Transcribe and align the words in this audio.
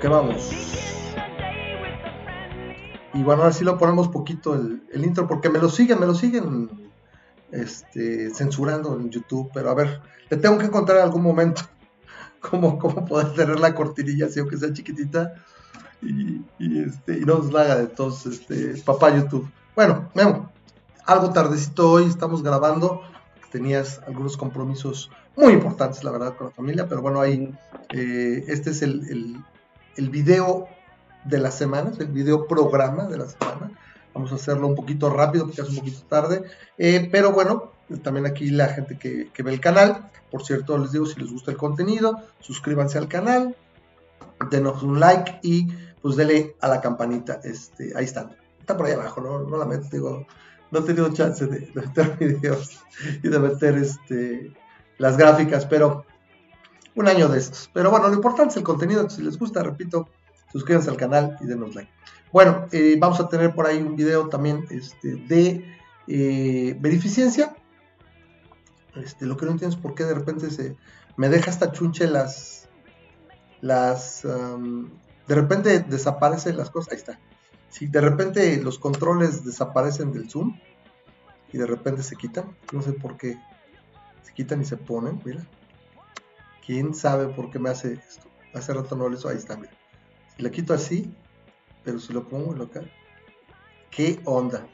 que 0.00 0.08
vamos. 0.08 0.50
Y 3.12 3.22
bueno, 3.22 3.42
ahora 3.42 3.52
sí 3.52 3.64
lo 3.64 3.76
ponemos 3.76 4.08
poquito 4.08 4.54
el, 4.54 5.04
intro, 5.04 5.26
porque 5.26 5.50
me 5.50 5.58
lo 5.58 5.68
siguen, 5.68 6.00
me 6.00 6.06
lo 6.06 6.14
siguen 6.14 6.70
este, 7.50 8.30
censurando 8.30 8.98
en 8.98 9.10
YouTube, 9.10 9.50
pero 9.52 9.70
a 9.70 9.74
ver, 9.74 10.00
le 10.28 10.36
tengo 10.36 10.58
que 10.58 10.66
encontrar 10.66 10.98
en 10.98 11.04
algún 11.04 11.22
momento 11.22 11.62
cómo, 12.40 12.78
cómo 12.78 13.04
poder 13.04 13.34
tener 13.34 13.60
la 13.60 13.74
cortinilla 13.74 14.26
así, 14.26 14.40
aunque 14.40 14.56
sea 14.56 14.72
chiquitita, 14.72 15.34
y, 16.02 16.40
este, 16.80 17.18
y 17.18 17.20
no 17.20 17.38
nos 17.38 17.52
la 17.52 17.62
haga 17.62 17.76
de 17.76 17.86
todos, 17.86 18.24
este, 18.24 18.80
papá 18.82 19.14
YouTube. 19.14 19.50
Bueno, 19.76 20.08
Memo, 20.14 20.50
algo 21.04 21.30
tardecito 21.30 21.90
hoy, 21.90 22.04
estamos 22.04 22.42
grabando, 22.42 23.02
tenías 23.52 24.00
algunos 24.06 24.36
compromisos 24.36 25.10
muy 25.36 25.52
importantes, 25.52 26.04
la 26.04 26.10
verdad, 26.10 26.36
con 26.36 26.46
la 26.46 26.52
familia, 26.52 26.88
pero 26.88 27.02
bueno, 27.02 27.20
ahí, 27.20 27.52
eh, 27.90 28.44
este 28.48 28.70
es 28.70 28.82
el, 28.82 29.06
el, 29.10 29.36
el 29.96 30.10
video 30.10 30.68
de 31.24 31.38
la 31.38 31.50
semana, 31.50 31.92
el 31.98 32.06
video 32.06 32.46
programa 32.46 33.06
de 33.06 33.18
la 33.18 33.26
semana. 33.26 33.72
Vamos 34.14 34.32
a 34.32 34.36
hacerlo 34.36 34.66
un 34.66 34.74
poquito 34.74 35.10
rápido 35.10 35.46
porque 35.46 35.62
es 35.62 35.68
un 35.68 35.76
poquito 35.76 36.02
tarde. 36.08 36.44
Eh, 36.78 37.08
pero 37.12 37.32
bueno, 37.32 37.72
también 38.02 38.26
aquí 38.26 38.50
la 38.50 38.68
gente 38.68 38.98
que, 38.98 39.30
ve 39.42 39.52
el 39.52 39.60
canal. 39.60 40.10
Por 40.30 40.44
cierto, 40.44 40.78
les 40.78 40.92
digo, 40.92 41.06
si 41.06 41.20
les 41.20 41.30
gusta 41.30 41.50
el 41.50 41.56
contenido, 41.56 42.20
suscríbanse 42.40 42.98
al 42.98 43.08
canal, 43.08 43.56
denos 44.50 44.82
un 44.82 45.00
like 45.00 45.40
y 45.42 45.68
pues 46.00 46.16
denle 46.16 46.56
a 46.60 46.68
la 46.68 46.80
campanita. 46.80 47.40
Este, 47.44 47.92
ahí 47.96 48.04
están. 48.04 48.36
Está 48.60 48.76
por 48.76 48.86
ahí 48.86 48.92
abajo, 48.92 49.20
no, 49.20 49.40
no 49.40 49.56
la 49.56 49.64
meto, 49.64 49.88
digo, 49.90 50.26
no 50.70 50.78
he 50.78 50.82
tenido 50.82 51.12
chance 51.12 51.46
de, 51.46 51.70
meter 51.74 52.16
videos 52.20 52.80
y 53.22 53.28
de 53.28 53.38
meter 53.38 53.74
este, 53.76 54.52
las 54.98 55.16
gráficas, 55.16 55.66
pero 55.66 56.04
un 57.00 57.08
año 57.08 57.28
de 57.28 57.38
estos. 57.38 57.70
Pero 57.72 57.90
bueno, 57.90 58.08
lo 58.08 58.14
importante 58.14 58.52
es 58.52 58.56
el 58.56 58.62
contenido, 58.62 59.08
si 59.10 59.22
les 59.22 59.38
gusta, 59.38 59.62
repito, 59.62 60.08
suscríbanse 60.52 60.90
al 60.90 60.96
canal 60.96 61.36
y 61.40 61.46
denos 61.46 61.74
like. 61.74 61.90
Bueno, 62.32 62.66
eh, 62.70 62.96
vamos 62.98 63.18
a 63.20 63.28
tener 63.28 63.54
por 63.54 63.66
ahí 63.66 63.78
un 63.78 63.96
video 63.96 64.28
también 64.28 64.66
este, 64.70 65.16
de 65.16 65.64
eh, 66.06 66.76
beneficencia. 66.78 67.54
Este, 68.94 69.26
lo 69.26 69.36
que 69.36 69.46
no 69.46 69.52
entiendo 69.52 69.76
es 69.76 69.82
por 69.82 69.94
qué 69.94 70.04
de 70.04 70.14
repente 70.14 70.50
se 70.50 70.76
me 71.16 71.28
deja 71.28 71.50
hasta 71.50 71.72
chunche 71.72 72.06
las 72.06 72.68
las 73.60 74.22
de 74.22 75.34
repente 75.34 75.80
desaparecen 75.80 76.56
las 76.56 76.70
cosas 76.70 76.92
ahí 76.92 76.98
está 76.98 77.20
si 77.68 77.86
de 77.86 78.00
repente 78.00 78.56
los 78.56 78.78
controles 78.78 79.44
desaparecen 79.44 80.12
del 80.12 80.30
zoom 80.30 80.58
y 81.52 81.58
de 81.58 81.66
repente 81.66 82.02
se 82.02 82.16
quitan 82.16 82.56
no 82.72 82.80
sé 82.80 82.94
por 82.94 83.18
qué 83.18 83.38
se 84.22 84.32
quitan 84.32 84.62
y 84.62 84.64
se 84.64 84.78
ponen 84.78 85.20
mira 85.24 85.46
quién 86.64 86.94
sabe 86.94 87.28
por 87.28 87.50
qué 87.50 87.58
me 87.58 87.70
hace 87.70 87.94
esto 87.94 88.28
hace 88.54 88.74
rato 88.74 88.96
no 88.96 89.08
lo 89.08 89.16
hizo 89.16 89.28
ahí 89.28 89.36
está 89.36 89.56
mira 89.56 89.72
le 90.40 90.50
quito 90.50 90.72
así, 90.72 91.12
pero 91.84 91.98
si 91.98 92.12
lo 92.12 92.26
pongo 92.26 92.54
local, 92.54 92.90
¿qué 93.90 94.20
onda? 94.24 94.66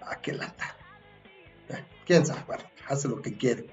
¿A 0.00 0.20
qué 0.20 0.32
lata? 0.32 0.76
¿Quién 2.06 2.24
sabe? 2.24 2.42
Bueno, 2.46 2.62
hace 2.88 3.08
lo 3.08 3.20
que 3.20 3.36
quiere. 3.36 3.66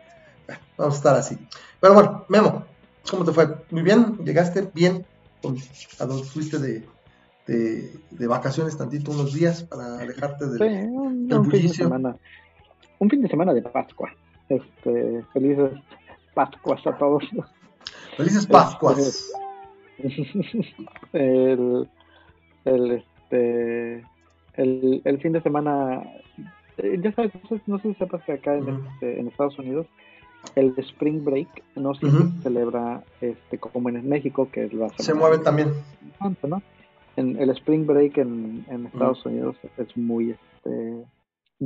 vamos 0.75 0.95
a 0.95 0.97
estar 0.97 1.15
así. 1.15 1.37
Pero 1.79 1.93
bueno, 1.93 2.25
Memo, 2.29 2.65
¿cómo 3.09 3.23
te 3.23 3.31
fue? 3.31 3.47
Muy 3.69 3.83
bien, 3.83 4.17
llegaste 4.25 4.67
bien 4.73 5.05
a 5.99 6.05
donde 6.05 6.23
fuiste 6.23 6.57
de, 6.57 6.87
de, 7.45 8.27
vacaciones 8.27 8.75
tantito, 8.75 9.11
unos 9.11 9.33
días 9.33 9.63
para 9.63 9.99
alejarte 9.99 10.47
del, 10.47 10.57
sí, 10.57 10.87
un, 10.87 11.51
fin 11.51 11.67
de 11.67 11.73
semana. 11.73 12.17
Un 12.97 13.09
fin 13.09 13.21
de 13.21 13.27
semana 13.27 13.53
de 13.53 13.61
Pascua. 13.61 14.15
Este, 14.49 15.23
felices 15.31 15.71
Pascuas 16.33 16.85
a 16.87 16.97
todos. 16.97 17.23
Felices 18.17 18.47
Pascuas. 18.47 19.31
El, 21.13 21.87
el, 22.65 22.91
este, 22.91 24.03
el, 24.55 25.01
el, 25.05 25.21
fin 25.21 25.33
de 25.33 25.41
semana, 25.41 26.01
eh, 26.77 26.99
ya 27.01 27.11
sabes, 27.13 27.31
no 27.67 27.77
sé 27.77 27.89
si 27.89 27.93
sepas 27.95 28.23
que 28.23 28.33
acá 28.33 28.55
en, 28.55 28.85
este, 28.87 29.19
en 29.19 29.27
Estados 29.27 29.57
Unidos 29.59 29.85
el 30.55 30.73
Spring 30.77 31.23
Break 31.23 31.63
no 31.75 31.95
se 31.95 32.07
celebra 32.41 33.03
este, 33.21 33.57
como 33.57 33.89
en 33.89 34.07
México, 34.07 34.49
que 34.51 34.65
es 34.65 34.73
la 34.73 34.89
Se 34.97 35.13
mueve 35.13 35.39
también. 35.39 35.73
¿no? 36.43 36.61
En, 37.15 37.37
el 37.39 37.49
Spring 37.51 37.85
Break 37.85 38.17
en, 38.17 38.65
en 38.69 38.87
Estados 38.87 39.25
Unidos 39.25 39.55
es 39.77 39.95
muy 39.95 40.31
este, 40.31 41.05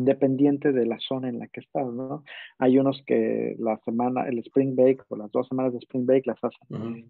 dependiente 0.05 0.71
de 0.71 0.85
la 0.85 0.97
zona 0.99 1.29
en 1.29 1.39
la 1.39 1.47
que 1.47 1.61
estás, 1.61 1.87
¿no? 1.87 2.23
Hay 2.57 2.77
unos 2.77 3.01
que 3.05 3.55
la 3.59 3.77
semana, 3.85 4.27
el 4.27 4.39
Spring 4.39 4.75
Break 4.75 5.05
o 5.09 5.15
las 5.15 5.31
dos 5.31 5.47
semanas 5.47 5.73
de 5.73 5.79
Spring 5.79 6.05
Break 6.05 6.27
las 6.27 6.43
hacen 6.43 7.09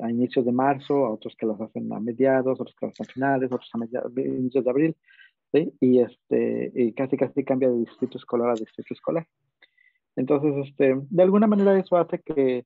a 0.00 0.10
inicios 0.10 0.44
de 0.44 0.52
marzo, 0.52 1.06
a 1.06 1.10
otros 1.10 1.34
que 1.36 1.46
las 1.46 1.60
hacen 1.60 1.92
a 1.92 2.00
mediados, 2.00 2.60
otros 2.60 2.74
que 2.78 2.86
las 2.86 2.92
hacen 2.94 3.10
a 3.10 3.12
finales, 3.12 3.52
otros 3.52 3.70
a 3.72 3.78
mediados, 3.78 4.12
inicios 4.16 4.64
de 4.64 4.70
abril, 4.70 4.96
¿sí? 5.52 5.72
y, 5.80 6.00
este, 6.00 6.72
y 6.74 6.92
casi 6.92 7.16
casi 7.16 7.44
cambia 7.44 7.68
de 7.68 7.78
distrito 7.78 8.18
escolar 8.18 8.50
a 8.50 8.54
distrito 8.54 8.94
escolar. 8.94 9.26
Entonces, 10.14 10.68
este, 10.68 10.96
de 11.10 11.22
alguna 11.22 11.46
manera 11.46 11.78
eso 11.78 11.96
hace 11.96 12.20
que 12.20 12.64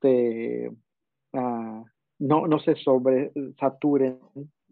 te, 0.00 0.68
uh, 1.32 1.84
no, 2.18 2.46
no 2.46 2.58
se 2.60 2.76
sobresaturen 2.76 4.18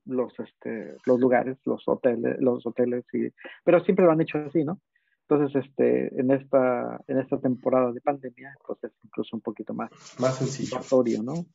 los, 0.04 0.32
este, 0.38 0.96
los 1.06 1.20
lugares, 1.20 1.58
los 1.64 1.82
hoteles, 1.86 2.36
los 2.40 2.66
hoteles, 2.66 3.04
y, 3.12 3.28
pero 3.64 3.82
siempre 3.84 4.04
lo 4.04 4.12
han 4.12 4.20
hecho 4.20 4.38
así, 4.38 4.64
¿no? 4.64 4.80
Entonces, 5.28 5.64
este, 5.64 6.20
en 6.20 6.30
esta, 6.30 7.00
en 7.06 7.18
esta 7.18 7.38
temporada 7.40 7.92
de 7.92 8.00
pandemia, 8.00 8.54
pues 8.66 8.82
es 8.84 8.92
incluso 9.04 9.36
un 9.36 9.40
poquito 9.40 9.72
más, 9.72 9.90
más 10.18 10.36
sencillo. 10.36 10.78
¿no? 11.22 11.46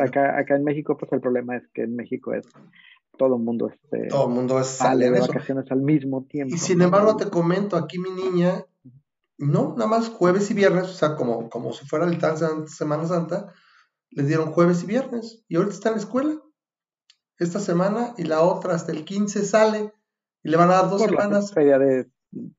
acá, 0.00 0.38
acá 0.38 0.56
en 0.56 0.64
México, 0.64 0.96
pues 0.96 1.12
el 1.12 1.20
problema 1.20 1.56
es 1.56 1.64
que 1.74 1.82
en 1.82 1.94
México 1.94 2.32
es 2.32 2.46
todo 3.16 3.36
el 3.36 3.42
mundo 3.42 3.68
este, 3.68 4.08
todo 4.08 4.28
el 4.28 4.34
mundo 4.34 4.62
sale 4.64 5.10
de 5.10 5.20
vacaciones 5.20 5.70
al 5.70 5.82
mismo 5.82 6.24
tiempo. 6.24 6.54
Y 6.54 6.58
sin 6.58 6.82
embargo, 6.82 7.16
te 7.16 7.28
comento, 7.28 7.76
aquí 7.76 7.98
mi 7.98 8.10
niña, 8.10 8.64
no, 9.38 9.74
nada 9.76 9.88
más 9.88 10.08
jueves 10.08 10.50
y 10.50 10.54
viernes, 10.54 10.84
o 10.84 10.94
sea, 10.94 11.16
como, 11.16 11.48
como 11.50 11.72
si 11.72 11.86
fuera 11.86 12.06
el 12.06 12.18
tan 12.18 12.66
Semana 12.68 13.06
Santa, 13.06 13.52
le 14.10 14.24
dieron 14.24 14.52
jueves 14.52 14.82
y 14.84 14.86
viernes, 14.86 15.44
y 15.48 15.56
ahorita 15.56 15.74
está 15.74 15.88
en 15.90 15.94
la 15.96 16.00
escuela. 16.00 16.40
Esta 17.38 17.60
semana 17.60 18.14
y 18.16 18.24
la 18.24 18.42
otra 18.42 18.74
hasta 18.74 18.92
el 18.92 19.04
15 19.04 19.44
sale, 19.44 19.92
y 20.42 20.50
le 20.50 20.56
van 20.56 20.70
a 20.70 20.74
dar 20.74 20.90
dos 20.90 21.02
semanas. 21.02 21.52
La 21.56 21.78
de 21.78 22.06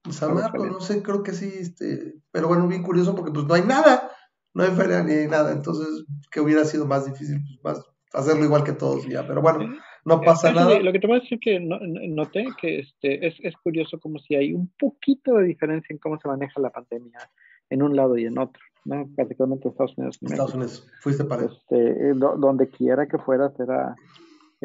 pues 0.01 0.21
a 0.23 0.29
Marco, 0.29 0.65
no 0.65 0.79
sé, 0.79 1.03
creo 1.03 1.23
que 1.23 1.33
sí, 1.33 1.51
este, 1.53 2.15
pero 2.31 2.47
bueno, 2.47 2.67
bien 2.67 2.83
curioso 2.83 3.15
porque 3.15 3.31
pues 3.31 3.45
no 3.45 3.53
hay 3.53 3.63
nada, 3.63 4.09
no 4.53 4.63
hay 4.63 4.71
feria 4.71 5.03
ni 5.03 5.13
hay 5.13 5.27
nada, 5.27 5.51
entonces 5.51 6.05
que 6.31 6.39
hubiera 6.39 6.63
sido 6.63 6.85
más 6.85 7.05
difícil 7.05 7.41
pues, 7.61 7.77
más 7.77 7.85
hacerlo 8.13 8.45
igual 8.45 8.63
que 8.63 8.71
todos 8.71 9.05
ya, 9.07 9.27
pero 9.27 9.41
bueno, 9.41 9.75
no 10.05 10.21
pasa 10.21 10.53
nada. 10.53 10.79
Lo 10.79 10.93
que 10.93 10.99
te 10.99 11.07
voy 11.07 11.17
a 11.17 11.19
decir 11.19 11.39
que 11.39 11.59
noté 11.59 12.45
que 12.61 12.79
este, 12.79 13.27
es, 13.27 13.35
es 13.41 13.53
curioso 13.57 13.99
como 13.99 14.19
si 14.19 14.35
hay 14.35 14.53
un 14.53 14.71
poquito 14.79 15.33
de 15.33 15.45
diferencia 15.45 15.93
en 15.93 15.99
cómo 15.99 16.17
se 16.19 16.27
maneja 16.29 16.61
la 16.61 16.69
pandemia 16.69 17.19
en 17.69 17.83
un 17.83 17.95
lado 17.95 18.17
y 18.17 18.25
en 18.25 18.37
otro. 18.37 18.61
¿no? 18.85 19.09
particularmente 19.15 19.67
en 19.67 19.71
Estados 19.71 19.97
Unidos. 19.97 20.17
Estados 20.21 20.53
Unidos, 20.53 20.87
fuiste 21.01 21.25
para 21.25 21.45
este, 21.45 22.13
donde 22.13 22.69
quiera 22.69 23.07
que 23.07 23.17
fueras 23.17 23.59
era 23.59 23.95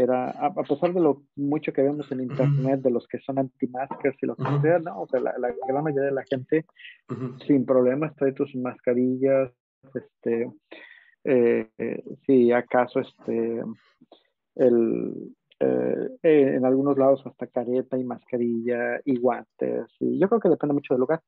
era, 0.01 0.31
a, 0.31 0.53
pesar 0.55 0.93
de 0.93 1.01
lo 1.01 1.23
mucho 1.37 1.73
que 1.73 1.83
vemos 1.83 2.11
en 2.13 2.21
internet 2.21 2.81
de 2.81 2.91
los 2.91 3.07
que 3.09 3.19
son 3.21 3.39
anti-maskers 3.39 4.17
y 4.23 4.27
lo 4.27 4.37
que 4.37 4.45
sea, 4.63 4.79
no, 4.79 5.03
o 5.03 5.07
sea, 5.09 5.21
la, 5.21 5.33
gran 5.67 5.85
mayoría 5.85 6.09
de 6.09 6.15
la 6.15 6.25
gente 6.25 6.65
sin 7.47 7.65
problemas 7.65 8.15
trae 8.17 8.33
tus 8.33 8.55
mascarillas, 8.57 9.51
este, 9.95 10.51
eh, 11.25 12.03
si 12.27 12.53
acaso, 12.53 13.01
este, 13.01 13.63
el, 14.57 15.35
eh, 15.61 16.09
en 16.23 16.65
algunos 16.65 16.97
lados 16.97 17.23
hasta 17.27 17.47
careta 17.47 17.99
y 17.99 18.05
mascarilla 18.05 19.01
y 19.05 19.19
guantes, 19.19 19.87
y 20.01 20.19
yo 20.19 20.29
creo 20.29 20.41
que 20.41 20.49
depende 20.49 20.75
mucho 20.75 20.95
del 20.95 21.01
lugar. 21.01 21.21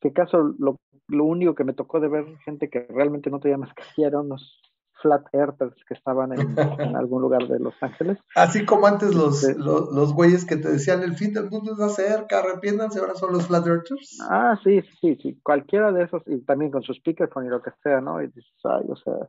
Que 0.00 0.12
caso, 0.12 0.54
lo, 0.58 0.78
lo 1.08 1.24
único 1.24 1.54
que 1.54 1.64
me 1.64 1.72
tocó 1.72 1.98
de 1.98 2.08
ver 2.08 2.24
gente 2.44 2.68
que 2.68 2.86
realmente 2.88 3.30
no 3.30 3.40
traía 3.40 3.56
mascarilla 3.58 4.08
eran 4.08 4.26
unos 4.26 4.60
flat 5.00 5.22
earthers 5.32 5.76
que 5.86 5.94
estaban 5.94 6.32
en, 6.32 6.56
algún 6.96 7.22
lugar 7.22 7.46
de 7.48 7.58
Los 7.58 7.74
Ángeles. 7.80 8.18
Así 8.34 8.64
como 8.64 8.86
antes 8.86 9.14
los, 9.14 9.42
los, 9.56 9.92
los, 9.92 10.12
güeyes 10.12 10.44
que 10.44 10.56
te 10.56 10.70
decían 10.70 11.02
el 11.02 11.14
fin 11.14 11.32
del 11.32 11.50
mundo 11.50 11.74
es 11.86 11.94
cerca, 11.94 12.40
arrepiéndanse, 12.40 12.98
ahora 13.00 13.14
son 13.14 13.32
los 13.32 13.46
flat 13.46 13.66
earthers. 13.66 14.18
Ah, 14.28 14.58
sí, 14.62 14.82
sí, 15.00 15.18
sí, 15.22 15.38
cualquiera 15.42 15.92
de 15.92 16.04
esos, 16.04 16.22
y 16.26 16.38
también 16.44 16.70
con 16.70 16.82
su 16.82 16.92
speakerphone 16.94 17.46
y 17.46 17.50
lo 17.50 17.62
que 17.62 17.70
sea, 17.82 18.00
¿no? 18.00 18.22
Y 18.22 18.26
dices, 18.26 18.52
ay, 18.64 18.86
o 18.88 18.96
sea, 18.96 19.28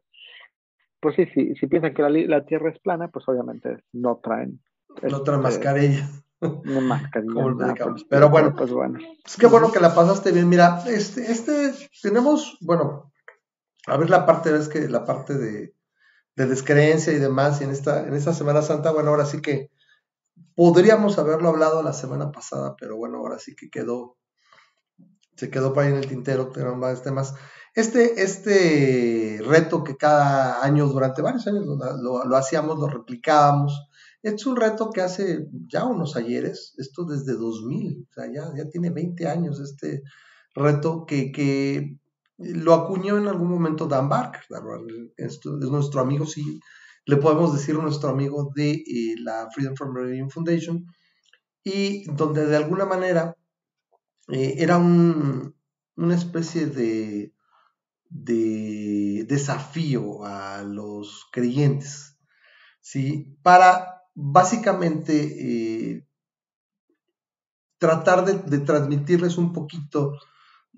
pues 0.99 1.15
sí, 1.15 1.25
sí, 1.33 1.55
si 1.55 1.67
piensan 1.67 1.93
que 1.93 2.01
la, 2.01 2.09
la 2.09 2.45
Tierra 2.45 2.69
es 2.71 2.79
plana, 2.79 3.07
pues 3.07 3.27
obviamente 3.27 3.83
no 3.93 4.17
traen. 4.17 4.59
No 5.03 5.21
traen 5.21 5.45
este, 5.45 5.57
mascarilla. 5.57 6.09
No 6.41 6.81
mascarilla. 6.81 7.75
Pues, 7.83 8.03
Pero 8.05 8.29
bueno, 8.29 8.53
pues 8.55 8.71
bueno. 8.71 8.99
Es 9.25 9.37
que 9.37 9.47
bueno 9.47 9.71
que 9.71 9.79
la 9.79 9.93
pasaste 9.93 10.31
bien. 10.31 10.49
Mira, 10.49 10.81
este, 10.87 11.31
este, 11.31 11.73
tenemos, 12.01 12.57
bueno, 12.61 13.08
a 13.89 13.97
ver 13.97 14.09
la 14.09 14.25
parte, 14.25 14.55
es 14.55 14.69
que 14.69 14.87
la 14.87 15.05
parte 15.05 15.37
de, 15.37 15.75
descreencia 16.35 17.11
y 17.11 17.19
demás, 17.19 17.59
y 17.59 17.65
en 17.65 17.71
esta, 17.71 18.07
en 18.07 18.13
esta 18.13 18.33
Semana 18.33 18.61
Santa, 18.61 18.91
bueno, 18.91 19.09
ahora 19.09 19.25
sí 19.25 19.41
que 19.41 19.71
podríamos 20.55 21.17
haberlo 21.17 21.49
hablado 21.49 21.83
la 21.83 21.91
semana 21.91 22.31
pasada, 22.31 22.75
pero 22.79 22.95
bueno, 22.95 23.17
ahora 23.17 23.39
sí 23.39 23.55
que 23.55 23.69
quedó, 23.69 24.17
se 25.35 25.49
quedó 25.49 25.73
para 25.73 25.87
ahí 25.87 25.93
en 25.93 25.99
el 25.99 26.07
tintero, 26.07 26.51
pero 26.53 26.75
más 26.75 27.01
temas. 27.03 27.33
Este, 27.75 28.23
este 28.23 29.41
reto 29.45 29.83
que 29.83 29.97
cada 29.97 30.63
año, 30.63 30.87
durante 30.87 31.21
varios 31.21 31.45
años 31.47 31.65
lo, 31.65 32.25
lo, 32.25 32.35
hacíamos, 32.37 32.79
lo 32.79 32.87
replicábamos, 32.87 33.89
es 34.21 34.45
un 34.45 34.55
reto 34.55 34.89
que 34.91 35.01
hace 35.01 35.47
ya 35.67 35.85
unos 35.85 36.15
ayeres, 36.15 36.73
esto 36.77 37.05
desde 37.05 37.33
2000, 37.33 38.07
o 38.09 38.13
sea, 38.13 38.25
ya, 38.31 38.51
ya 38.55 38.69
tiene 38.69 38.89
20 38.89 39.27
años 39.27 39.59
este 39.59 40.03
reto 40.53 41.05
que, 41.05 41.31
que 41.31 41.97
lo 42.39 42.73
acuñó 42.73 43.17
en 43.17 43.27
algún 43.27 43.49
momento 43.49 43.87
Dan 43.87 44.09
Barker, 44.09 44.43
es 45.17 45.39
nuestro 45.45 46.01
amigo, 46.01 46.25
sí, 46.25 46.59
le 47.05 47.17
podemos 47.17 47.53
decir 47.53 47.75
nuestro 47.75 48.09
amigo 48.09 48.51
de 48.55 48.71
eh, 48.71 49.15
la 49.19 49.49
Freedom 49.53 49.75
from 49.75 49.95
Religion 49.95 50.29
Foundation, 50.29 50.85
y 51.63 52.05
donde 52.13 52.45
de 52.45 52.55
alguna 52.55 52.85
manera 52.85 53.35
eh, 54.29 54.55
era 54.57 54.77
un, 54.77 55.55
una 55.95 56.15
especie 56.15 56.67
de, 56.67 57.33
de 58.09 59.25
desafío 59.27 60.23
a 60.23 60.63
los 60.63 61.27
creyentes, 61.31 62.17
¿sí? 62.81 63.37
Para 63.43 64.03
básicamente 64.15 65.95
eh, 65.95 66.07
tratar 67.77 68.25
de, 68.25 68.59
transmitirles 68.59 69.37
un 69.37 69.53
poquito 69.53 70.13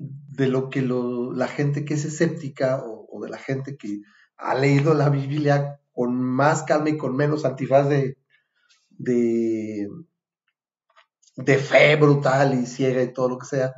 de 0.02 0.48
lo 0.48 0.70
que 0.70 0.82
la 0.82 1.48
gente 1.48 1.86
que 1.86 1.94
es 1.94 2.06
escéptica 2.06 2.82
o, 2.84 3.22
de 3.22 3.30
la 3.30 3.38
gente 3.38 3.78
que 3.78 4.02
ha 4.38 4.56
leído 4.56 4.94
la 4.94 5.10
Biblia 5.10 5.80
con 5.92 6.16
más 6.16 6.64
calma 6.64 6.90
y 6.90 6.98
con 6.98 7.16
menos 7.16 7.46
antifaz 7.46 7.88
de, 7.88 8.18
de, 8.90 9.88
de 11.36 11.58
fe 11.58 11.96
brutal 11.98 12.60
y 12.60 12.66
ciega 12.66 13.04
y 13.04 13.14
todo 13.14 13.30
lo 13.30 13.38
que 13.38 13.46
sea, 13.46 13.74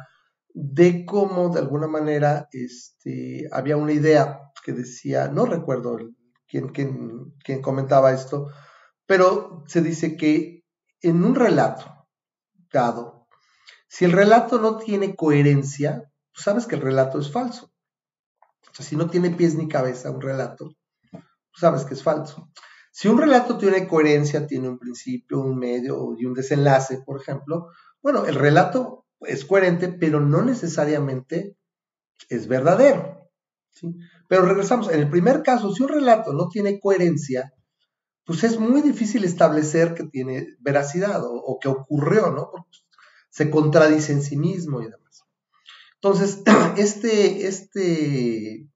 de 0.54 1.06
cómo 1.06 1.50
de 1.50 1.60
alguna 1.60 1.88
manera 1.88 2.48
este, 2.52 3.48
había 3.52 3.76
una 3.76 3.92
idea 3.92 4.40
que 4.64 4.72
decía, 4.72 5.28
no 5.28 5.46
recuerdo 5.46 5.98
quién, 6.48 6.70
quién, 6.70 7.62
comentaba 7.62 8.14
esto, 8.14 8.50
pero 9.06 9.64
se 9.68 9.82
dice 9.82 10.16
que 10.16 10.64
en 11.02 11.24
un 11.24 11.36
relato 11.36 12.08
dado, 12.72 13.28
si 13.88 14.06
el 14.06 14.12
relato 14.12 14.60
no 14.60 14.78
tiene 14.78 15.16
coherencia, 15.16 16.13
pues 16.34 16.44
sabes 16.44 16.66
que 16.66 16.76
el 16.76 16.82
relato 16.82 17.20
es 17.20 17.32
falso. 17.32 17.72
O 18.72 18.74
sea, 18.74 18.86
si 18.86 18.96
no 18.96 19.10
tiene 19.10 19.30
pies 19.30 19.56
ni 19.56 19.68
cabeza 19.68 20.12
un 20.12 20.22
relato, 20.22 20.76
pues 21.12 21.60
sabes 21.60 21.86
que 21.86 21.94
es 21.94 22.04
falso. 22.04 22.50
Si 22.92 23.08
un 23.08 23.18
relato 23.18 23.58
tiene 23.58 23.88
coherencia, 23.88 24.48
tiene 24.48 24.70
un 24.70 24.80
principio, 24.80 25.40
un 25.40 25.58
medio 25.58 26.16
y 26.18 26.26
un 26.26 26.34
desenlace, 26.34 27.02
por 27.06 27.22
ejemplo, 27.22 27.70
bueno, 28.02 28.26
el 28.26 28.36
relato 28.36 29.06
es 29.22 29.46
coherente, 29.46 29.90
pero 29.90 30.20
no 30.20 30.42
necesariamente 30.44 31.58
es 32.30 32.48
verdadero. 32.48 33.30
Pero 34.28 34.46
regresamos, 34.46 34.90
en 34.90 35.00
el 35.00 35.10
primer 35.10 35.42
caso, 35.44 35.74
si 35.74 35.84
un 35.84 35.90
relato 35.90 36.34
no 36.34 36.50
tiene 36.50 36.80
coherencia, 36.80 37.54
pues 38.26 38.44
es 38.44 38.60
muy 38.60 38.82
difícil 38.82 39.24
establecer 39.24 39.94
que 39.94 40.06
tiene 40.06 40.56
veracidad 40.60 41.22
o, 41.26 41.58
que 41.60 41.68
ocurrió, 41.68 42.32
¿no? 42.32 42.52
se 43.30 43.50
contradice 43.50 44.14
en 44.14 44.22
sí 44.22 44.38
mismo 44.38 44.82
y 44.82 44.86
demás. 44.86 45.23
Entonces, 46.04 46.44
este, 46.78 47.48
este, 47.48 48.70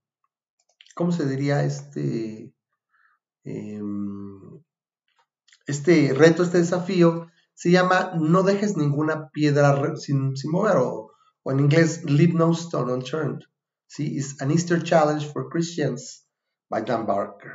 ¿cómo 0.95 1.11
se 1.11 1.27
diría? 1.27 1.63
Este, 1.63 2.53
Em, 3.47 4.61
este 5.65 6.13
reto, 6.13 6.43
este 6.43 6.57
desafío, 6.57 7.27
se 7.53 7.71
llama 7.71 8.11
No 8.19 8.43
dejes 8.43 8.75
ninguna 8.75 9.29
piedra 9.29 9.95
sin, 9.95 10.33
mover, 10.51 10.75
o, 10.77 11.13
en 11.45 11.61
inglés, 11.61 12.03
Leave 12.03 12.33
no 12.33 12.51
stone 12.51 12.91
unturned. 12.91 13.43
¿sí? 13.87 14.17
Es 14.17 14.41
an 14.41 14.51
Easter 14.51 14.83
Challenge 14.83 15.25
for 15.31 15.47
Christians 15.49 16.27
by 16.69 16.83
Dan 16.83 17.05
Barker. 17.05 17.53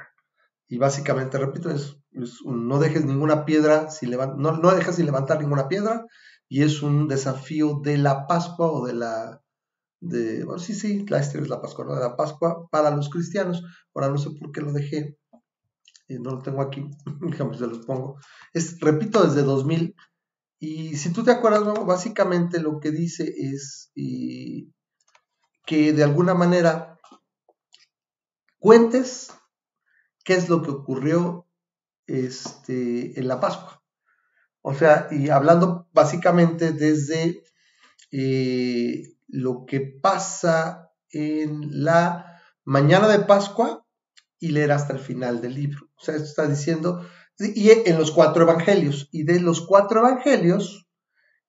Y 0.66 0.78
básicamente, 0.78 1.36
repito, 1.36 1.68
es, 1.68 1.98
no 2.10 2.78
dejes 2.78 3.04
ninguna 3.04 3.44
piedra, 3.44 3.90
sin 3.90 4.12
no, 4.12 4.52
no 4.56 4.74
dejes 4.74 4.96
sin 4.96 5.04
levantar 5.04 5.40
ninguna 5.40 5.68
piedra, 5.68 6.06
y 6.48 6.62
es 6.62 6.82
un 6.82 7.06
desafío 7.06 7.80
de 7.82 7.98
la 7.98 8.26
Pascua 8.26 8.72
o 8.72 8.86
de 8.86 8.94
la, 8.94 9.41
de, 10.02 10.44
bueno, 10.44 10.58
sí, 10.58 10.74
sí, 10.74 11.06
la 11.08 11.18
Easter 11.18 11.42
es 11.42 11.48
la 11.48 11.62
Pascua, 11.62 11.94
de 11.94 12.00
la 12.00 12.16
Pascua 12.16 12.68
para 12.70 12.90
los 12.90 13.08
cristianos. 13.08 13.62
Ahora 13.94 14.10
no 14.10 14.18
sé 14.18 14.30
por 14.30 14.52
qué 14.52 14.60
lo 14.60 14.72
dejé 14.72 15.16
no 16.18 16.30
lo 16.32 16.38
tengo 16.42 16.62
aquí, 16.62 16.88
digamos, 17.20 17.58
se 17.58 17.66
los 17.66 17.84
pongo. 17.86 18.18
Repito, 18.80 19.24
desde 19.24 19.42
2000. 19.42 19.94
Y 20.58 20.96
si 20.96 21.12
tú 21.12 21.24
te 21.24 21.32
acuerdas, 21.32 21.62
básicamente 21.84 22.60
lo 22.60 22.78
que 22.78 22.90
dice 22.90 23.32
es 23.36 23.90
que 23.94 25.92
de 25.92 26.04
alguna 26.04 26.34
manera 26.34 27.00
cuentes 28.58 29.32
qué 30.24 30.34
es 30.34 30.48
lo 30.48 30.62
que 30.62 30.70
ocurrió 30.70 31.48
este, 32.06 33.18
en 33.18 33.26
la 33.26 33.40
Pascua. 33.40 33.82
O 34.60 34.72
sea, 34.72 35.08
y 35.10 35.30
hablando 35.30 35.88
básicamente 35.92 36.72
desde 36.72 37.42
eh, 38.12 39.02
lo 39.32 39.64
que 39.66 39.80
pasa 39.80 40.92
en 41.10 41.82
la 41.84 42.40
mañana 42.64 43.08
de 43.08 43.20
Pascua 43.20 43.84
y 44.38 44.48
leer 44.48 44.72
hasta 44.72 44.92
el 44.92 44.98
final 44.98 45.40
del 45.40 45.54
libro. 45.54 45.88
O 45.96 46.04
sea, 46.04 46.14
esto 46.14 46.28
está 46.28 46.46
diciendo, 46.46 47.04
y 47.38 47.70
en 47.70 47.98
los 47.98 48.10
cuatro 48.10 48.42
evangelios, 48.42 49.08
y 49.10 49.24
de 49.24 49.40
los 49.40 49.62
cuatro 49.62 50.00
evangelios 50.00 50.86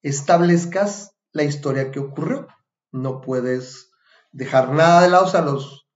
establezcas 0.02 1.12
la 1.34 1.44
historia 1.44 1.92
que 1.92 2.00
ocurrió. 2.00 2.48
No 2.92 3.20
puedes 3.20 3.92
dejar 4.32 4.72
nada 4.72 5.02
de 5.02 5.10
lado, 5.10 5.26
o 5.26 5.30
sea, 5.30 5.42
los, 5.42 5.88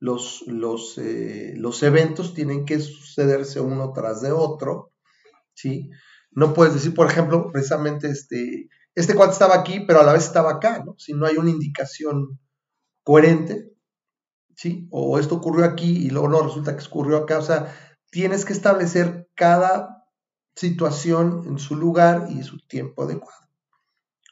los, 0.00 0.42
los, 0.48 0.98
eh, 0.98 1.54
los 1.56 1.82
eventos 1.84 2.34
tienen 2.34 2.64
que 2.64 2.80
sucederse 2.80 3.60
uno 3.60 3.92
tras 3.92 4.20
de 4.20 4.32
otro, 4.32 4.92
¿sí? 5.54 5.90
No 6.32 6.54
puedes 6.54 6.74
decir, 6.74 6.92
por 6.92 7.08
ejemplo, 7.08 7.50
precisamente 7.52 8.08
este, 8.10 8.68
este 8.96 9.14
cuate 9.14 9.34
estaba 9.34 9.54
aquí, 9.54 9.80
pero 9.80 10.00
a 10.00 10.04
la 10.04 10.14
vez 10.14 10.24
estaba 10.24 10.52
acá, 10.52 10.82
¿no? 10.84 10.94
Si 10.98 11.12
no 11.12 11.26
hay 11.26 11.36
una 11.36 11.50
indicación 11.50 12.40
coherente, 13.04 13.70
¿sí? 14.56 14.88
O 14.90 15.18
esto 15.18 15.36
ocurrió 15.36 15.66
aquí 15.66 16.06
y 16.06 16.10
luego 16.10 16.28
no, 16.28 16.40
resulta 16.40 16.74
que 16.74 16.84
ocurrió 16.84 17.18
acá. 17.18 17.38
O 17.38 17.42
sea, 17.42 17.76
tienes 18.10 18.46
que 18.46 18.54
establecer 18.54 19.28
cada 19.34 20.06
situación 20.54 21.44
en 21.46 21.58
su 21.58 21.76
lugar 21.76 22.28
y 22.30 22.42
su 22.42 22.58
tiempo 22.66 23.02
adecuado. 23.02 23.46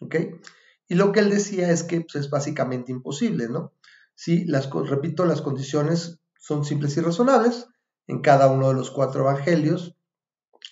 ¿Ok? 0.00 0.16
Y 0.88 0.94
lo 0.94 1.12
que 1.12 1.20
él 1.20 1.28
decía 1.28 1.70
es 1.70 1.82
que 1.82 2.00
pues, 2.00 2.14
es 2.14 2.30
básicamente 2.30 2.90
imposible, 2.90 3.48
¿no? 3.48 3.74
Sí, 4.14 4.46
las, 4.46 4.70
repito, 4.70 5.26
las 5.26 5.42
condiciones 5.42 6.20
son 6.40 6.64
simples 6.64 6.96
y 6.96 7.02
razonables 7.02 7.68
en 8.06 8.22
cada 8.22 8.50
uno 8.50 8.68
de 8.68 8.74
los 8.74 8.90
cuatro 8.90 9.20
evangelios. 9.20 9.94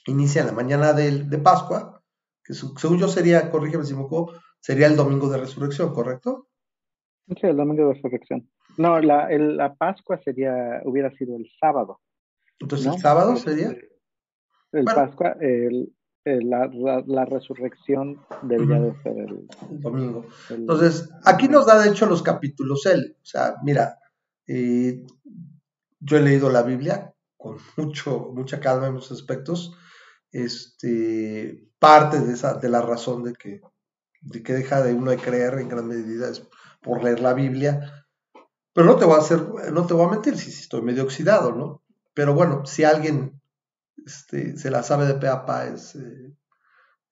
Inicia 0.07 0.45
la 0.45 0.53
mañana 0.53 0.95
de 0.95 1.39
Pascua, 1.39 1.92
que 2.45 2.55
según 2.55 2.99
yo 2.99 3.09
sería, 3.09 3.51
corrígeme 3.51 3.85
si 3.85 3.95
me 3.95 4.03
equivoco, 4.03 4.33
sería 4.61 4.87
el 4.87 4.97
domingo 4.97 5.29
de 5.29 5.39
resurrección, 5.39 5.93
¿correcto? 5.93 6.49
Sí, 7.29 7.47
el 7.47 7.57
domingo 7.57 7.89
de 7.89 7.95
resurrección. 7.95 8.51
No, 8.79 9.01
la, 9.01 9.29
la 9.31 9.75
Pascua 9.75 10.19
sería, 10.25 10.81
hubiera 10.85 11.11
sido 11.13 11.37
el 11.37 11.49
sábado. 11.61 12.01
Entonces, 12.59 12.95
¿el 12.95 13.01
sábado 13.01 13.37
sería? 13.37 13.77
El 14.73 14.85
Pascua, 14.85 15.37
el, 15.41 15.93
la, 16.25 16.71
la, 17.07 17.25
resurrección 17.25 18.21
debería 18.43 18.81
de 18.81 19.03
ser 19.03 19.19
el, 19.19 19.47
domingo. 19.81 20.27
Entonces, 20.51 21.11
aquí 21.25 21.49
nos 21.49 21.67
da 21.67 21.81
de 21.83 21.91
hecho 21.91 22.07
los 22.07 22.23
capítulos 22.23 22.87
él. 22.87 23.17
O 23.21 23.25
sea, 23.25 23.57
mira, 23.65 23.99
eh, 24.47 25.05
yo 26.01 26.17
he 26.17 26.23
leído 26.23 26.51
la 26.51 26.63
Biblia 26.63 27.15
con 27.37 27.57
mucho, 27.77 28.31
mucha 28.35 28.61
calma 28.61 28.87
en 28.87 28.95
muchos 28.95 29.13
aspectos. 29.13 29.77
Este, 30.33 31.69
parte 31.79 32.21
de, 32.21 32.33
esa, 32.33 32.55
de 32.55 32.69
la 32.69 32.83
razón 32.83 33.23
de 33.23 33.35
que, 33.35 33.61
de 34.21 34.43
que 34.43 34.55
deja 34.55 34.83
de 34.83 34.95
uno 34.95 35.11
de 35.11 35.19
creer 35.19 35.59
en 35.59 35.69
gran 35.69 35.87
medida 35.87 36.29
es 36.31 36.43
por 36.81 37.05
leer 37.05 37.21
la 37.21 37.35
Biblia 37.35 38.03
pero 38.73 38.87
no 38.87 38.97
te 38.97 39.05
voy 39.05 39.17
a 39.17 39.19
hacer, 39.19 39.47
no 39.73 39.87
te 39.87 39.95
voy 39.95 40.07
a 40.07 40.11
mentir, 40.11 40.37
si, 40.39 40.51
estoy 40.51 40.83
medio 40.83 41.05
oxidado, 41.05 41.53
¿no? 41.53 41.83
Pero 42.15 42.35
bueno, 42.35 42.65
si 42.65 42.85
alguien 42.85 43.41
este, 44.07 44.57
se 44.57 44.71
la 44.71 44.83
sabe 44.83 45.07
de 45.07 45.15
pe 45.15 45.29
a 45.29 45.45
pa 45.45 45.67
es, 45.67 45.95
eh, 45.95 46.35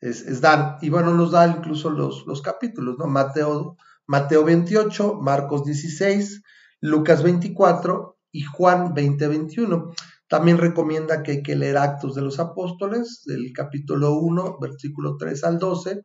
es, 0.01 0.23
es. 0.23 0.41
Y 0.81 0.91
bueno, 0.91 1.15
nos 1.15 1.33
da 1.33 1.47
incluso 1.47 1.91
los, 1.91 2.27
los 2.27 2.41
capítulos, 2.41 2.97
¿no? 2.99 3.07
Mateo, 3.07 3.77
Mateo 4.07 4.45
28, 4.45 5.21
Marcos 5.21 5.65
16, 5.65 6.43
Lucas 6.81 7.23
24 7.23 8.19
y 8.33 8.43
Juan 8.43 8.95
20, 8.95 9.29
21. 9.29 9.93
También 10.31 10.59
recomienda 10.59 11.25
que 11.25 11.33
hay 11.33 11.43
que 11.43 11.57
leer 11.57 11.77
Actos 11.77 12.15
de 12.15 12.23
los 12.23 12.39
Apóstoles, 12.39 13.25
del 13.27 13.53
capítulo 13.53 14.15
1, 14.15 14.59
versículo 14.61 15.17
3 15.17 15.43
al 15.43 15.59
12, 15.59 16.05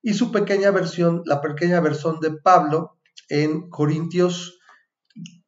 y 0.00 0.14
su 0.14 0.32
pequeña 0.32 0.70
versión, 0.70 1.20
la 1.26 1.42
pequeña 1.42 1.78
versión 1.80 2.18
de 2.18 2.32
Pablo 2.32 2.96
en 3.28 3.68
Corintios 3.68 4.58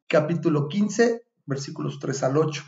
capítulo 0.05 0.67
15, 0.67 1.23
versículos 1.47 1.97
3 1.97 2.21
al 2.21 2.37
8. 2.37 2.63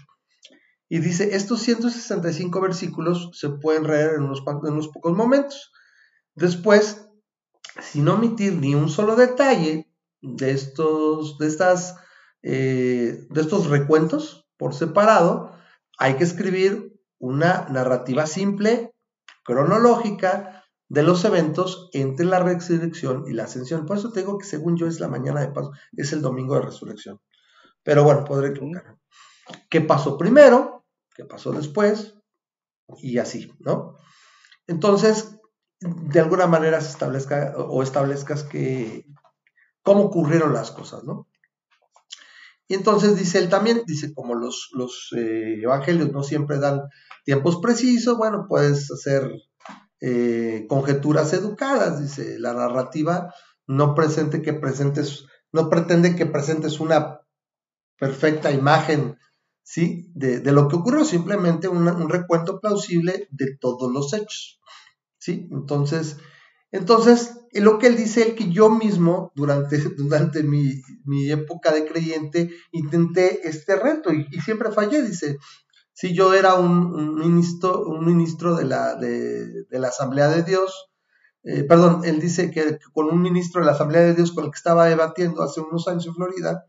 Y 0.89 0.97
dice, 0.97 1.35
estos 1.35 1.61
165 1.61 2.59
versículos 2.59 3.29
se 3.33 3.49
pueden 3.49 3.83
leer 3.83 4.15
en 4.15 4.23
unos, 4.23 4.41
pocos 4.41 5.15
momentos. 5.15 5.71
Después, 6.33 7.07
sin 7.79 8.07
omitir 8.07 8.55
ni 8.55 8.73
un 8.73 8.89
solo 8.89 9.15
detalle 9.15 9.87
de, 10.19 10.49
estos, 10.49 11.37
de 11.37 11.45
estas 11.45 11.95
eh, 12.41 13.27
de 13.29 13.41
estos 13.41 13.67
recuentos 13.67 14.42
por 14.57 14.73
separado, 14.73 15.53
hay 15.97 16.15
que 16.15 16.23
escribir 16.23 16.99
una 17.19 17.67
narrativa 17.69 18.25
simple, 18.25 18.93
cronológica, 19.43 20.63
de 20.89 21.01
los 21.03 21.25
eventos 21.25 21.89
entre 21.93 22.25
la 22.25 22.39
resurrección 22.39 23.23
y 23.27 23.33
la 23.33 23.45
ascensión. 23.45 23.85
Por 23.85 23.97
eso 23.97 24.11
te 24.11 24.19
digo 24.19 24.37
que 24.37 24.45
según 24.45 24.77
yo 24.77 24.85
es 24.85 24.99
la 24.99 25.07
mañana 25.07 25.41
de 25.41 25.47
paso, 25.47 25.71
es 25.93 26.13
el 26.13 26.21
domingo 26.21 26.55
de 26.55 26.61
resurrección. 26.61 27.19
Pero 27.81 28.03
bueno, 28.03 28.23
podré 28.23 28.49
equivocarme. 28.49 28.99
¿Qué 29.69 29.81
pasó 29.81 30.17
primero? 30.17 30.85
¿Qué 31.15 31.25
pasó 31.25 31.51
después? 31.51 32.15
Y 32.99 33.17
así, 33.17 33.51
¿no? 33.59 33.97
Entonces, 34.67 35.39
de 35.79 36.19
alguna 36.19 36.47
manera 36.47 36.79
se 36.79 36.89
establezca 36.89 37.55
o 37.57 37.81
establezcas 37.81 38.43
que 38.43 39.05
cómo 39.81 40.03
ocurrieron 40.03 40.53
las 40.53 40.71
cosas, 40.71 41.03
¿no? 41.03 41.27
Y 42.67 42.75
entonces 42.75 43.17
dice 43.17 43.39
él 43.39 43.49
también, 43.49 43.83
dice, 43.85 44.13
como 44.13 44.35
los, 44.35 44.69
los 44.73 45.09
eh, 45.17 45.59
evangelios 45.61 46.11
no 46.11 46.23
siempre 46.23 46.59
dan 46.59 46.81
tiempos 47.25 47.57
precisos, 47.61 48.17
bueno, 48.17 48.45
puedes 48.47 48.89
hacer 48.91 49.31
eh, 50.01 50.65
conjeturas 50.67 51.33
educadas, 51.33 52.01
dice, 52.01 52.39
la 52.39 52.53
narrativa 52.53 53.33
no 53.67 53.95
presente 53.95 54.41
que 54.41 54.53
presentes, 54.53 55.25
no 55.51 55.69
pretende 55.69 56.15
que 56.15 56.25
presentes 56.25 56.79
una 56.79 57.21
perfecta 57.97 58.51
imagen, 58.51 59.17
¿sí? 59.63 60.11
De, 60.13 60.39
lo 60.51 60.67
que 60.67 60.75
ocurrió, 60.75 61.05
simplemente 61.05 61.67
un 61.67 62.09
recuento 62.09 62.59
plausible 62.59 63.27
de 63.31 63.57
todos 63.57 63.91
los 63.91 64.13
hechos, 64.13 64.59
¿sí? 65.17 65.47
Entonces, 65.51 66.17
entonces, 66.73 67.39
lo 67.53 67.79
que 67.79 67.87
él 67.87 67.95
dice, 67.95 68.23
el 68.23 68.35
que 68.35 68.51
yo 68.51 68.69
mismo, 68.69 69.31
durante, 69.35 69.77
durante 69.97 70.43
mi, 70.43 70.81
época 71.29 71.71
de 71.71 71.85
creyente, 71.85 72.49
intenté 72.71 73.47
este 73.47 73.77
reto 73.77 74.11
y, 74.11 74.27
y 74.31 74.41
siempre 74.41 74.71
fallé, 74.71 75.01
dice, 75.03 75.37
si 75.93 76.13
yo 76.13 76.33
era 76.33 76.55
un, 76.55 77.15
ministro, 77.15 77.85
un 77.85 78.05
ministro 78.05 78.55
de 78.55 78.65
la, 78.65 78.95
de, 78.95 79.65
la 79.69 79.87
Asamblea 79.87 80.27
de 80.27 80.43
Dios, 80.43 80.89
eh, 81.43 81.63
perdón, 81.63 82.01
él 82.03 82.19
dice 82.19 82.49
que, 82.51 82.79
con 82.91 83.05
un 83.07 83.21
ministro 83.21 83.61
de 83.61 83.67
la 83.67 83.73
Asamblea 83.73 84.01
de 84.01 84.15
Dios 84.15 84.31
con 84.31 84.45
el 84.45 84.51
que 84.51 84.57
estaba 84.57 84.87
debatiendo 84.87 85.43
hace 85.43 85.61
unos 85.61 85.87
años 85.87 86.07
en 86.07 86.15
Florida, 86.15 86.65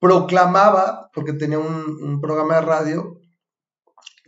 proclamaba, 0.00 1.10
porque 1.14 1.32
tenía 1.32 1.60
un, 1.60 2.20
programa 2.20 2.56
de 2.56 2.62
radio, 2.62 3.20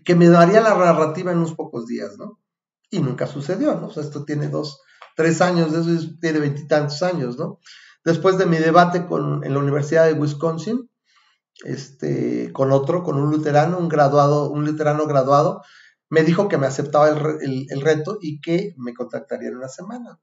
que 0.05 0.15
me 0.15 0.29
daría 0.29 0.61
la 0.61 0.75
narrativa 0.77 1.33
en 1.33 1.39
unos 1.39 1.55
pocos 1.55 1.87
días, 1.87 2.17
¿no? 2.17 2.39
Y 2.91 3.01
nunca 3.01 3.27
sucedió, 3.27 3.75
¿no? 3.75 3.89
O 3.89 3.91
sea, 3.91 4.03
esto 4.03 4.25
tiene 4.25 4.49
dos, 4.49 4.81
tres 5.17 5.41
años, 5.41 5.73
de 5.73 5.81
eso 5.81 6.11
tiene 6.21 6.41
veintitantos 6.41 7.03
años, 7.03 7.39
¿no? 7.39 7.59
Después 8.05 8.39
de 8.39 8.47
mi 8.47 8.59
debate 8.59 9.07
con, 9.07 9.45
en 9.45 9.55
la 9.55 9.61
Universidad 9.61 10.07
de 10.07 10.13
Wisconsin, 10.13 10.91
este, 11.65 12.53
con 12.53 12.73
otro, 12.73 13.03
con 13.03 13.17
un 13.17 13.31
luterano, 13.31 13.79
un 13.79 13.89
graduado, 13.89 14.51
un 14.51 14.65
luterano 14.65 15.07
graduado, 15.07 15.63
me 16.11 16.23
dijo 16.23 16.49
que 16.49 16.59
me 16.59 16.67
aceptaba 16.67 17.09
el, 17.09 17.81
reto 17.81 18.19
y 18.21 18.41
que 18.41 18.75
me 18.77 18.95
contactaría 18.95 19.49
en 19.49 19.57
una 19.57 19.69
semana. 19.69 20.21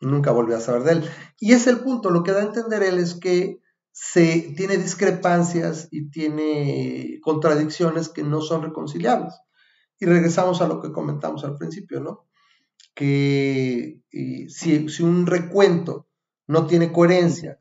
Nunca 0.00 0.30
volví 0.30 0.54
a 0.54 0.60
saber 0.60 0.82
de 0.82 0.92
él. 0.92 1.10
Y 1.38 1.52
es 1.52 1.66
el 1.66 1.80
punto, 1.80 2.10
lo 2.10 2.22
que 2.22 2.32
da 2.32 2.40
a 2.40 2.44
entender 2.46 2.82
él 2.82 2.98
es 2.98 3.14
que 3.14 3.60
se 3.92 4.54
tiene 4.56 4.76
discrepancias 4.76 5.88
y 5.90 6.10
tiene 6.10 7.18
contradicciones 7.22 8.08
que 8.08 8.22
no 8.22 8.40
son 8.40 8.62
reconciliables. 8.62 9.34
Y 9.98 10.06
regresamos 10.06 10.60
a 10.60 10.68
lo 10.68 10.80
que 10.80 10.92
comentamos 10.92 11.44
al 11.44 11.56
principio, 11.56 12.00
¿no? 12.00 12.26
Que 12.94 14.00
si, 14.10 14.88
si 14.88 15.02
un 15.02 15.26
recuento 15.26 16.08
no 16.46 16.66
tiene 16.66 16.92
coherencia, 16.92 17.58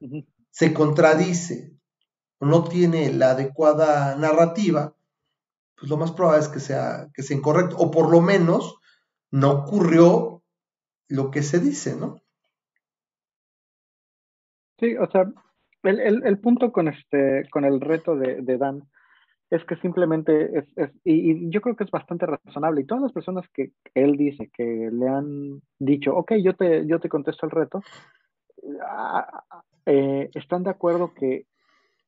se 0.49 0.73
contradice, 0.73 1.73
no 2.39 2.63
tiene 2.63 3.11
la 3.13 3.31
adecuada 3.31 4.15
narrativa, 4.15 4.95
pues 5.75 5.89
lo 5.89 5.97
más 5.97 6.11
probable 6.11 6.41
es 6.41 6.49
que 6.49 6.59
sea, 6.59 7.09
que 7.13 7.21
sea 7.21 7.37
incorrecto, 7.37 7.75
o 7.77 7.91
por 7.91 8.09
lo 8.09 8.21
menos 8.21 8.79
no 9.31 9.51
ocurrió 9.51 10.43
lo 11.07 11.31
que 11.31 11.43
se 11.43 11.59
dice, 11.59 11.95
¿no? 11.95 12.21
Sí, 14.79 14.95
o 14.95 15.09
sea, 15.09 15.31
el, 15.83 16.39
punto 16.39 16.71
con 16.71 16.87
este, 16.87 17.47
con 17.49 17.65
el 17.65 17.81
reto 17.81 18.15
de, 18.15 18.57
Dan 18.57 18.87
es 19.49 19.63
que 19.65 19.77
simplemente 19.77 20.59
es, 20.59 20.65
es 20.75 20.91
y, 21.03 21.49
yo 21.49 21.61
creo 21.61 21.75
que 21.75 21.85
es 21.85 21.91
bastante 21.91 22.25
razonable, 22.25 22.81
y 22.81 22.85
todas 22.85 23.03
las 23.03 23.13
personas 23.13 23.45
que 23.53 23.71
él 23.93 24.17
dice 24.17 24.49
que 24.53 24.89
le 24.91 25.07
han 25.07 25.61
dicho, 25.79 26.15
ok, 26.15 26.33
yo 26.43 26.53
te, 26.55 26.85
yo 26.85 26.99
te 26.99 27.09
contesto 27.09 27.45
el 27.45 27.51
reto, 27.51 27.81
ah, 28.83 29.43
eh, 29.85 30.29
están 30.33 30.63
de 30.63 30.69
acuerdo 30.69 31.13
que 31.13 31.45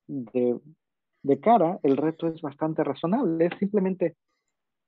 de, 0.09 1.39
cara, 1.39 1.79
el 1.83 1.97
reto 1.97 2.27
es 2.27 2.41
bastante 2.41 2.83
razonable. 2.83 3.45
Es 3.45 3.57
simplemente, 3.59 4.15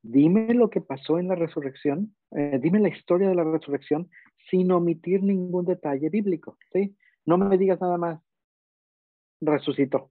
dime 0.02 0.54
lo 0.54 0.70
que 0.70 0.82
pasó 0.82 1.20
en 1.20 1.28
la 1.28 1.36
resurrección, 1.36 2.16
eh, 2.32 2.60
dime 2.62 2.80
la 2.80 2.90
historia 2.90 3.30
de 3.30 3.36
la 3.36 3.44
resurrección 3.44 4.10
sin 4.50 4.72
omitir 4.72 5.24
ningún 5.24 5.66
detalle 5.66 6.10
bíblico, 6.10 6.58
¿sí? 6.74 6.96
No 7.26 7.38
me 7.38 7.58
digas 7.58 7.80
nada 7.80 7.98
más, 7.98 8.20
resucitó. 9.40 10.10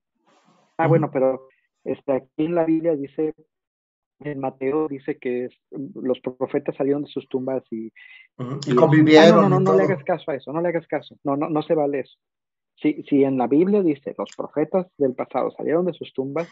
Ah, 0.78 0.86
bueno, 0.86 1.10
pero 1.10 1.48
este, 1.84 2.12
aquí 2.12 2.44
en 2.44 2.54
la 2.54 2.64
Biblia 2.64 2.94
dice, 2.94 3.34
en 4.20 4.38
Mateo 4.38 4.88
dice 4.88 5.18
que 5.18 5.48
los 5.70 6.20
profetas 6.20 6.76
salieron 6.76 7.04
de 7.04 7.10
sus 7.10 7.28
tumbas 7.28 7.64
y, 7.70 7.90
convivieron. 8.76 9.38
Ah, 9.38 9.42
no, 9.42 9.48
no, 9.48 9.60
no, 9.60 9.72
no, 9.72 9.76
le 9.76 9.84
hagas 9.84 10.04
caso 10.04 10.30
a 10.30 10.34
eso, 10.34 10.52
no 10.52 10.60
le 10.60 10.68
hagas 10.68 10.86
caso. 10.86 11.16
No, 11.24 11.36
no, 11.36 11.48
no 11.48 11.62
se 11.62 11.74
vale 11.74 12.00
eso. 12.00 12.18
Si, 12.76 13.02
si 13.04 13.24
en 13.24 13.38
la 13.38 13.46
Biblia 13.46 13.82
dice 13.82 14.14
los 14.16 14.30
profetas 14.36 14.86
del 14.96 15.14
pasado 15.14 15.50
salieron 15.50 15.84
de 15.84 15.92
sus 15.92 16.12
tumbas 16.14 16.48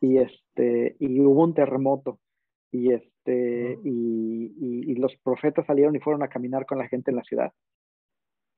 y 0.00 0.18
este 0.18 0.96
y 0.98 1.20
hubo 1.20 1.44
un 1.44 1.54
terremoto 1.54 2.18
y 2.72 2.92
este 2.92 3.78
y, 3.84 4.94
los 4.96 5.16
profetas 5.22 5.64
salieron 5.64 5.96
y 5.96 6.00
fueron 6.00 6.22
a 6.22 6.28
caminar 6.28 6.66
con 6.66 6.76
la 6.76 6.86
gente 6.86 7.10
en 7.10 7.16
la 7.16 7.22
ciudad. 7.22 7.52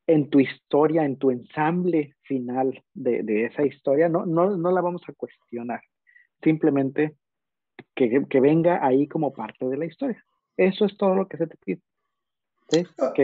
En 0.06 0.28
tu 0.28 0.40
historia 0.40 1.04
en 1.04 1.16
tu 1.16 1.30
ensamble 1.30 2.16
final 2.22 2.82
de, 2.94 3.44
esa 3.44 3.64
historia 3.64 4.08
no, 4.08 4.26
no, 4.26 4.56
no 4.56 4.72
la 4.72 4.80
vamos 4.80 5.02
a 5.06 5.12
cuestionar 5.12 5.82
simplemente 6.42 7.16
que, 7.94 8.24
que, 8.28 8.40
venga 8.40 8.84
ahí 8.84 9.06
como 9.06 9.32
parte 9.32 9.66
de 9.66 9.76
la 9.76 9.86
historia. 9.86 10.22
Eso 10.56 10.84
es 10.84 10.96
todo 10.96 11.14
lo 11.14 11.28
que 11.28 11.36
se 11.36 11.46
te 11.46 11.56
pide 11.64 11.82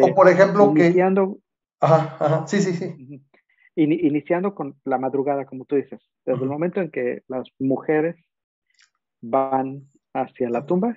o 0.03 0.15
por 0.15 0.29
ejemplo 0.29 0.75
que 0.75 1.03
ajá, 1.81 2.17
ajá. 2.21 2.47
sí 2.47 2.61
sí 2.61 2.73
sí. 2.73 3.23
Iniciando 3.77 4.57
con 4.57 4.75
la 4.85 4.99
madrugada, 4.99 5.45
como 5.45 5.65
tú 5.65 5.77
dices, 5.77 6.01
desde 6.27 6.43
el 6.43 6.49
momento 6.49 6.81
en 6.81 6.91
que 6.91 7.23
las 7.29 7.47
mujeres 7.61 8.17
van 9.21 9.85
hacia 10.13 10.51
la 10.51 10.67
tumba 10.67 10.97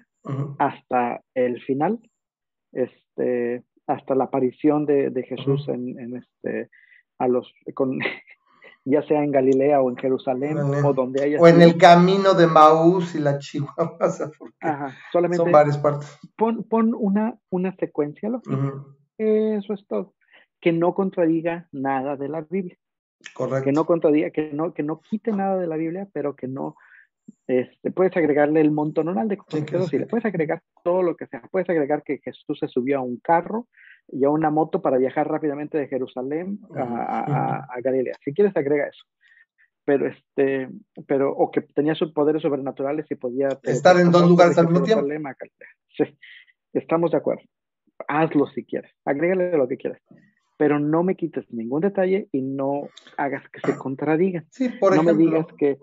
hasta 0.58 1.22
el 1.36 1.62
final, 1.62 2.00
este, 2.72 3.64
hasta 3.86 4.16
la 4.16 4.26
aparición 4.26 4.88
de, 4.88 5.24
Jesús 5.28 5.68
en, 5.68 6.18
este, 6.18 6.70
a 7.20 7.28
los, 7.28 7.54
con, 7.76 8.00
ya 8.84 9.02
sea 9.04 9.24
en 9.24 9.32
Galilea 9.32 9.82
o 9.82 9.90
en 9.90 9.98
Jerusalén 9.98 10.58
o 10.58 10.94
donde 10.94 11.24
haya. 11.24 11.40
O 11.40 11.48
en 11.48 11.62
el 11.62 11.78
camino 11.78 12.34
de 12.34 12.48
Maús 12.48 13.16
y 13.16 13.20
la 13.20 13.38
Chihuahua, 13.38 13.98
Ajá, 14.62 14.96
solamente 15.12 15.44
son 15.44 15.52
varias 15.52 15.78
partes. 15.78 16.18
Pon, 16.36 16.64
pon 16.64 16.94
una, 16.98 17.38
una 17.50 17.76
secuencia 17.76 18.30
Eso 19.18 19.74
es 19.74 19.88
todo 19.88 20.14
que 20.62 20.72
no 20.72 20.94
contradiga 20.94 21.68
nada 21.72 22.16
de 22.16 22.30
la 22.30 22.42
Biblia. 22.42 22.78
Correcto. 23.34 23.66
Que 23.66 23.72
no 23.72 23.86
contradiga, 23.86 24.30
que 24.30 24.54
no, 24.54 24.74
que 24.74 24.84
no 24.84 25.02
quite 25.02 25.32
nada 25.32 25.58
de 25.58 25.68
la 25.68 25.76
Biblia, 25.76 26.08
pero 26.14 26.36
que 26.36 26.48
no, 26.48 26.76
este, 27.48 27.92
puedes 27.92 28.16
agregarle 28.16 28.62
el 28.62 28.72
montonal 28.72 29.28
de 29.28 29.38
cosas 29.38 29.90
sí, 29.90 29.98
le 29.98 30.06
puedes 30.06 30.26
agregar 30.26 30.62
todo 30.84 31.02
lo 31.02 31.16
que 31.16 31.28
sea. 31.28 31.42
Puedes 31.52 31.70
agregar 31.70 32.04
que 32.04 32.20
Jesús 32.20 32.60
se 32.60 32.68
subió 32.68 33.00
a 33.00 33.02
un 33.02 33.18
carro 33.18 33.68
y 34.12 34.26
a 34.26 34.30
una 34.30 34.50
moto 34.50 34.82
para 34.82 34.98
viajar 34.98 35.30
rápidamente 35.30 35.78
de 35.78 35.88
Jerusalén 35.88 36.60
a, 36.76 37.66
a, 37.70 37.82
Galilea. 37.82 38.16
Si 38.24 38.34
quieres, 38.34 38.56
agrega 38.56 38.88
eso. 38.88 39.06
Pero, 39.84 40.08
este, 40.08 40.70
pero, 41.08 41.32
o 41.32 41.50
que 41.52 41.62
tenía 41.62 41.96
sus 41.96 42.12
poderes 42.12 42.42
sobrenaturales 42.42 43.06
y 43.10 43.16
podía... 43.16 43.50
Estar 43.64 43.98
en 43.98 44.12
dos 44.12 44.28
lugares 44.28 44.58
al 44.58 44.68
mismo 44.68 44.84
tiempo. 44.84 45.08
Sí, 45.96 46.04
estamos 46.74 47.12
de 47.12 47.18
acuerdo. 47.18 47.44
Hazlo 48.08 48.48
si 48.48 48.64
quieres. 48.64 48.92
Agrégale 49.06 49.58
lo 49.58 49.68
que 49.68 49.78
quieras 49.78 50.02
pero 50.62 50.80
no 50.80 51.02
me 51.02 51.16
quites 51.16 51.52
ningún 51.52 51.82
detalle 51.82 52.30
y 52.32 52.44
no 52.44 52.84
hagas 53.18 53.42
que 53.50 53.62
se 53.62 53.76
contradigan. 53.80 54.46
Sí, 54.52 54.70
por 54.70 54.96
no 54.96 55.02
me 55.02 55.16
digas 55.16 55.48
que, 55.58 55.80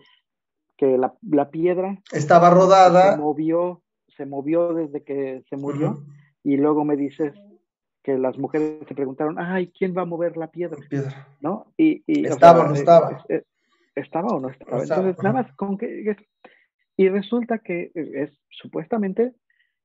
que 0.76 0.96
la, 0.96 1.14
la, 1.28 1.50
piedra 1.50 2.00
estaba 2.12 2.48
rodada. 2.50 3.14
Se 3.14 3.18
movió, 3.18 3.82
se 4.16 4.24
movió 4.24 4.74
desde 4.74 5.02
que 5.02 5.42
se 5.50 5.56
murió 5.56 6.04
y 6.44 6.58
luego 6.58 6.84
me 6.84 6.96
dices 6.96 7.34
que 8.02 8.16
las 8.16 8.38
mujeres 8.38 8.78
se 8.86 8.94
preguntaron, 8.94 9.38
ay, 9.38 9.72
¿quién 9.76 9.94
va 9.96 10.02
a 10.02 10.06
mover 10.06 10.36
la 10.36 10.50
piedra? 10.50 10.78
piedra. 10.88 11.28
¿No? 11.40 11.72
Y, 11.76 12.02
y 12.06 12.26
¿Estaba 12.26 12.64
o, 12.64 12.68
no 12.68 12.74
estaba? 12.74 13.24
¿Estaba 13.94 14.28
o 14.28 14.40
no 14.40 14.48
estaba? 14.48 14.82
Entonces, 14.82 15.22
nada 15.22 15.42
más 15.42 15.52
con 15.56 15.76
que... 15.76 16.16
Y 16.96 17.08
resulta 17.08 17.58
que 17.58 17.92
es 17.94 18.40
supuestamente, 18.50 19.34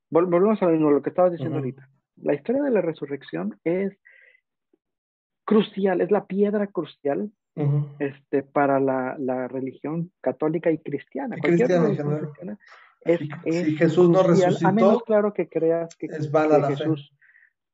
volvemos 0.09 0.61
a 0.61 0.65
lo 0.65 1.01
que 1.01 1.09
estabas 1.09 1.31
diciendo 1.31 1.57
ahorita, 1.57 1.87
la 2.17 2.33
historia 2.33 2.63
de 2.63 2.71
la 2.71 2.81
resurrección 2.81 3.59
es 3.63 3.93
crucial, 5.45 6.01
es 6.01 6.09
la 6.09 6.25
piedra 6.25 6.67
crucial 6.67 7.31
este, 7.99 8.41
para 8.41 8.79
la, 8.79 9.15
la, 9.19 9.47
religión 9.47 10.11
católica 10.21 10.71
y 10.71 10.79
cristiana. 10.79 11.35
cristiana, 11.37 12.57
es, 13.01 13.19
si 13.45 13.75
Jesús 13.75 14.09
no 14.09 14.23
resucitó, 14.23 14.67
a 14.67 14.71
menos 14.71 15.03
claro 15.03 15.33
que 15.33 15.49
creas 15.49 15.95
que, 15.95 16.07
Jesús 16.07 17.13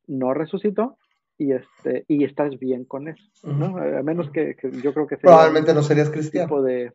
no 0.10 0.34
resucitó 0.34 0.98
y 1.38 1.54
este 1.54 2.04
y 2.08 2.24
estás 2.24 2.58
bien 2.60 2.86
con 2.86 3.08
eso, 3.08 3.24
¿no? 3.44 3.78
A 3.78 4.04
menos 4.04 4.30
que, 4.32 4.56
yo 4.84 4.94
creo 4.94 5.08
que 5.08 5.18
probablemente 5.18 5.74
no 5.74 5.84
serías 5.84 6.10
cristiano. 6.10 6.48
Tipo 6.48 6.62
de, 6.62 6.94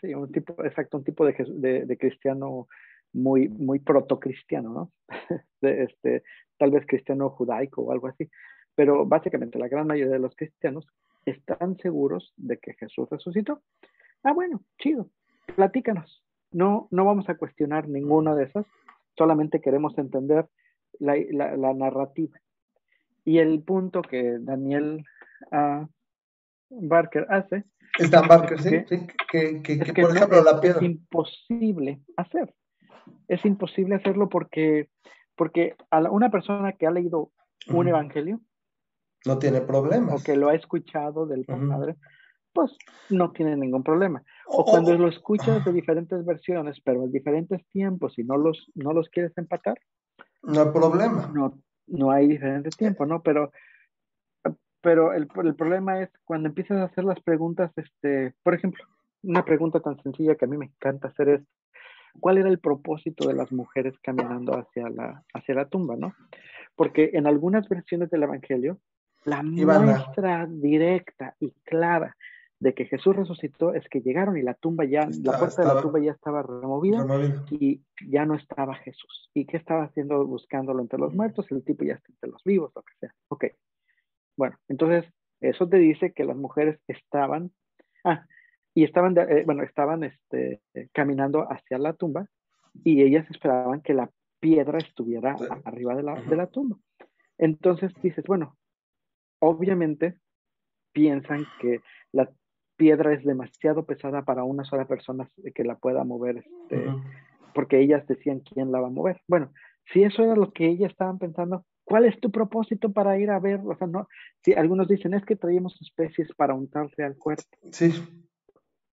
sí, 0.00 0.14
un 0.14 0.30
tipo, 0.30 0.62
exacto, 0.64 0.98
un 0.98 1.04
tipo 1.04 1.24
de, 1.24 1.34
de, 1.48 1.86
de 1.86 1.98
cristiano 1.98 2.68
muy 3.12 3.48
muy 3.48 3.78
protocristiano, 3.78 4.70
¿no? 4.72 4.92
de, 5.62 5.84
este, 5.84 6.22
tal 6.58 6.70
vez 6.70 6.84
cristiano 6.86 7.30
judaico 7.30 7.82
o 7.82 7.92
algo 7.92 8.08
así. 8.08 8.28
Pero 8.74 9.06
básicamente 9.06 9.58
la 9.58 9.68
gran 9.68 9.86
mayoría 9.86 10.12
de 10.12 10.18
los 10.20 10.36
cristianos 10.36 10.86
están 11.24 11.76
seguros 11.78 12.32
de 12.36 12.58
que 12.58 12.74
Jesús 12.74 13.08
resucitó. 13.10 13.62
Ah, 14.22 14.32
bueno, 14.32 14.62
chido. 14.78 15.10
Platícanos. 15.56 16.22
No, 16.52 16.88
no 16.90 17.04
vamos 17.04 17.28
a 17.28 17.36
cuestionar 17.36 17.88
ninguna 17.88 18.34
de 18.34 18.44
esas, 18.44 18.66
solamente 19.16 19.60
queremos 19.60 19.96
entender 19.98 20.46
la, 20.98 21.74
narrativa. 21.74 22.38
Y 23.28 23.40
el 23.40 23.62
punto 23.62 24.00
que 24.00 24.38
Daniel 24.40 25.04
uh, 25.52 25.86
Barker 26.70 27.26
hace 27.28 27.64
es 27.98 28.10
Barker, 28.10 28.58
sí, 28.62 28.86
que, 29.30 29.60
que, 29.60 29.76
por 30.00 30.16
ejemplo 30.16 30.42
la 30.42 30.58
piedra. 30.58 30.78
Es 30.78 30.84
imposible 30.84 32.00
hacer. 32.16 32.54
Es 33.26 33.44
imposible 33.44 33.96
hacerlo 33.96 34.30
porque, 34.30 34.88
porque 35.36 35.76
a 35.90 36.00
una 36.10 36.30
persona 36.30 36.72
que 36.72 36.86
ha 36.86 36.90
leído 36.90 37.30
un 37.66 37.88
evangelio 37.88 38.40
no 39.26 39.38
tiene 39.38 39.60
problema. 39.60 40.14
O 40.14 40.22
que 40.22 40.34
lo 40.34 40.48
ha 40.48 40.54
escuchado 40.54 41.26
del 41.26 41.44
padre, 41.44 41.96
pues 42.54 42.78
no 43.10 43.32
tiene 43.32 43.56
ningún 43.56 43.82
problema. 43.82 44.22
O, 44.46 44.64
cuando 44.64 44.96
lo 44.96 45.06
escuchas 45.06 45.62
de 45.66 45.72
diferentes 45.74 46.24
versiones, 46.24 46.80
pero 46.82 47.04
en 47.04 47.12
diferentes 47.12 47.60
tiempos 47.68 48.18
y 48.18 48.24
no 48.24 48.38
los, 48.38 48.72
no 48.74 48.94
los 48.94 49.10
quieres 49.10 49.36
empatar. 49.36 49.78
No 50.42 50.62
hay 50.62 50.70
problema. 50.70 51.30
No, 51.34 51.60
no 51.88 52.10
hay 52.10 52.28
diferentes 52.28 52.76
tiempos, 52.76 53.08
¿no? 53.08 53.22
Pero, 53.22 53.52
pero 54.80 55.12
el, 55.12 55.28
el, 55.44 55.54
problema 55.54 56.00
es 56.02 56.10
cuando 56.24 56.48
empiezas 56.48 56.78
a 56.78 56.84
hacer 56.84 57.04
las 57.04 57.20
preguntas, 57.20 57.72
este, 57.76 58.34
por 58.42 58.54
ejemplo, 58.54 58.84
una 59.22 59.44
pregunta 59.44 59.80
tan 59.80 60.00
sencilla 60.02 60.36
que 60.36 60.44
a 60.44 60.48
mí 60.48 60.56
me 60.56 60.66
encanta 60.66 61.08
hacer 61.08 61.28
es, 61.28 61.40
¿cuál 62.20 62.38
era 62.38 62.48
el 62.48 62.58
propósito 62.58 63.28
de 63.28 63.34
las 63.34 63.52
mujeres 63.52 63.94
caminando 64.02 64.56
hacia 64.56 64.88
la, 64.88 65.22
hacia 65.34 65.54
la 65.54 65.68
tumba, 65.68 65.96
no? 65.96 66.14
Porque 66.76 67.10
en 67.14 67.26
algunas 67.26 67.68
versiones 67.68 68.10
del 68.10 68.22
Evangelio, 68.22 68.78
la 69.24 69.42
muestra 69.42 70.46
directa 70.48 71.34
y 71.40 71.50
clara 71.64 72.16
de 72.60 72.74
que 72.74 72.86
Jesús 72.86 73.14
resucitó 73.14 73.72
es 73.72 73.88
que 73.88 74.00
llegaron 74.00 74.36
y 74.36 74.42
la 74.42 74.54
tumba 74.54 74.84
ya, 74.84 75.08
la 75.22 75.38
puerta 75.38 75.62
de 75.62 75.68
la 75.68 75.80
tumba 75.80 76.00
ya 76.00 76.12
estaba 76.12 76.42
removida 76.42 77.06
y 77.50 77.82
ya 78.08 78.24
no 78.26 78.34
estaba 78.34 78.74
Jesús. 78.76 79.30
¿Y 79.32 79.46
qué 79.46 79.56
estaba 79.56 79.84
haciendo 79.84 80.26
buscándolo 80.26 80.80
entre 80.80 80.98
los 80.98 81.14
muertos? 81.14 81.46
El 81.50 81.62
tipo 81.62 81.84
ya 81.84 81.94
está 81.94 82.10
entre 82.10 82.30
los 82.30 82.42
vivos, 82.42 82.72
lo 82.74 82.82
que 82.82 82.94
sea. 82.98 83.14
Ok. 83.28 83.44
Bueno, 84.36 84.56
entonces 84.68 85.04
eso 85.40 85.68
te 85.68 85.76
dice 85.76 86.12
que 86.12 86.24
las 86.24 86.36
mujeres 86.36 86.80
estaban, 86.88 87.52
ah, 88.04 88.26
y 88.74 88.84
estaban, 88.84 89.16
eh, 89.16 89.44
bueno, 89.46 89.62
estaban 89.62 90.02
este, 90.02 90.60
caminando 90.92 91.46
hacia 91.50 91.78
la 91.78 91.92
tumba 91.92 92.26
y 92.84 93.02
ellas 93.02 93.28
esperaban 93.30 93.82
que 93.82 93.94
la 93.94 94.10
piedra 94.40 94.78
estuviera 94.78 95.36
arriba 95.64 95.94
de 95.94 96.02
la, 96.02 96.20
de 96.22 96.36
la 96.36 96.46
tumba. 96.48 96.76
Entonces 97.38 97.92
dices, 98.02 98.24
bueno, 98.26 98.56
obviamente 99.40 100.18
piensan 100.92 101.46
que 101.60 101.80
la 102.12 102.28
piedra 102.78 103.12
es 103.12 103.24
demasiado 103.24 103.84
pesada 103.84 104.24
para 104.24 104.44
una 104.44 104.64
sola 104.64 104.86
persona 104.86 105.28
que 105.54 105.64
la 105.64 105.76
pueda 105.76 106.04
mover, 106.04 106.38
este, 106.38 106.86
porque 107.52 107.80
ellas 107.80 108.06
decían 108.06 108.40
quién 108.40 108.72
la 108.72 108.80
va 108.80 108.86
a 108.86 108.90
mover. 108.90 109.20
Bueno, 109.28 109.52
si 109.92 110.02
eso 110.02 110.22
era 110.22 110.36
lo 110.36 110.52
que 110.52 110.66
ellas 110.66 110.92
estaban 110.92 111.18
pensando, 111.18 111.66
¿cuál 111.84 112.06
es 112.06 112.18
tu 112.20 112.30
propósito 112.30 112.92
para 112.92 113.18
ir 113.18 113.30
a 113.30 113.40
ver? 113.40 113.60
O 113.66 113.76
sea, 113.76 113.86
no, 113.86 114.08
si 114.42 114.54
algunos 114.54 114.88
dicen 114.88 115.12
es 115.12 115.24
que 115.26 115.36
traíamos 115.36 115.76
especies 115.82 116.32
para 116.36 116.54
untarse 116.54 117.02
al 117.02 117.16
cuerpo. 117.16 117.44
Sí. 117.72 117.92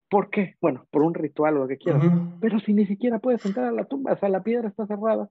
¿Por 0.10 0.30
qué? 0.30 0.56
Bueno, 0.60 0.86
por 0.92 1.04
un 1.04 1.14
ritual 1.14 1.58
o 1.58 1.60
lo 1.62 1.68
que 1.68 1.78
quieras. 1.78 2.04
Pero 2.42 2.60
si 2.60 2.74
ni 2.74 2.86
siquiera 2.86 3.20
puedes 3.20 3.46
entrar 3.46 3.68
a 3.68 3.72
la 3.72 3.86
tumba, 3.86 4.14
o 4.14 4.18
sea, 4.18 4.30
la 4.30 4.44
piedra 4.44 4.68
está 4.68 4.86
cerrada, 4.88 5.30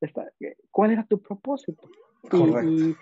está, 0.00 0.26
¿cuál 0.70 0.92
era 0.92 1.04
tu 1.04 1.20
propósito? 1.20 1.88
Y, 2.32 2.94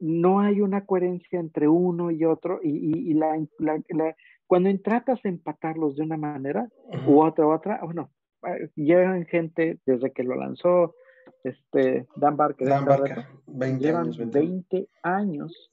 no 0.00 0.40
hay 0.40 0.62
una 0.62 0.86
coherencia 0.86 1.38
entre 1.38 1.68
uno 1.68 2.10
y 2.10 2.24
otro 2.24 2.58
y, 2.62 3.12
la, 3.14 3.36
cuando 4.50 4.68
tratas 4.80 5.22
de 5.22 5.28
empatarlos 5.28 5.94
de 5.94 6.02
una 6.02 6.16
manera 6.16 6.68
u 7.06 7.20
otra 7.22 7.46
otra, 7.46 7.78
bueno, 7.84 8.10
eh, 8.42 8.68
llevan 8.74 9.24
gente 9.26 9.78
desde 9.86 10.10
que 10.10 10.24
lo 10.24 10.34
lanzó 10.34 10.96
este 11.44 12.08
Dan 12.16 12.36
Barker, 12.36 12.66
Dan 12.66 12.84
Barker 12.84 13.26
20 13.46 13.84
llevan 13.84 14.06
años, 14.06 14.18
20 14.18 14.88
años. 15.04 15.70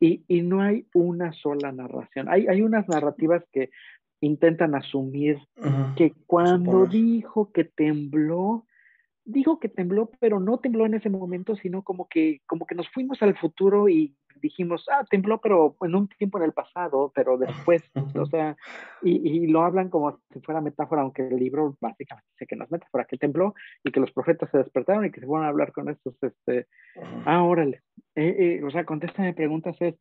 y, 0.00 0.24
y, 0.26 0.42
no 0.42 0.62
hay 0.62 0.88
una 0.94 1.30
sola 1.32 1.70
narración. 1.70 2.28
Hay, 2.28 2.48
hay 2.48 2.60
unas 2.60 2.88
narrativas 2.88 3.44
que 3.52 3.70
intentan 4.20 4.74
asumir 4.74 5.38
que 5.94 6.14
cuando 6.26 6.86
dijo 6.86 7.52
que 7.52 7.62
tembló, 7.62 8.66
dijo 9.28 9.60
que 9.60 9.68
tembló, 9.68 10.10
pero 10.20 10.40
no 10.40 10.58
tembló 10.58 10.86
en 10.86 10.94
ese 10.94 11.10
momento, 11.10 11.54
sino 11.54 11.82
como 11.82 12.08
que, 12.08 12.40
como 12.46 12.66
que 12.66 12.74
nos 12.74 12.88
fuimos 12.88 13.22
al 13.22 13.36
futuro 13.36 13.88
y 13.88 14.16
dijimos, 14.40 14.86
ah, 14.90 15.04
tembló, 15.10 15.40
pero 15.40 15.76
en 15.82 15.94
un 15.94 16.08
tiempo 16.08 16.38
en 16.38 16.44
el 16.44 16.52
pasado, 16.52 17.12
pero 17.14 17.36
después, 17.36 17.82
o 18.14 18.26
sea, 18.30 18.56
y, 19.02 19.46
lo 19.48 19.62
hablan 19.62 19.90
como 19.90 20.18
si 20.32 20.40
fuera 20.40 20.60
metáfora, 20.60 21.02
aunque 21.02 21.28
el 21.28 21.36
libro 21.36 21.76
básicamente 21.80 22.26
dice 22.32 22.46
que 22.46 22.56
no 22.56 22.64
es 22.64 22.70
metáfora, 22.70 23.04
que 23.04 23.18
tembló 23.18 23.54
y 23.84 23.92
que 23.92 24.00
los 24.00 24.12
profetas 24.12 24.50
se 24.50 24.58
despertaron 24.58 25.04
y 25.04 25.10
que 25.10 25.20
se 25.20 25.26
fueron 25.26 25.46
a 25.46 25.50
hablar 25.50 25.72
con 25.72 25.90
estos, 25.90 26.14
este, 26.22 26.66
ah, 27.26 27.42
órale, 27.42 27.82
eh, 28.14 28.36
eh, 28.38 28.64
o 28.64 28.70
sea, 28.70 28.84
contéstame 28.84 29.34
preguntas 29.34 29.76
es, 29.80 29.94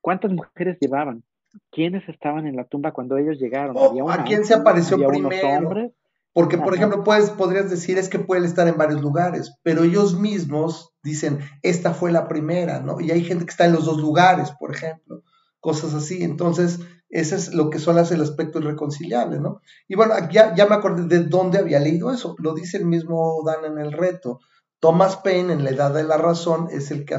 ¿cuántas 0.00 0.30
mujeres 0.32 0.78
llevaban? 0.80 1.24
¿Quiénes 1.70 2.08
estaban 2.08 2.46
en 2.46 2.56
la 2.56 2.64
tumba 2.64 2.92
cuando 2.92 3.16
ellos 3.16 3.38
llegaron? 3.38 3.76
Oh, 3.76 4.10
¿A 4.10 4.24
quién 4.24 4.44
se 4.44 4.54
apareció 4.54 4.96
primero? 5.08 5.48
hombres? 5.48 5.92
Porque, 6.34 6.58
por 6.58 6.74
ejemplo, 6.74 7.04
puedes, 7.04 7.30
podrías 7.30 7.70
decir 7.70 7.96
es 7.96 8.08
que 8.08 8.18
puede 8.18 8.44
estar 8.44 8.66
en 8.66 8.76
varios 8.76 9.00
lugares, 9.00 9.54
pero 9.62 9.84
ellos 9.84 10.18
mismos 10.18 10.92
dicen, 11.04 11.38
esta 11.62 11.94
fue 11.94 12.10
la 12.10 12.26
primera, 12.26 12.80
¿no? 12.80 13.00
Y 13.00 13.12
hay 13.12 13.22
gente 13.22 13.44
que 13.44 13.52
está 13.52 13.66
en 13.66 13.72
los 13.72 13.84
dos 13.84 13.98
lugares, 13.98 14.50
por 14.58 14.74
ejemplo, 14.74 15.22
cosas 15.60 15.94
así. 15.94 16.24
Entonces, 16.24 16.80
ese 17.08 17.36
es 17.36 17.54
lo 17.54 17.70
que 17.70 17.78
son 17.78 17.94
las, 17.94 18.10
el 18.10 18.20
aspecto 18.20 18.58
irreconciliable, 18.58 19.38
¿no? 19.38 19.60
Y 19.86 19.94
bueno, 19.94 20.14
ya, 20.32 20.52
ya 20.56 20.66
me 20.66 20.74
acordé 20.74 21.06
de 21.06 21.22
dónde 21.22 21.58
había 21.58 21.78
leído 21.78 22.12
eso. 22.12 22.34
Lo 22.38 22.52
dice 22.52 22.78
el 22.78 22.86
mismo 22.86 23.44
Dan 23.46 23.64
en 23.64 23.78
el 23.78 23.92
reto. 23.92 24.40
Thomas 24.80 25.18
Paine, 25.18 25.52
en 25.52 25.62
La 25.62 25.70
Edad 25.70 25.94
de 25.94 26.02
la 26.02 26.16
Razón, 26.16 26.66
es 26.72 26.90
el 26.90 27.04
que, 27.04 27.16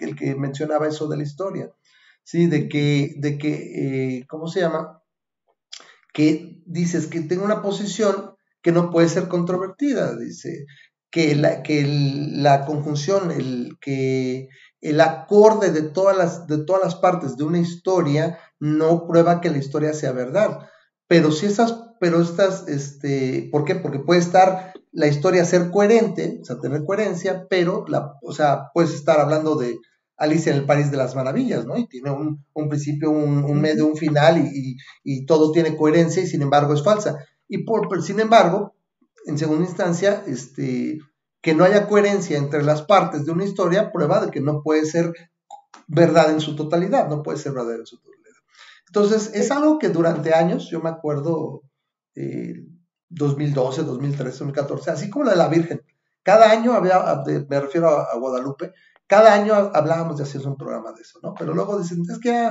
el 0.00 0.16
que 0.16 0.34
mencionaba 0.34 0.88
eso 0.88 1.06
de 1.06 1.16
la 1.16 1.22
historia, 1.22 1.70
¿sí? 2.24 2.48
De 2.48 2.68
que, 2.68 3.14
de 3.18 3.38
que 3.38 4.18
eh, 4.18 4.26
¿cómo 4.28 4.48
se 4.48 4.60
llama? 4.60 5.00
Que 6.12 6.60
dices 6.66 7.06
que 7.06 7.20
tengo 7.20 7.44
una 7.44 7.62
posición 7.62 8.27
que 8.68 8.72
no 8.72 8.90
puede 8.90 9.08
ser 9.08 9.28
controvertida, 9.28 10.14
dice, 10.14 10.66
que 11.10 11.34
la, 11.34 11.62
que 11.62 11.86
la 11.88 12.66
conjunción, 12.66 13.30
el, 13.30 13.78
que 13.80 14.50
el 14.82 15.00
acorde 15.00 15.70
de 15.70 15.80
todas, 15.80 16.14
las, 16.14 16.46
de 16.46 16.58
todas 16.58 16.82
las 16.82 16.94
partes 16.94 17.38
de 17.38 17.44
una 17.44 17.60
historia 17.60 18.38
no 18.60 19.06
prueba 19.06 19.40
que 19.40 19.48
la 19.48 19.56
historia 19.56 19.94
sea 19.94 20.12
verdad. 20.12 20.68
Pero 21.06 21.32
si 21.32 21.46
esas, 21.46 21.82
pero 21.98 22.20
estas, 22.20 22.68
este, 22.68 23.48
¿por 23.50 23.64
qué? 23.64 23.74
Porque 23.74 24.00
puede 24.00 24.20
estar 24.20 24.74
la 24.92 25.06
historia 25.06 25.46
ser 25.46 25.70
coherente, 25.70 26.40
o 26.42 26.44
sea, 26.44 26.60
tener 26.60 26.84
coherencia, 26.84 27.46
pero 27.48 27.86
la, 27.88 28.18
o 28.20 28.34
sea, 28.34 28.64
puedes 28.74 28.92
estar 28.92 29.18
hablando 29.18 29.54
de 29.54 29.78
Alicia 30.18 30.52
en 30.52 30.58
el 30.58 30.66
País 30.66 30.90
de 30.90 30.98
las 30.98 31.14
Maravillas, 31.14 31.64
¿no? 31.64 31.78
Y 31.78 31.88
tiene 31.88 32.10
un, 32.10 32.68
principio, 32.68 33.10
un, 33.12 33.62
medio, 33.62 33.86
un 33.86 33.96
final 33.96 34.36
y, 34.44 34.76
y, 35.04 35.24
todo 35.24 35.52
tiene 35.52 35.74
coherencia 35.74 36.22
y 36.22 36.26
sin 36.26 36.42
embargo 36.42 36.74
es 36.74 36.84
falsa. 36.84 37.16
Y 37.48 37.64
por, 37.64 38.02
sin 38.02 38.20
embargo, 38.20 38.74
en 39.24 39.38
segunda 39.38 39.64
instancia, 39.64 40.22
este, 40.26 41.00
que 41.40 41.54
no 41.54 41.64
haya 41.64 41.88
coherencia 41.88 42.36
entre 42.36 42.62
las 42.62 42.82
partes 42.82 43.24
de 43.24 43.32
una 43.32 43.44
historia, 43.44 43.90
prueba 43.90 44.24
de 44.24 44.30
que 44.30 44.40
no 44.40 44.62
puede 44.62 44.84
ser 44.84 45.12
verdad 45.86 46.30
en 46.30 46.40
su 46.40 46.54
totalidad, 46.54 47.08
no 47.08 47.22
puede 47.22 47.38
ser 47.38 47.52
verdadero 47.52 47.80
en 47.80 47.86
su 47.86 47.98
totalidad. 47.98 48.18
Entonces, 48.86 49.30
es 49.34 49.50
algo 49.50 49.78
que 49.78 49.88
durante 49.88 50.34
años, 50.34 50.68
yo 50.70 50.80
me 50.80 50.90
acuerdo, 50.90 51.62
2012, 53.10 53.82
2013, 53.84 54.38
2014, 54.38 54.90
así 54.90 55.10
como 55.10 55.24
la 55.24 55.32
de 55.32 55.36
la 55.36 55.48
Virgen, 55.48 55.82
cada 56.22 56.50
año 56.50 56.72
había, 56.74 57.22
me 57.48 57.60
refiero 57.60 57.88
a, 57.88 58.16
Guadalupe, 58.18 58.72
cada 59.06 59.32
año 59.32 59.54
hablábamos 59.54 60.18
de 60.18 60.24
hacer 60.24 60.46
un 60.46 60.56
programa 60.56 60.92
de 60.92 61.00
eso, 61.00 61.18
¿no? 61.22 61.34
Pero 61.34 61.54
luego 61.54 61.78
dicen, 61.78 62.02
es 62.10 62.18
que 62.18 62.50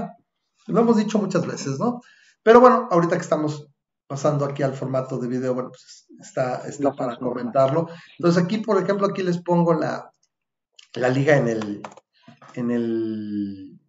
lo 0.68 0.80
hemos 0.80 0.98
dicho 0.98 1.20
muchas 1.20 1.46
veces, 1.46 1.78
¿no? 1.80 2.02
Pero 2.42 2.60
bueno, 2.60 2.88
ahorita 2.90 3.18
que 3.18 3.22
estamos 3.22 3.67
pasando 4.08 4.46
aquí 4.46 4.64
al 4.64 4.74
formato 4.74 5.18
de 5.18 5.28
video, 5.28 5.54
bueno, 5.54 5.70
pues 5.70 6.08
está, 6.20 6.68
está 6.68 6.94
para 6.94 7.18
comentarlo. 7.18 7.90
Entonces 8.18 8.44
aquí, 8.44 8.60
por 8.60 8.82
ejemplo, 8.82 9.08
aquí 9.08 9.22
les 9.22 9.42
pongo 9.42 9.74
la, 9.74 10.12
la 10.96 11.10
liga 11.10 11.38
en 11.38 11.48
el, 11.48 11.82
en 12.56 12.72
el, 12.72 13.80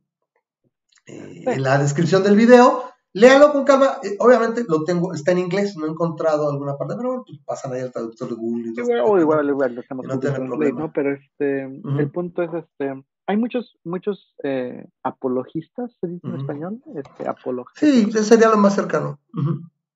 eh, 1.06 1.44
en 1.46 1.62
la 1.62 1.78
descripción 1.78 2.22
del 2.22 2.36
video. 2.36 2.84
Léalo 3.14 3.52
con 3.52 3.64
calma. 3.64 3.98
Eh, 4.02 4.16
obviamente 4.18 4.64
lo 4.68 4.84
tengo, 4.84 5.14
está 5.14 5.32
en 5.32 5.38
inglés, 5.38 5.76
no 5.76 5.86
he 5.86 5.90
encontrado 5.90 6.50
alguna 6.50 6.76
parte, 6.76 6.94
pero 6.96 7.08
bueno, 7.08 7.24
pues 7.26 7.38
pasan 7.44 7.72
ahí 7.72 7.80
al 7.80 7.92
traductor 7.92 8.28
de 8.28 8.34
Google. 8.34 8.72
Y 8.76 8.80
igual, 8.80 9.20
igual, 9.20 9.48
igual, 9.48 9.74
lo 9.74 9.80
estamos 9.80 10.06
no, 10.06 10.20
problema. 10.20 10.80
¿no? 10.80 10.92
Pero 10.92 11.14
este, 11.14 11.62
el 11.62 12.10
punto 12.10 12.42
es 12.42 12.50
este, 12.52 13.02
hay 13.28 13.36
muchos, 13.36 13.76
muchos 13.84 14.34
eh, 14.42 14.86
apologistas, 15.02 15.94
se 16.00 16.06
dice 16.06 16.26
en 16.26 16.36
español, 16.36 16.82
este, 16.96 17.28
apologistas. 17.28 17.88
Sí, 17.88 18.06
ese 18.08 18.24
sería 18.24 18.48
lo 18.48 18.56
más 18.56 18.74
cercano. 18.74 19.20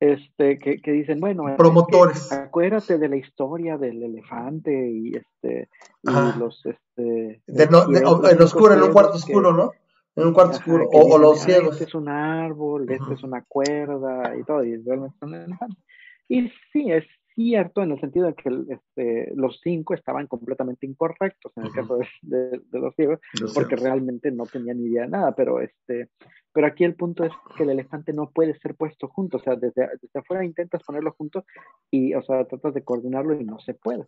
Este, 0.02 0.58
que, 0.58 0.82
que, 0.82 0.90
dicen, 0.90 1.20
bueno, 1.20 1.44
promotores. 1.56 2.32
acuérdate 2.32 2.98
de 2.98 3.08
la 3.08 3.14
historia 3.14 3.78
del 3.78 4.02
elefante 4.02 4.90
y 4.90 5.14
este, 5.14 5.68
y 6.02 6.38
los, 6.40 6.66
este, 6.66 7.40
de 7.46 7.66
no, 7.68 7.84
en 8.28 8.42
oscuro, 8.42 8.74
en 8.74 8.82
un 8.82 8.90
cuarto 8.90 9.12
oscuro, 9.12 9.52
¿no? 9.52 9.70
En 10.16 10.26
un 10.26 10.32
cuarto 10.32 10.56
oscuro, 10.56 10.88
o, 10.90 11.18
los 11.18 11.38
ciegos. 11.38 11.74
Este 11.74 11.84
es 11.84 11.94
un 11.94 12.08
árbol, 12.08 12.90
este 12.90 13.14
es 13.14 13.22
una 13.22 13.44
cuerda 13.46 14.36
y 14.36 14.42
todo, 14.42 14.64
y 14.64 14.76
realmente 14.82 15.16
son 15.20 15.36
elefantes. 15.36 15.78
Y 16.26 16.50
sí, 16.72 16.90
es 16.90 17.04
cierto 17.34 17.82
en 17.82 17.92
el 17.92 18.00
sentido 18.00 18.26
de 18.26 18.34
que 18.34 18.50
este, 18.68 19.32
los 19.34 19.60
cinco 19.62 19.94
estaban 19.94 20.26
completamente 20.26 20.86
incorrectos 20.86 21.52
en 21.56 21.66
el 21.66 21.72
caso 21.72 21.98
de, 22.22 22.60
los 22.72 22.94
ciegos, 22.94 23.20
porque 23.54 23.76
realmente 23.76 24.30
no 24.30 24.44
tenían 24.46 24.78
ni 24.78 24.88
idea 24.88 25.02
de 25.02 25.08
nada, 25.08 25.34
pero, 25.34 25.60
este, 25.60 26.08
pero 26.52 26.66
aquí 26.66 26.84
el 26.84 26.94
punto 26.94 27.24
es 27.24 27.32
que 27.56 27.64
el 27.64 27.70
elefante 27.70 28.12
no 28.12 28.30
puede 28.30 28.58
ser 28.58 28.74
puesto 28.74 29.08
junto, 29.08 29.38
o 29.38 29.40
sea, 29.40 29.56
desde, 29.56 29.88
desde 30.00 30.18
afuera 30.18 30.44
intentas 30.44 30.82
ponerlo 30.82 31.12
junto 31.12 31.44
y, 31.90 32.14
o 32.14 32.22
sea, 32.22 32.44
tratas 32.44 32.74
de 32.74 32.84
coordinarlo 32.84 33.34
y 33.34 33.44
no 33.44 33.58
se 33.60 33.74
puede. 33.74 34.06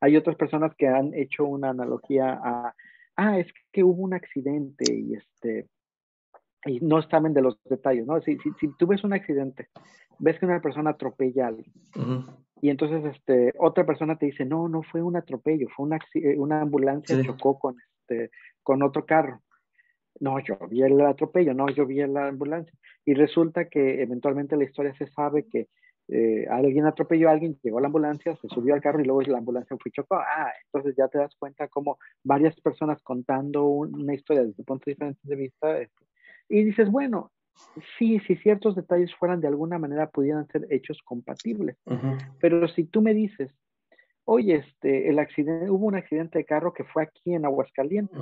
Hay 0.00 0.16
otras 0.16 0.36
personas 0.36 0.74
que 0.76 0.88
han 0.88 1.12
hecho 1.14 1.44
una 1.44 1.70
analogía 1.70 2.40
a, 2.42 2.74
ah, 3.16 3.38
es 3.38 3.52
que 3.72 3.84
hubo 3.84 4.02
un 4.02 4.14
accidente 4.14 4.92
y 4.92 5.14
este, 5.14 5.68
y 6.66 6.80
no 6.80 7.00
saben 7.02 7.34
de 7.34 7.42
los 7.42 7.58
detalles, 7.64 8.06
¿no? 8.06 8.20
Si, 8.20 8.36
si, 8.38 8.50
si 8.60 8.68
tú 8.76 8.86
ves 8.86 9.04
un 9.04 9.12
accidente, 9.12 9.68
ves 10.18 10.38
que 10.38 10.46
una 10.46 10.60
persona 10.60 10.90
atropella 10.90 11.46
a 11.46 11.48
alguien, 11.48 11.72
y 12.62 12.68
entonces 12.68 13.04
este, 13.04 13.54
otra 13.58 13.86
persona 13.86 14.16
te 14.16 14.26
dice, 14.26 14.44
no, 14.44 14.68
no 14.68 14.82
fue 14.82 15.02
un 15.02 15.16
atropello, 15.16 15.68
fue 15.74 15.86
una, 15.86 15.98
eh, 16.14 16.38
una 16.38 16.60
ambulancia 16.60 17.20
chocó 17.22 17.58
con, 17.58 17.76
este, 18.00 18.30
con 18.62 18.82
otro 18.82 19.06
carro. 19.06 19.40
No, 20.18 20.38
yo 20.40 20.58
vi 20.68 20.82
el 20.82 21.00
atropello, 21.00 21.54
no, 21.54 21.70
yo 21.70 21.86
vi 21.86 22.04
la 22.06 22.28
ambulancia. 22.28 22.72
Y 23.06 23.14
resulta 23.14 23.66
que 23.66 24.02
eventualmente 24.02 24.56
la 24.56 24.64
historia 24.64 24.92
se 24.94 25.06
sabe 25.06 25.46
que 25.48 25.68
eh, 26.08 26.46
alguien 26.50 26.84
atropelló 26.84 27.28
a 27.28 27.32
alguien, 27.32 27.56
llegó 27.62 27.78
a 27.78 27.80
la 27.80 27.86
ambulancia, 27.86 28.36
se 28.36 28.48
subió 28.48 28.74
al 28.74 28.82
carro 28.82 29.00
y 29.00 29.04
luego 29.04 29.22
la 29.22 29.38
ambulancia 29.38 29.76
fue 29.78 29.90
y 29.90 29.92
chocó. 29.92 30.16
Ah, 30.16 30.52
entonces 30.66 30.94
ya 30.98 31.08
te 31.08 31.18
das 31.18 31.34
cuenta 31.38 31.68
como 31.68 31.98
varias 32.24 32.60
personas 32.60 33.00
contando 33.02 33.64
una 33.64 34.12
historia 34.12 34.42
desde 34.42 34.64
puntos 34.64 34.86
diferentes 34.86 35.22
de 35.22 35.36
vista. 35.36 35.78
Y 36.50 36.64
dices, 36.64 36.90
bueno, 36.90 37.30
sí, 37.96 38.18
si 38.26 38.36
ciertos 38.36 38.74
detalles 38.74 39.14
fueran 39.14 39.40
de 39.40 39.48
alguna 39.48 39.78
manera 39.78 40.10
pudieran 40.10 40.46
ser 40.48 40.66
hechos 40.68 40.98
compatibles. 41.04 41.76
Pero 42.40 42.68
si 42.68 42.84
tú 42.84 43.00
me 43.00 43.14
dices, 43.14 43.50
oye, 44.24 44.56
este, 44.56 45.08
el 45.08 45.18
accidente, 45.20 45.70
hubo 45.70 45.86
un 45.86 45.94
accidente 45.94 46.38
de 46.38 46.44
carro 46.44 46.74
que 46.74 46.84
fue 46.84 47.04
aquí 47.04 47.34
en 47.34 47.44
Aguascalientes. 47.44 48.20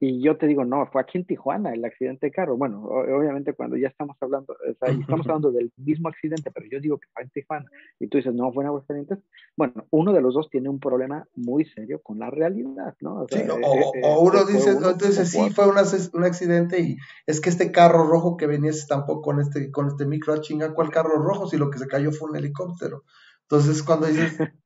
Y 0.00 0.20
yo 0.20 0.36
te 0.36 0.46
digo, 0.46 0.64
no, 0.64 0.86
fue 0.86 1.00
aquí 1.00 1.18
en 1.18 1.24
Tijuana 1.24 1.72
el 1.72 1.84
accidente 1.84 2.26
de 2.26 2.32
carro. 2.32 2.56
Bueno, 2.56 2.82
obviamente 2.82 3.54
cuando 3.54 3.76
ya 3.76 3.88
estamos 3.88 4.16
hablando, 4.20 4.52
o 4.52 4.74
sea, 4.74 4.92
estamos 4.92 5.26
hablando 5.26 5.52
del 5.52 5.72
mismo 5.76 6.08
accidente, 6.08 6.50
pero 6.50 6.66
yo 6.70 6.80
digo 6.80 6.98
que 6.98 7.08
fue 7.12 7.22
en 7.22 7.30
Tijuana 7.30 7.70
y 8.00 8.08
tú 8.08 8.18
dices, 8.18 8.34
no, 8.34 8.52
fue 8.52 8.64
en 8.64 8.68
Aguascalientes. 8.68 9.18
Bueno, 9.56 9.86
uno 9.90 10.12
de 10.12 10.20
los 10.20 10.34
dos 10.34 10.50
tiene 10.50 10.68
un 10.68 10.80
problema 10.80 11.26
muy 11.36 11.64
serio 11.64 12.00
con 12.02 12.18
la 12.18 12.28
realidad, 12.28 12.94
¿no? 13.00 13.22
O, 13.22 13.26
sí, 13.30 13.38
o, 13.48 13.56
eh, 13.56 14.00
eh, 14.02 14.16
uno 14.20 14.44
dice, 14.44 14.70
entonces 14.70 15.30
sí, 15.30 15.50
fue 15.50 15.68
un, 15.68 15.76
un, 16.12 16.24
accidente 16.24 16.80
y 16.80 16.96
es 17.26 17.40
que 17.40 17.50
este 17.50 17.70
carro 17.70 18.04
rojo 18.04 18.36
que 18.36 18.46
venía 18.46 18.72
tampoco 18.88 19.22
con 19.22 19.40
este, 19.40 19.70
con 19.70 19.86
este 19.86 20.06
micro, 20.06 20.34
ah, 20.34 20.40
chinga, 20.40 20.74
¿cuál 20.74 20.90
carro 20.90 21.16
rojo? 21.22 21.46
Si 21.46 21.56
lo 21.56 21.70
que 21.70 21.78
se 21.78 21.86
cayó 21.86 22.10
fue 22.10 22.30
un 22.30 22.36
helicóptero. 22.36 23.04
Entonces, 23.42 23.82
cuando 23.82 24.06
dices, 24.06 24.38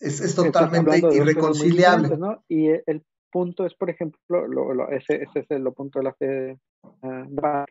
es, 0.00 0.20
es 0.20 0.34
totalmente 0.34 0.98
irreconciliable. 1.14 2.16
¿no? 2.16 2.42
Y 2.48 2.68
el 2.68 3.04
punto 3.30 3.66
es, 3.66 3.74
por 3.74 3.90
ejemplo, 3.90 4.46
lo, 4.46 4.88
ese, 4.90 5.22
ese, 5.22 5.40
es 5.40 5.50
el 5.50 5.64
punto 5.72 5.98
de 5.98 6.04
la 6.04 6.14
fe 6.14 6.58
uh, 7.02 7.64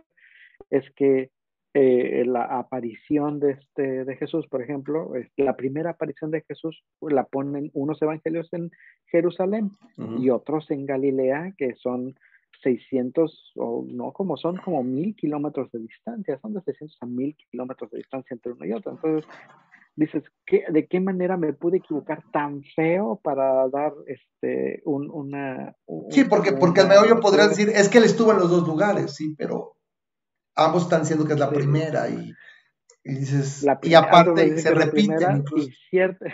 es 0.70 0.90
que 0.96 1.32
eh, 1.76 2.24
la 2.26 2.46
aparición 2.46 3.40
de, 3.40 3.52
este, 3.52 4.04
de 4.04 4.16
Jesús, 4.18 4.48
por 4.48 4.62
ejemplo, 4.62 5.16
es, 5.16 5.30
la 5.38 5.56
primera 5.56 5.92
aparición 5.92 6.32
de 6.32 6.42
Jesús 6.42 6.84
la 7.00 7.26
ponen 7.26 7.70
unos 7.74 8.02
evangelios 8.02 8.52
en 8.54 8.72
Jerusalén 9.06 9.72
y 10.20 10.32
otros 10.32 10.72
en 10.72 10.86
Galilea, 10.86 11.54
que 11.58 11.76
son 11.76 12.16
600 12.64 13.54
o 13.56 13.86
no 13.88 14.12
como 14.12 14.36
son 14.36 14.58
como 14.58 14.84
mil 14.84 15.16
kilómetros 15.16 15.72
de 15.72 15.80
distancia, 15.80 16.40
son 16.40 16.54
de 16.54 16.62
600 16.62 16.98
a 17.02 17.06
mil 17.06 17.36
kilómetros 17.52 17.92
de 17.92 18.00
distancia 18.00 18.34
entre 18.34 18.52
uno 18.54 18.66
y 18.66 18.74
otro. 18.74 18.94
Entonces, 18.94 19.30
dices, 20.00 20.24
¿qué, 20.46 20.64
¿de 20.72 20.88
qué 20.88 21.00
manera 21.00 21.36
me 21.36 21.54
pude 21.54 21.78
equivocar 21.78 22.24
tan 22.32 22.64
feo 22.76 23.20
para 23.22 23.68
dar 23.68 23.94
este 24.08 24.82
un, 24.86 25.10
una... 25.12 25.76
sí, 26.10 26.24
porque, 26.24 26.54
porque 26.54 26.82
el 26.82 26.88
meollo 26.88 27.20
podría 27.20 27.48
decir, 27.48 27.70
es 27.70 27.90
que 27.90 27.98
él 27.98 28.06
estuvo 28.06 28.32
en 28.32 28.40
los 28.40 28.50
dos 28.50 28.66
lugares, 28.66 29.14
sí, 29.16 29.36
pero 29.38 29.76
ambos 30.56 30.84
están 30.84 31.02
diciendo 31.02 31.26
que 31.26 31.34
es 31.34 31.40
la 31.40 31.50
primera 31.50 32.10
y, 32.10 32.34
dices, 33.04 33.66
y 33.84 33.94
aparte 33.94 34.58
se 34.58 34.72
repiten 34.72 35.44
Y, 35.58 35.70
cierta, 35.90 36.26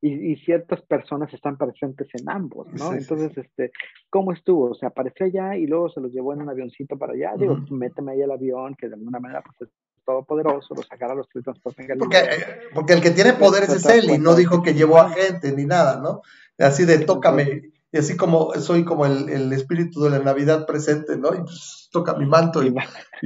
y, 0.00 0.36
ciertas 0.36 0.80
personas 0.82 1.32
están 1.34 1.58
presentes 1.58 2.08
en 2.14 2.30
ambos, 2.30 2.68
¿no? 2.72 2.94
Entonces, 2.94 3.36
este, 3.36 3.70
¿cómo 4.08 4.32
estuvo? 4.32 4.70
O 4.70 4.74
sea, 4.74 4.88
apareció 4.88 5.26
allá 5.26 5.56
y 5.56 5.66
luego 5.66 5.90
se 5.90 6.00
los 6.00 6.10
llevó 6.10 6.32
en 6.32 6.40
un 6.40 6.48
avioncito 6.48 6.96
para 6.96 7.12
allá. 7.12 7.34
Digo, 7.38 7.58
méteme 7.70 8.12
ahí 8.12 8.22
el 8.22 8.30
avión, 8.30 8.74
que 8.76 8.88
de 8.88 8.94
alguna 8.94 9.20
manera 9.20 9.42
pues, 9.58 9.70
todopoderoso, 10.04 10.74
lo 10.74 10.82
sacara 10.82 11.14
los 11.14 11.28
que 11.28 11.40
transporten 11.40 11.86
porque, 11.98 12.18
eh, 12.18 12.46
porque 12.74 12.92
el 12.92 13.00
que 13.00 13.10
tiene 13.10 13.34
poderes 13.34 13.70
es 13.70 13.84
él 13.86 14.10
y 14.10 14.18
no 14.18 14.34
dijo 14.34 14.62
que 14.62 14.74
llevó 14.74 14.98
a 14.98 15.10
gente 15.10 15.52
ni 15.52 15.64
nada, 15.64 16.00
¿no? 16.00 16.22
Así 16.58 16.84
de 16.84 16.98
tócame, 16.98 17.70
y 17.92 17.98
así 17.98 18.16
como 18.16 18.52
soy 18.54 18.84
como 18.84 19.04
el, 19.04 19.52
espíritu 19.52 20.00
de 20.02 20.10
la 20.10 20.20
Navidad 20.20 20.64
presente, 20.64 21.16
¿no? 21.16 21.34
Y 21.34 21.38
pues, 21.38 21.88
toca 21.90 22.14
mi 22.14 22.26
manto 22.26 22.62
y, 22.62 22.72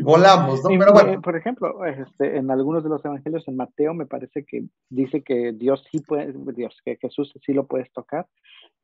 volamos, 0.02 0.62
¿no? 0.62 0.70
Pero 0.70 0.92
bueno. 0.92 1.20
Por 1.20 1.36
ejemplo, 1.36 1.84
este, 1.84 2.38
en 2.38 2.50
algunos 2.50 2.82
de 2.82 2.88
los 2.88 3.04
evangelios, 3.04 3.46
en 3.46 3.56
Mateo 3.56 3.92
me 3.92 4.06
parece 4.06 4.44
que 4.44 4.64
dice 4.88 5.22
que 5.22 5.52
Dios 5.52 5.84
sí 5.90 6.00
puede, 6.00 6.32
Dios, 6.54 6.74
que 6.82 6.96
Jesús 6.96 7.32
sí 7.44 7.52
lo 7.52 7.66
puedes 7.66 7.92
tocar, 7.92 8.26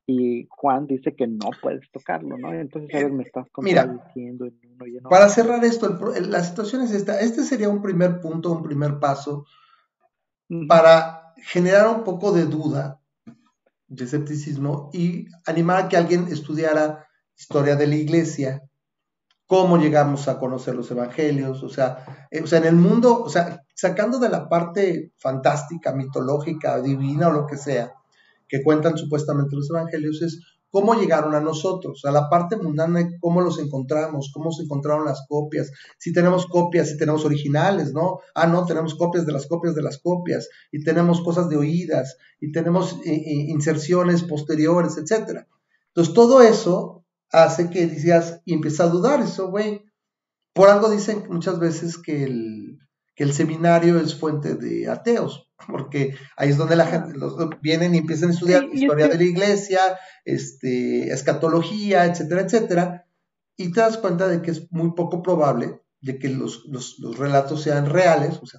y 0.06 0.46
Juan 0.50 0.86
dice 0.86 1.14
que 1.14 1.26
no 1.26 1.50
puedes 1.62 1.90
tocarlo, 1.92 2.36
¿no? 2.36 2.52
Entonces, 2.52 2.94
a 2.94 2.98
ver, 2.98 3.12
me 3.12 3.22
estás 3.22 3.46
contradiciendo 3.52 4.46
en 4.46 4.58
uno 4.74 4.86
y 4.86 4.90
en 4.90 4.98
otro. 4.98 5.10
Para 5.10 5.28
cerrar 5.28 5.64
esto, 5.64 5.98
la 6.20 6.42
situación 6.42 6.82
es 6.82 6.90
esta. 6.90 7.20
Este 7.20 7.44
sería 7.44 7.68
un 7.68 7.82
primer 7.82 8.20
punto, 8.20 8.50
un 8.50 8.62
primer 8.62 8.98
paso 8.98 9.46
para 10.68 11.32
generar 11.36 11.88
un 11.88 12.02
poco 12.02 12.32
de 12.32 12.46
duda, 12.46 13.00
de 13.86 14.04
escepticismo 14.04 14.90
y 14.92 15.26
animar 15.46 15.84
a 15.84 15.88
que 15.88 15.96
alguien 15.96 16.26
estudiara 16.28 17.06
historia 17.36 17.76
de 17.76 17.86
la 17.86 17.94
iglesia, 17.94 18.62
cómo 19.46 19.78
llegamos 19.78 20.28
a 20.28 20.38
conocer 20.38 20.74
los 20.74 20.90
evangelios, 20.90 21.62
o 21.62 21.68
sea, 21.68 22.28
eh, 22.30 22.42
o 22.42 22.46
sea, 22.46 22.58
en 22.58 22.66
el 22.66 22.76
mundo, 22.76 23.22
o 23.22 23.28
sea, 23.28 23.62
sacando 23.74 24.18
de 24.18 24.28
la 24.28 24.48
parte 24.48 25.12
fantástica, 25.18 25.92
mitológica, 25.92 26.80
divina 26.80 27.28
o 27.28 27.32
lo 27.32 27.46
que 27.46 27.56
sea, 27.56 27.92
que 28.50 28.62
cuentan 28.62 28.98
supuestamente 28.98 29.56
los 29.56 29.70
evangelios 29.70 30.20
es 30.20 30.40
cómo 30.70 30.94
llegaron 30.94 31.34
a 31.34 31.40
nosotros, 31.40 32.04
a 32.04 32.10
la 32.10 32.28
parte 32.28 32.56
mundana, 32.56 33.08
cómo 33.20 33.40
los 33.40 33.58
encontramos, 33.58 34.30
cómo 34.32 34.52
se 34.52 34.64
encontraron 34.64 35.04
las 35.04 35.24
copias, 35.28 35.70
si 35.98 36.12
tenemos 36.12 36.46
copias, 36.46 36.88
si 36.88 36.96
tenemos 36.96 37.24
originales, 37.24 37.92
¿no? 37.92 38.20
Ah, 38.34 38.46
no, 38.46 38.64
tenemos 38.66 38.94
copias 38.94 39.26
de 39.26 39.32
las 39.32 39.46
copias 39.46 39.74
de 39.74 39.82
las 39.82 39.98
copias, 39.98 40.48
y 40.70 40.82
tenemos 40.82 41.20
cosas 41.22 41.48
de 41.48 41.56
oídas, 41.56 42.16
y 42.40 42.52
tenemos 42.52 42.94
eh, 43.04 43.12
eh, 43.12 43.46
inserciones 43.48 44.22
posteriores, 44.22 44.96
etc. 44.96 45.44
Entonces, 45.88 46.14
todo 46.14 46.40
eso 46.42 47.04
hace 47.32 47.70
que 47.70 47.86
decías, 47.86 48.40
y 48.44 48.54
empieza 48.54 48.84
a 48.84 48.88
dudar, 48.88 49.20
eso, 49.20 49.50
güey. 49.50 49.84
Por 50.52 50.68
algo 50.68 50.90
dicen 50.90 51.24
muchas 51.30 51.58
veces 51.60 51.96
que 51.96 52.24
el, 52.24 52.78
que 53.20 53.24
el 53.24 53.34
seminario 53.34 54.00
es 54.00 54.18
fuente 54.18 54.54
de 54.54 54.88
ateos, 54.88 55.52
porque 55.68 56.16
ahí 56.38 56.48
es 56.48 56.56
donde 56.56 56.74
la 56.74 56.86
gente 56.86 57.18
los, 57.18 57.36
vienen 57.60 57.94
y 57.94 57.98
empiezan 57.98 58.30
a 58.30 58.32
estudiar 58.32 58.64
historia 58.72 59.08
de 59.08 59.18
la 59.18 59.22
iglesia, 59.22 59.80
este, 60.24 61.12
escatología, 61.12 62.06
etcétera, 62.06 62.40
etcétera, 62.40 63.06
y 63.58 63.72
te 63.72 63.80
das 63.82 63.98
cuenta 63.98 64.26
de 64.26 64.40
que 64.40 64.52
es 64.52 64.72
muy 64.72 64.94
poco 64.94 65.22
probable 65.22 65.82
de 66.00 66.18
que 66.18 66.30
los, 66.30 66.64
relatos 67.18 67.62
sean 67.62 67.90
reales, 67.90 68.40
o 68.42 68.46
sea, 68.46 68.58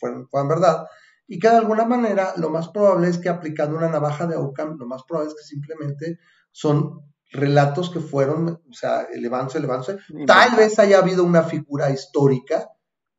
fueran, 0.00 0.48
verdad, 0.48 0.86
y 1.28 1.38
que 1.38 1.48
de 1.48 1.58
alguna 1.58 1.84
manera 1.84 2.32
lo 2.36 2.50
más 2.50 2.68
probable 2.70 3.06
es 3.06 3.18
que 3.18 3.28
aplicando 3.28 3.76
una 3.76 3.90
navaja 3.90 4.26
de 4.26 4.34
Ockham, 4.34 4.76
lo 4.76 4.88
más 4.88 5.04
probable 5.06 5.30
es 5.30 5.36
que 5.36 5.46
simplemente 5.46 6.18
son 6.50 6.98
relatos 7.30 7.90
que 7.90 8.00
fueron, 8.00 8.60
o 8.68 8.72
sea, 8.72 9.02
elevándose, 9.02 9.58
elevándose. 9.58 9.98
Tal 10.26 10.56
vez 10.56 10.80
haya 10.80 10.98
habido 10.98 11.22
una 11.22 11.44
figura 11.44 11.90
histórica 11.90 12.66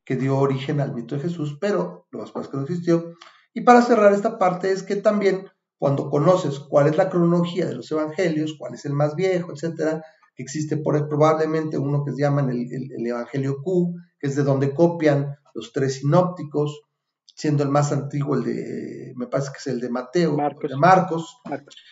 que 0.04 0.16
dio 0.16 0.38
origen 0.38 0.80
al 0.80 0.94
mito 0.94 1.14
de 1.14 1.22
Jesús, 1.22 1.56
pero 1.60 2.06
lo 2.10 2.18
más 2.18 2.30
probable 2.30 2.46
es 2.46 2.50
que 2.50 2.56
no 2.56 2.62
existió. 2.64 3.14
Y 3.54 3.60
para 3.62 3.82
cerrar 3.82 4.12
esta 4.12 4.38
parte 4.38 4.72
es 4.72 4.82
que 4.82 4.96
también 4.96 5.48
cuando 5.78 6.10
conoces 6.10 6.58
cuál 6.60 6.86
es 6.86 6.96
la 6.96 7.10
cronología 7.10 7.66
de 7.66 7.74
los 7.74 7.90
evangelios, 7.90 8.54
cuál 8.58 8.74
es 8.74 8.84
el 8.84 8.92
más 8.92 9.16
viejo, 9.16 9.52
etcétera, 9.52 10.02
existe 10.36 10.76
por, 10.76 11.08
probablemente 11.08 11.78
uno 11.78 12.04
que 12.04 12.12
se 12.12 12.22
llama 12.22 12.42
el, 12.42 12.72
el, 12.72 13.06
Evangelio 13.06 13.62
Q, 13.62 13.94
que 14.18 14.28
es 14.28 14.36
de 14.36 14.42
donde 14.42 14.74
copian 14.74 15.36
los 15.54 15.72
tres 15.72 15.94
sinópticos, 15.96 16.82
siendo 17.34 17.62
el 17.62 17.70
más 17.70 17.92
antiguo 17.92 18.36
el 18.36 18.44
de, 18.44 19.12
me 19.16 19.26
parece 19.26 19.50
que 19.52 19.58
es 19.58 19.66
el 19.66 19.80
de 19.80 19.90
Mateo, 19.90 20.36
de 20.36 20.76
Marcos. 20.76 21.38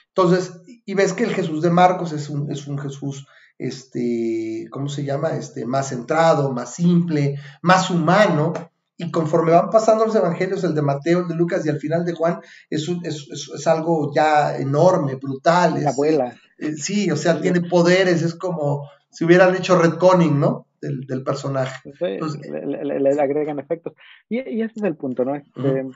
Entonces, 0.09 0.63
y 0.87 0.95
ves 0.95 1.13
que 1.13 1.25
el 1.25 1.35
Jesús 1.35 1.63
de 1.63 1.71
Marcos 1.71 2.13
es 2.13 2.29
un, 2.31 2.51
es 2.51 2.67
un 2.67 2.79
Jesús, 2.79 3.27
este, 3.61 4.67
¿cómo 4.71 4.89
se 4.89 5.05
llama? 5.05 5.31
Este, 5.31 5.67
más 5.67 5.91
centrado, 5.91 6.53
más 6.53 6.75
simple, 6.75 7.39
más 7.63 7.91
humano, 7.91 8.53
y 8.97 9.11
conforme 9.11 9.53
van 9.53 9.71
pasando 9.71 10.05
los 10.05 10.15
evangelios, 10.15 10.65
el 10.65 10.75
de 10.75 10.83
Mateo, 10.83 11.21
el 11.21 11.29
de 11.29 11.35
Lucas 11.35 11.65
y 11.65 11.69
al 11.69 11.79
final 11.79 12.05
de 12.05 12.13
Juan, 12.13 12.41
es, 12.69 12.89
es, 13.03 13.67
algo 13.67 14.13
ya 14.15 14.57
enorme, 14.57 15.15
brutal. 15.17 15.83
La 15.83 15.91
abuela. 15.91 16.37
Eh, 16.59 16.73
sí, 16.73 17.11
o 17.11 17.17
sea, 17.17 17.41
tiene 17.41 17.63
poderes, 17.63 18.23
es 18.23 18.35
como 18.35 18.89
si 19.11 19.25
hubieran 19.25 19.55
hecho 19.55 19.81
retconning, 19.81 20.39
¿no? 20.41 20.67
Del, 20.81 21.23
personaje. 21.23 21.93
le, 22.01 23.21
agregan 23.21 23.59
efectos. 23.59 23.93
Y, 24.29 24.39
ese 24.39 24.73
es 24.77 24.83
el 24.83 24.97
punto, 24.97 25.25
¿no? 25.25 25.35
Este, 25.35 25.87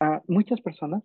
a 0.00 0.22
muchas 0.26 0.60
personas 0.60 1.02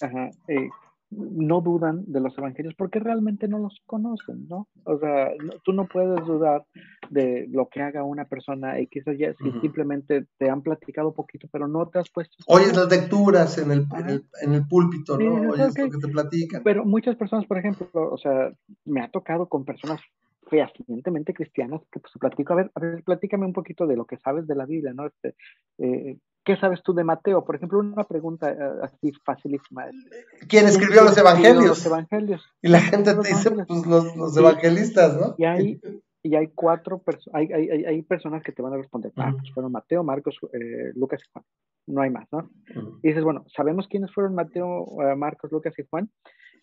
ajá, 0.00 0.30
eh, 0.48 0.68
no 1.10 1.60
dudan 1.60 2.04
de 2.06 2.20
los 2.20 2.36
evangelios 2.36 2.74
porque 2.74 2.98
realmente 2.98 3.48
no 3.48 3.58
los 3.58 3.80
conocen, 3.86 4.48
¿no? 4.48 4.68
O 4.84 4.98
sea, 4.98 5.30
tú 5.64 5.72
no 5.72 5.86
puedes 5.86 6.24
dudar 6.26 6.64
de 7.10 7.46
lo 7.50 7.68
que 7.68 7.82
haga 7.82 8.02
una 8.04 8.24
persona 8.24 8.78
X 8.78 9.06
o 9.06 9.12
Y 9.12 9.26
si 9.38 9.60
simplemente 9.60 10.26
te 10.38 10.50
han 10.50 10.62
platicado 10.62 11.12
poquito, 11.12 11.48
pero 11.52 11.68
no 11.68 11.86
te 11.88 11.98
has 11.98 12.10
puesto... 12.10 12.36
Oyes 12.46 12.76
las 12.76 12.90
lecturas 12.90 13.58
en 13.58 13.70
el, 13.70 13.86
en 14.42 14.54
el, 14.54 14.66
púlpito, 14.66 15.18
¿no? 15.18 15.52
Oyes 15.52 15.78
lo 15.78 15.90
que 15.90 15.98
te 15.98 16.08
platican. 16.08 16.62
Pero 16.62 16.84
muchas 16.84 17.16
personas, 17.16 17.46
por 17.46 17.58
ejemplo, 17.58 17.88
o 17.94 18.18
sea, 18.18 18.52
me 18.84 19.02
ha 19.02 19.10
tocado 19.10 19.46
con 19.48 19.64
personas 19.64 20.00
fehacientemente 20.48 21.34
cristianas 21.34 21.80
que 21.90 22.00
pues 22.00 22.12
platico, 22.18 22.52
a 22.52 22.56
ver, 22.56 22.70
a 22.74 22.80
ver, 22.80 23.02
platícame 23.02 23.46
un 23.46 23.52
poquito 23.52 23.86
de 23.86 23.96
lo 23.96 24.04
que 24.04 24.18
sabes 24.18 24.46
de 24.46 24.54
la 24.54 24.66
Biblia, 24.66 24.92
¿no? 24.94 25.06
Este, 25.06 25.34
eh, 25.78 26.18
¿Qué 26.44 26.56
sabes 26.56 26.82
tú 26.82 26.92
de 26.92 27.04
Mateo? 27.04 27.42
Por 27.44 27.56
ejemplo, 27.56 27.78
una 27.78 28.04
pregunta 28.04 28.50
eh, 28.50 28.56
así 28.82 29.12
facilísima. 29.24 29.86
¿Quién 30.46 30.66
escribió 30.66 31.02
los 31.02 31.16
evangelios? 31.16 31.64
Los 31.64 31.86
evangelios. 31.86 32.42
Y 32.60 32.68
la 32.68 32.80
gente 32.80 33.14
te 33.14 33.28
dice, 33.28 33.50
pues 33.50 33.86
los, 33.86 34.36
evangelistas, 34.36 35.18
¿no? 35.18 35.34
Y 35.38 35.44
hay, 35.44 35.80
y 36.22 36.34
hay 36.36 36.48
cuatro 36.48 36.98
personas, 36.98 37.34
hay, 37.34 37.50
hay, 37.50 37.84
hay, 37.86 38.02
personas 38.02 38.42
que 38.42 38.52
te 38.52 38.60
van 38.60 38.74
a 38.74 38.76
responder, 38.76 39.12
ah, 39.16 39.32
pues 39.32 39.52
fueron 39.54 39.72
Mateo, 39.72 40.04
Marcos, 40.04 40.36
eh, 40.52 40.92
Lucas 40.94 41.20
y 41.24 41.30
Juan. 41.32 41.44
No 41.86 42.02
hay 42.02 42.10
más, 42.10 42.26
¿no? 42.30 42.50
Y 43.02 43.08
dices, 43.08 43.24
bueno, 43.24 43.44
¿sabemos 43.54 43.88
quiénes 43.88 44.12
fueron 44.12 44.34
Mateo, 44.34 44.86
eh, 45.02 45.16
Marcos, 45.16 45.50
Lucas 45.50 45.74
y 45.78 45.84
Juan? 45.88 46.10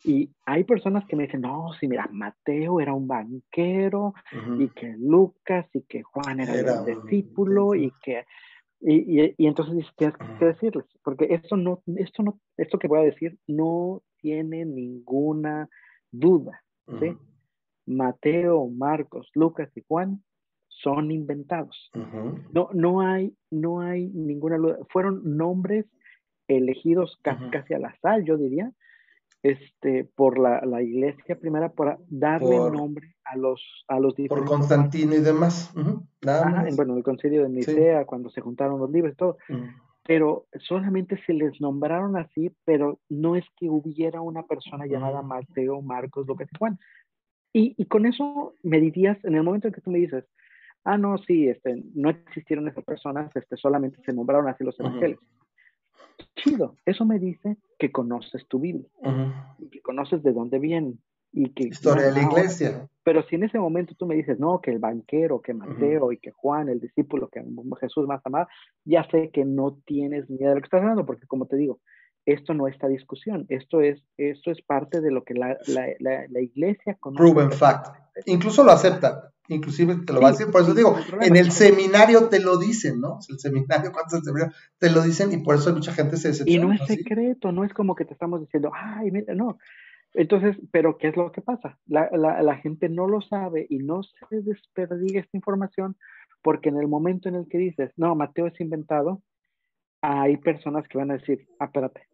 Y 0.04 0.32
hay 0.46 0.64
personas 0.64 1.06
que 1.06 1.16
me 1.16 1.24
dicen, 1.24 1.42
no, 1.42 1.74
sí, 1.80 1.88
mira, 1.88 2.10
Mateo 2.12 2.80
era 2.80 2.94
un 2.94 3.08
banquero, 3.08 4.14
y 4.58 4.68
que 4.70 4.96
Lucas 4.98 5.68
y 5.74 5.84
que 5.84 6.02
Juan 6.02 6.40
era, 6.40 6.56
era 6.56 6.80
el 6.80 7.02
discípulo, 7.04 7.76
y 7.76 7.92
que 8.04 8.26
y, 8.84 9.22
y, 9.22 9.36
y, 9.38 9.46
entonces 9.46 9.86
tienes 9.96 10.18
que 10.40 10.46
decirles, 10.46 10.86
porque 11.04 11.28
esto 11.30 11.56
no, 11.56 11.84
esto 11.98 12.24
no, 12.24 12.40
esto 12.58 12.80
que 12.80 12.88
voy 12.88 13.00
a 13.00 13.04
decir 13.04 13.38
no 13.46 14.02
tiene 14.18 14.66
ninguna 14.66 15.70
duda, 16.12 16.64
¿sí? 17.00 17.16
Mateo, 17.86 18.68
Marcos, 18.70 19.30
Lucas 19.36 19.70
y 19.76 19.84
Juan 19.88 20.24
son 20.68 21.12
inventados. 21.12 21.92
No, 22.52 22.70
no 22.74 23.02
hay, 23.02 23.36
no 23.52 23.82
hay 23.82 24.08
ninguna 24.10 24.58
duda. 24.58 24.80
Fueron 24.90 25.38
nombres 25.38 25.86
elegidos 26.48 27.20
casi 27.22 27.74
al 27.74 27.86
azar, 27.86 28.24
yo 28.24 28.38
diría, 28.38 28.72
este, 29.44 30.04
por 30.04 30.38
la, 30.38 30.62
la 30.66 30.82
iglesia 30.82 31.40
primera 31.40 31.70
para 31.70 31.98
darle 32.10 32.58
nombre 32.72 33.16
a 33.24 33.36
los, 33.36 33.62
a 33.88 34.00
los 34.00 34.14
Por 34.30 34.46
Constantino 34.46 35.16
y 35.16 35.22
demás. 35.22 35.74
bueno, 36.76 36.98
el 36.98 37.04
concilio 37.04 37.44
de 37.44 37.50
Nicea, 37.50 38.06
cuando 38.06 38.30
se 38.30 38.42
juntaron 38.42 38.80
los 38.80 38.92
libros 38.92 39.14
y 39.14 39.18
todo. 39.18 39.38
Pero 40.04 40.48
solamente 40.60 41.20
se 41.26 41.34
les 41.34 41.60
nombraron 41.62 42.18
así, 42.18 42.52
pero 42.66 43.00
no 43.08 43.36
es 43.36 43.46
que 43.58 43.70
hubiera 43.70 44.22
una 44.22 44.44
persona 44.44 44.86
llamada 44.86 45.22
Mateo, 45.22 45.82
Marcos, 45.82 46.28
Lucas 46.28 46.50
y 46.52 46.58
Juan. 46.58 46.80
Y, 47.54 47.76
y, 47.78 47.86
con 47.86 48.06
eso 48.06 48.56
me 48.64 48.80
dirías, 48.80 49.18
en 49.24 49.36
el 49.36 49.44
momento 49.44 49.68
en 49.68 49.74
que 49.74 49.82
tú 49.82 49.92
me 49.92 50.00
dices, 50.00 50.26
ah, 50.86 50.98
no, 50.98 51.18
sí, 51.18 51.50
este, 51.50 51.84
no 51.94 52.10
existieron 52.10 52.68
esas 52.68 52.84
personas, 52.84 53.30
este, 53.36 53.58
solamente 53.58 54.02
se 54.06 54.14
nombraron 54.14 54.48
así 54.48 54.64
los 54.64 54.80
evangelios 54.80 55.20
chido. 56.36 56.76
Eso 56.86 57.06
me 57.06 57.20
dice 57.20 57.58
que 57.78 57.92
conoces 57.92 58.48
tu 58.48 58.60
Biblia 58.60 58.90
y 59.60 59.70
que 59.70 59.82
conoces 59.82 60.24
de 60.24 60.34
dónde 60.34 60.60
viene. 60.60 60.96
Y 61.34 61.50
que, 61.52 61.64
Historia 61.64 62.08
de 62.08 62.12
la 62.12 62.24
iglesia. 62.24 62.90
Pero 63.04 63.24
si 63.24 63.36
en 63.36 63.44
ese 63.44 63.58
momento 63.58 63.96
tú 63.96 64.06
me 64.06 64.16
dices, 64.16 64.38
no, 64.38 64.60
que 64.60 64.72
el 64.72 64.80
banquero, 64.80 65.42
que 65.42 65.54
Mateo 65.54 66.12
y 66.12 66.18
que 66.18 66.32
Juan, 66.32 66.68
el 66.68 66.82
discípulo, 66.82 67.30
que 67.30 67.42
Jesús 67.80 68.06
más 68.06 68.22
amado, 68.26 68.48
ya 68.84 69.08
sé 69.10 69.30
que 69.32 69.46
no 69.46 69.78
tienes 69.86 70.30
ni 70.30 70.36
idea 70.36 70.50
de 70.50 70.56
lo 70.56 70.62
que 70.62 70.66
estás 70.66 70.82
hablando, 70.82 71.06
porque 71.06 71.28
como 71.28 71.46
te 71.46 71.56
digo, 71.56 71.80
esto 72.26 72.54
no 72.54 72.68
está 72.68 72.88
discusión, 72.88 73.46
esto 73.50 73.82
es, 73.82 74.02
esto 74.18 74.52
es 74.52 74.62
parte 74.62 75.02
de 75.02 75.12
lo 75.12 75.24
que 75.24 75.34
la, 75.34 75.58
la, 75.68 75.88
la, 76.30 76.42
iglesia 76.42 76.98
conoce. 77.00 77.24
Proven 77.24 77.52
fact. 77.52 77.96
Incluso 78.26 78.64
lo 78.64 78.72
acepta 78.72 79.32
inclusive 79.54 79.98
te 80.06 80.14
lo 80.14 80.22
va 80.22 80.30
a 80.30 80.32
decir, 80.32 80.48
por 80.52 80.62
eso 80.62 80.74
digo, 80.74 80.96
en 81.22 81.36
el 81.36 81.52
seminario 81.52 82.30
te 82.30 82.40
lo 82.40 82.58
dicen, 82.58 83.00
¿no? 83.00 83.20
El 83.30 83.40
seminario, 83.40 83.92
¿cuántos 83.94 84.20
el 84.20 84.24
seminario? 84.24 84.54
Te 84.78 84.90
lo 84.90 85.02
dicen 85.02 85.32
y 85.32 85.44
por 85.44 85.56
eso 85.56 85.74
mucha 85.74 85.94
gente 85.94 86.18
se 86.18 86.30
decepciona. 86.30 86.64
Y 86.64 86.68
no 86.68 86.74
es 86.74 86.88
secreto, 86.88 87.52
no 87.52 87.64
es 87.64 87.74
como 87.74 87.96
que 87.96 88.06
te 88.06 88.14
estamos 88.14 88.42
diciendo, 88.42 88.72
ay, 88.74 89.12
mira, 89.12 89.34
no. 89.34 89.58
Entonces, 90.14 90.58
pero 90.72 90.98
¿qué 90.98 91.08
es 91.08 91.16
lo 91.16 91.32
que 91.32 91.42
pasa? 91.42 91.80
La, 91.86 92.10
la, 92.12 92.42
la 92.42 92.58
gente 92.58 92.90
no 92.90 93.08
lo 93.08 93.22
sabe 93.22 93.66
y 93.70 93.78
no 93.78 94.04
se 94.04 94.42
desperdiga 94.42 95.22
esta 95.22 95.38
información 95.38 95.96
porque 96.42 96.70
en 96.70 96.78
el 96.78 96.88
momento 96.88 97.30
en 97.30 97.36
el 97.36 97.48
que 97.48 97.58
dices, 97.58 97.92
no, 97.98 98.16
Mateo 98.16 98.48
es 98.48 98.60
inventado, 98.60 99.22
hay 100.02 100.38
personas 100.38 100.88
que 100.88 100.98
van 100.98 101.12
a 101.12 101.18
decir, 101.18 101.48
ah, 101.60 101.66
espérate, 101.66 102.08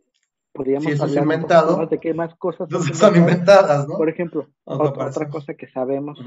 podríamos 0.54 0.92
si 0.92 1.02
hablar 1.02 1.24
inventado, 1.24 1.86
de 1.86 2.00
qué 2.00 2.14
más 2.14 2.36
cosas 2.36 2.68
son 2.94 3.16
inventadas, 3.16 3.88
¿no? 3.88 3.96
Por 3.98 4.10
ejemplo, 4.10 4.48
otra, 4.66 5.30
cosa 5.30 5.54
que 5.54 5.68
sabemos 5.68 6.20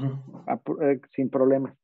eh, 0.81 0.99
sin 1.15 1.29
problemas. 1.29 1.77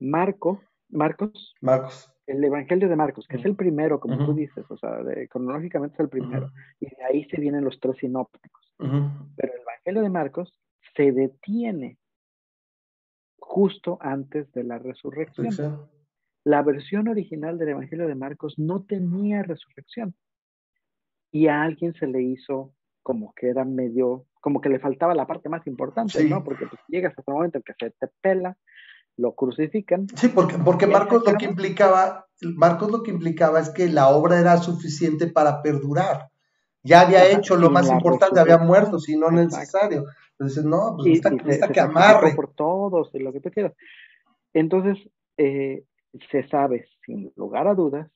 Marco, 0.00 0.62
Marcos, 0.88 1.54
Marcos, 1.60 2.12
el 2.26 2.42
Evangelio 2.42 2.88
de 2.88 2.96
Marcos, 2.96 3.26
que 3.28 3.36
es 3.36 3.44
el 3.44 3.56
primero, 3.56 4.00
como 4.00 4.24
tú 4.24 4.34
dices, 4.34 4.64
o 4.70 4.76
sea, 4.76 4.98
cronológicamente 5.28 5.94
es 5.94 6.00
el 6.00 6.08
primero, 6.08 6.50
y 6.80 6.86
de 6.86 7.04
ahí 7.04 7.24
se 7.24 7.40
vienen 7.40 7.64
los 7.64 7.78
tres 7.80 7.96
sinópticos. 7.98 8.72
Pero 8.78 9.52
el 9.52 9.60
Evangelio 9.60 10.02
de 10.02 10.10
Marcos 10.10 10.52
se 10.96 11.12
detiene 11.12 11.98
justo 13.38 13.98
antes 14.00 14.50
de 14.52 14.64
la 14.64 14.78
resurrección. 14.78 15.88
La 16.44 16.62
versión 16.62 17.08
original 17.08 17.58
del 17.58 17.70
Evangelio 17.70 18.06
de 18.06 18.14
Marcos 18.14 18.54
no 18.58 18.84
tenía 18.84 19.42
resurrección 19.42 20.14
y 21.32 21.48
a 21.48 21.62
alguien 21.62 21.94
se 21.94 22.06
le 22.06 22.22
hizo 22.22 22.72
como 23.02 23.32
que 23.34 23.48
era 23.48 23.64
medio, 23.64 24.26
como 24.40 24.60
que 24.60 24.68
le 24.68 24.78
faltaba 24.78 25.14
la 25.14 25.26
parte 25.26 25.48
más 25.48 25.66
importante, 25.66 26.24
¿no? 26.24 26.44
Porque 26.44 26.66
pues, 26.66 26.80
llegas 26.88 27.14
hasta 27.16 27.32
el 27.32 27.34
momento 27.34 27.58
en 27.58 27.64
que 27.64 27.72
se 27.78 27.90
te 27.90 28.08
pela, 28.20 28.56
lo 29.16 29.34
crucifican. 29.34 30.06
Sí, 30.16 30.28
porque, 30.28 30.56
porque 30.58 30.86
Marcos 30.86 31.24
lo 31.26 31.36
que 31.36 31.44
implicaba, 31.44 32.26
Marcos 32.56 32.90
lo 32.90 33.02
que 33.02 33.10
implicaba 33.10 33.60
es 33.60 33.70
que 33.70 33.88
la 33.88 34.08
obra 34.08 34.40
era 34.40 34.56
suficiente 34.58 35.26
para 35.26 35.62
perdurar. 35.62 36.30
Ya 36.82 37.00
había 37.00 37.30
hecho 37.30 37.56
lo 37.56 37.70
más 37.70 37.90
importante, 37.90 38.40
había 38.40 38.58
muerto, 38.58 38.98
si 38.98 39.16
no 39.16 39.30
necesario. 39.30 40.04
Entonces, 40.38 40.64
no, 40.64 40.96
pues 40.96 41.20
está, 41.20 41.68
que 41.68 41.80
amarre. 41.80 42.34
Por 42.34 42.54
todos, 42.54 43.10
lo 43.14 43.32
que 43.32 43.40
tú 43.40 43.50
quieras. 43.50 43.72
Entonces, 44.52 44.98
eh, 45.38 45.84
se 46.30 46.46
sabe, 46.48 46.86
sin 47.04 47.32
lugar 47.36 47.66
a 47.66 47.74
dudas, 47.74 48.10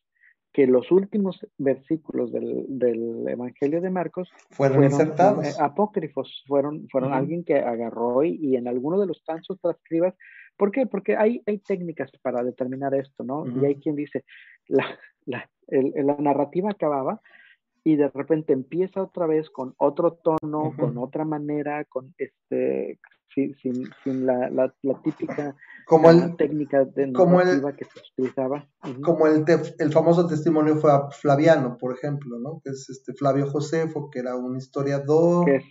que 0.53 0.67
los 0.67 0.91
últimos 0.91 1.47
versículos 1.59 2.33
del, 2.33 2.65
del 2.69 3.29
Evangelio 3.29 3.81
de 3.81 3.91
Marcos 3.91 4.31
fueron, 4.51 4.83
insertados. 4.83 5.47
Eh, 5.47 5.53
apócrifos, 5.61 6.43
fueron, 6.47 6.89
fueron 6.91 7.13
alguien 7.13 7.45
que 7.45 7.57
agarró 7.57 8.25
y, 8.25 8.57
en 8.57 8.67
alguno 8.67 8.99
de 8.99 9.07
los 9.07 9.23
tantos 9.25 9.61
transcribas. 9.61 10.15
¿Por 10.57 10.73
qué? 10.73 10.87
Porque 10.87 11.17
hay, 11.17 11.43
hay 11.47 11.59
técnicas 11.59 12.11
para 12.23 12.43
determinar 12.43 12.95
esto, 12.95 13.23
¿no? 13.23 13.45
Y 13.47 13.65
hay 13.67 13.77
quien 13.77 13.95
dice, 13.95 14.25
la, 14.67 14.99
la, 15.27 15.49
la 15.69 16.17
narrativa 16.17 16.71
acababa 16.71 17.21
y 17.85 17.97
de 17.97 18.09
repente 18.09 18.53
empieza 18.53 19.03
otra 19.03 19.27
vez 19.27 19.51
con 19.51 19.75
otro 19.79 20.15
tono, 20.15 20.75
con 20.77 20.99
otra 20.99 21.25
manera, 21.25 21.85
con 21.85 22.15
este, 22.19 22.99
sin, 23.35 23.55
sin, 24.03 24.27
la, 24.27 24.51
la, 24.51 24.73
típica 25.03 25.55
como 25.87 26.11
el, 26.11 26.37
técnica 26.37 26.85
de 26.85 27.13
como 27.13 27.41
el, 27.41 27.63
que 27.77 27.85
se 27.85 28.01
utilizaba. 28.13 28.69
Como 29.03 29.27
el, 29.27 29.45
el 29.79 29.93
famoso 29.93 30.27
testimonio 30.27 30.77
fue 30.77 30.91
Flaviano, 31.13 31.77
por 31.79 31.95
ejemplo, 31.95 32.39
¿no? 32.39 32.61
Que 32.63 32.71
es 32.71 32.89
este 32.91 33.15
Flavio 33.15 33.51
Josefo, 33.51 34.11
que 34.11 34.21
era 34.21 34.37
un 34.37 34.57
historiador. 34.57 35.45
Que 35.47 35.57
es 35.57 35.65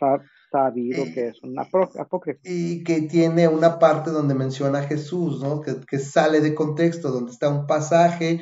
sabido 0.51 1.03
que 1.13 1.27
es 1.27 1.43
un 1.43 1.59
apócrifo. 1.59 2.39
Y 2.43 2.83
que 2.83 3.01
tiene 3.01 3.47
una 3.47 3.79
parte 3.79 4.11
donde 4.11 4.33
menciona 4.33 4.79
a 4.79 4.83
Jesús, 4.83 5.41
¿no? 5.41 5.61
Que, 5.61 5.75
que 5.87 5.99
sale 5.99 6.41
de 6.41 6.55
contexto, 6.55 7.11
donde 7.11 7.31
está 7.31 7.49
un 7.49 7.67
pasaje 7.67 8.41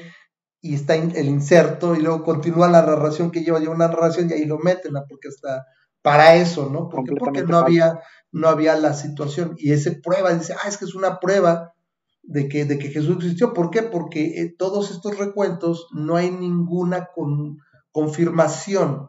y 0.66 0.74
está 0.74 0.96
el 0.96 1.28
inserto 1.28 1.96
y 1.96 2.02
luego 2.02 2.24
continúa 2.24 2.68
la 2.68 2.82
narración 2.82 3.30
que 3.30 3.42
lleva, 3.42 3.60
lleva 3.60 3.76
una 3.76 3.88
narración 3.88 4.28
y 4.28 4.34
ahí 4.34 4.46
lo 4.46 4.58
meten, 4.58 4.94
¿no? 4.94 5.06
porque 5.08 5.28
hasta 5.28 5.64
para 6.06 6.36
eso, 6.36 6.70
¿no? 6.70 6.88
Porque, 6.88 7.16
porque 7.16 7.42
no 7.42 7.58
había, 7.58 8.00
no 8.32 8.48
había 8.48 8.78
la 8.78 8.94
situación. 8.94 9.56
Y 9.58 9.72
ese 9.72 9.94
prueba, 9.94 10.32
dice, 10.36 10.54
ah, 10.54 10.68
es 10.68 10.78
que 10.78 10.86
es 10.86 10.94
una 10.94 11.20
prueba 11.20 11.74
de 12.22 12.48
que, 12.48 12.66
de 12.66 12.78
que 12.78 12.90
Jesús 12.90 13.16
existió. 13.18 13.54
¿Por 13.54 13.72
qué? 13.72 13.82
Porque 13.82 14.40
eh, 14.40 14.56
todos 14.56 14.92
estos 14.92 15.18
recuentos 15.18 15.88
no 15.96 16.16
hay 16.16 16.30
ninguna 16.30 17.10
confirmación 17.92 19.08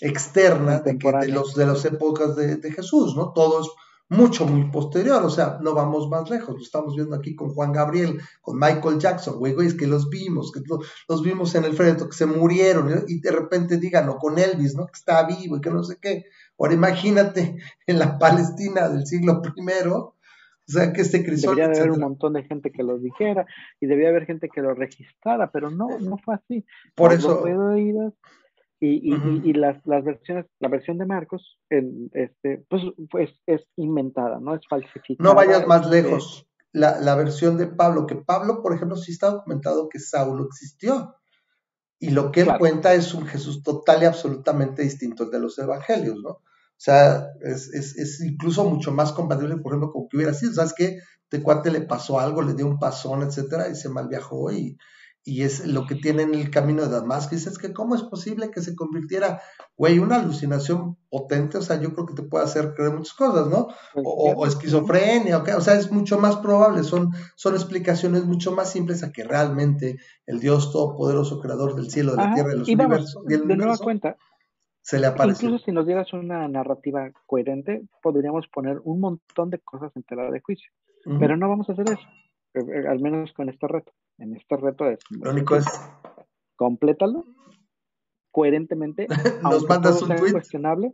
externa 0.00 0.80
de, 0.80 0.94
de, 0.94 1.28
los, 1.28 1.54
de 1.54 1.66
las 1.66 1.84
épocas 1.84 2.34
de, 2.34 2.56
de, 2.56 2.72
Jesús, 2.72 3.14
¿no? 3.14 3.32
Todo 3.32 3.60
es 3.60 3.68
mucho, 4.10 4.46
muy 4.46 4.70
posterior, 4.70 5.22
o 5.22 5.30
sea, 5.30 5.58
no 5.60 5.74
vamos 5.74 6.08
más 6.08 6.30
lejos, 6.30 6.56
lo 6.56 6.62
estamos 6.62 6.96
viendo 6.96 7.14
aquí 7.14 7.34
con 7.34 7.50
Juan 7.50 7.72
Gabriel, 7.72 8.18
con 8.40 8.58
Michael 8.58 8.98
Jackson, 8.98 9.38
güey, 9.38 9.52
güey, 9.52 9.66
es 9.66 9.74
que 9.74 9.86
los 9.86 10.08
vimos, 10.08 10.50
que 10.50 10.60
los, 11.08 11.22
vimos 11.22 11.54
en 11.54 11.64
el 11.64 11.74
frente, 11.74 12.06
que 12.06 12.16
se 12.16 12.26
murieron, 12.26 13.04
y 13.06 13.20
de 13.20 13.30
repente 13.30 13.76
digan, 13.76 14.08
o 14.08 14.16
con 14.16 14.38
Elvis, 14.38 14.74
¿no? 14.74 14.86
Que 14.86 14.92
está 14.94 15.26
vivo 15.26 15.56
y 15.56 15.60
que 15.60 15.70
no 15.70 15.84
sé 15.84 15.98
qué. 16.00 16.24
Ahora 16.58 16.74
imagínate 16.74 17.56
en 17.86 17.98
la 17.98 18.18
Palestina 18.18 18.88
del 18.88 19.06
siglo 19.06 19.42
primero, 19.42 20.14
o 20.68 20.70
sea, 20.70 20.92
que 20.92 21.02
este 21.02 21.24
crisol. 21.24 21.56
Debería 21.56 21.80
haber 21.80 21.92
un 21.92 22.00
montón 22.00 22.34
de 22.34 22.44
gente 22.44 22.70
que 22.70 22.82
lo 22.82 22.98
dijera 22.98 23.46
y 23.80 23.86
debía 23.86 24.08
haber 24.08 24.26
gente 24.26 24.48
que 24.48 24.60
lo 24.60 24.74
registrara, 24.74 25.50
pero 25.50 25.70
no, 25.70 25.98
no 25.98 26.18
fue 26.18 26.34
así. 26.34 26.64
Por 26.94 27.12
eso. 27.12 27.42
Y, 28.80 29.12
y, 29.12 29.42
y, 29.44 29.52
las, 29.54 29.84
las, 29.86 30.04
versiones, 30.04 30.46
la 30.60 30.68
versión 30.68 30.98
de 30.98 31.06
Marcos, 31.06 31.58
este, 31.68 32.64
pues, 32.68 32.82
pues, 33.10 33.30
es 33.46 33.62
inventada, 33.76 34.38
no 34.40 34.54
es 34.54 34.60
falsificada. 34.68 35.28
No 35.28 35.34
vayas 35.34 35.66
más 35.66 35.90
lejos. 35.90 36.46
La, 36.70 37.00
la, 37.00 37.16
versión 37.16 37.56
de 37.56 37.66
Pablo, 37.66 38.06
que 38.06 38.14
Pablo, 38.14 38.62
por 38.62 38.74
ejemplo, 38.74 38.96
sí 38.96 39.12
está 39.12 39.30
documentado 39.30 39.88
que 39.88 39.98
Saulo 39.98 40.44
existió. 40.44 41.16
Y 41.98 42.10
lo 42.10 42.30
que 42.30 42.42
él 42.42 42.50
cuenta 42.58 42.94
es 42.94 43.14
un 43.14 43.26
Jesús 43.26 43.64
total 43.64 44.02
y 44.02 44.06
absolutamente 44.06 44.82
distinto 44.82 45.24
al 45.24 45.30
de 45.32 45.40
los 45.40 45.58
evangelios, 45.58 46.18
¿no? 46.22 46.30
O 46.30 46.80
sea, 46.80 47.26
es, 47.40 47.74
es, 47.74 47.96
es 47.96 48.20
incluso 48.20 48.64
mucho 48.64 48.92
más 48.92 49.10
compatible, 49.10 49.56
por 49.56 49.72
ejemplo, 49.72 49.92
con 49.92 50.08
que 50.08 50.18
hubiera 50.18 50.34
sido. 50.34 50.52
¿Sabes 50.52 50.74
qué? 50.76 51.00
Te 51.28 51.42
cuate 51.42 51.72
le 51.72 51.80
pasó 51.80 52.20
algo, 52.20 52.42
le 52.42 52.54
dio 52.54 52.68
un 52.68 52.78
pasón, 52.78 53.22
etcétera, 53.24 53.68
y 53.68 53.74
se 53.74 53.88
mal 53.88 54.06
viajó 54.06 54.52
y, 54.52 54.78
y 55.24 55.42
es 55.42 55.66
lo 55.66 55.86
que 55.86 55.94
tiene 55.94 56.22
en 56.22 56.34
el 56.34 56.50
camino 56.50 56.82
de 56.82 56.88
Damasco. 56.88 57.34
Y 57.34 57.38
dices 57.38 57.58
que 57.58 57.72
cómo 57.72 57.94
es 57.94 58.02
posible 58.02 58.50
que 58.50 58.62
se 58.62 58.74
convirtiera, 58.74 59.42
güey, 59.76 59.98
una 59.98 60.16
alucinación 60.16 60.96
potente, 61.10 61.58
o 61.58 61.62
sea, 61.62 61.80
yo 61.80 61.92
creo 61.92 62.06
que 62.06 62.14
te 62.14 62.22
puede 62.22 62.44
hacer 62.44 62.74
creer 62.74 62.94
muchas 62.94 63.14
cosas, 63.14 63.48
¿no? 63.48 63.68
Pues 63.92 64.06
o, 64.06 64.46
esquizofrenia, 64.46 65.38
okay? 65.38 65.54
o 65.54 65.60
sea, 65.60 65.74
es 65.74 65.90
mucho 65.90 66.18
más 66.18 66.36
probable, 66.36 66.82
son, 66.82 67.10
son 67.36 67.54
explicaciones 67.54 68.24
mucho 68.24 68.52
más 68.52 68.70
simples 68.70 69.02
a 69.02 69.12
que 69.12 69.24
realmente 69.24 69.98
el 70.26 70.40
Dios 70.40 70.72
Todopoderoso, 70.72 71.40
Creador 71.40 71.74
del 71.74 71.90
cielo, 71.90 72.12
de 72.12 72.16
la 72.16 72.34
tierra, 72.34 72.50
de 72.50 72.56
los 72.56 72.68
universos, 72.68 73.24
de 73.24 73.38
nueva 73.56 73.76
cuenta, 73.76 74.16
se 74.80 74.98
le 74.98 75.08
aparece. 75.08 75.44
Incluso 75.44 75.64
si 75.64 75.72
nos 75.72 75.86
dieras 75.86 76.10
una 76.14 76.48
narrativa 76.48 77.10
coherente, 77.26 77.82
podríamos 78.02 78.48
poner 78.48 78.80
un 78.84 79.00
montón 79.00 79.50
de 79.50 79.58
cosas 79.58 79.94
en 79.94 80.02
tela 80.04 80.30
de 80.30 80.40
juicio, 80.40 80.70
pero 81.18 81.36
no 81.36 81.48
vamos 81.48 81.68
a 81.68 81.72
hacer 81.72 81.86
eso, 81.90 82.08
al 82.54 83.00
menos 83.00 83.32
con 83.32 83.48
este 83.48 83.68
reto 83.68 83.92
en 84.18 84.36
este 84.36 84.56
reto 84.56 84.86
es. 84.86 84.98
Lo 85.10 85.30
único 85.30 85.56
es. 85.56 85.66
Complétalo 86.56 87.24
coherentemente. 88.30 89.06
nos 89.42 89.66
mandas 89.68 90.02
un 90.02 90.14
tweet. 90.16 90.32
cuestionable. 90.32 90.92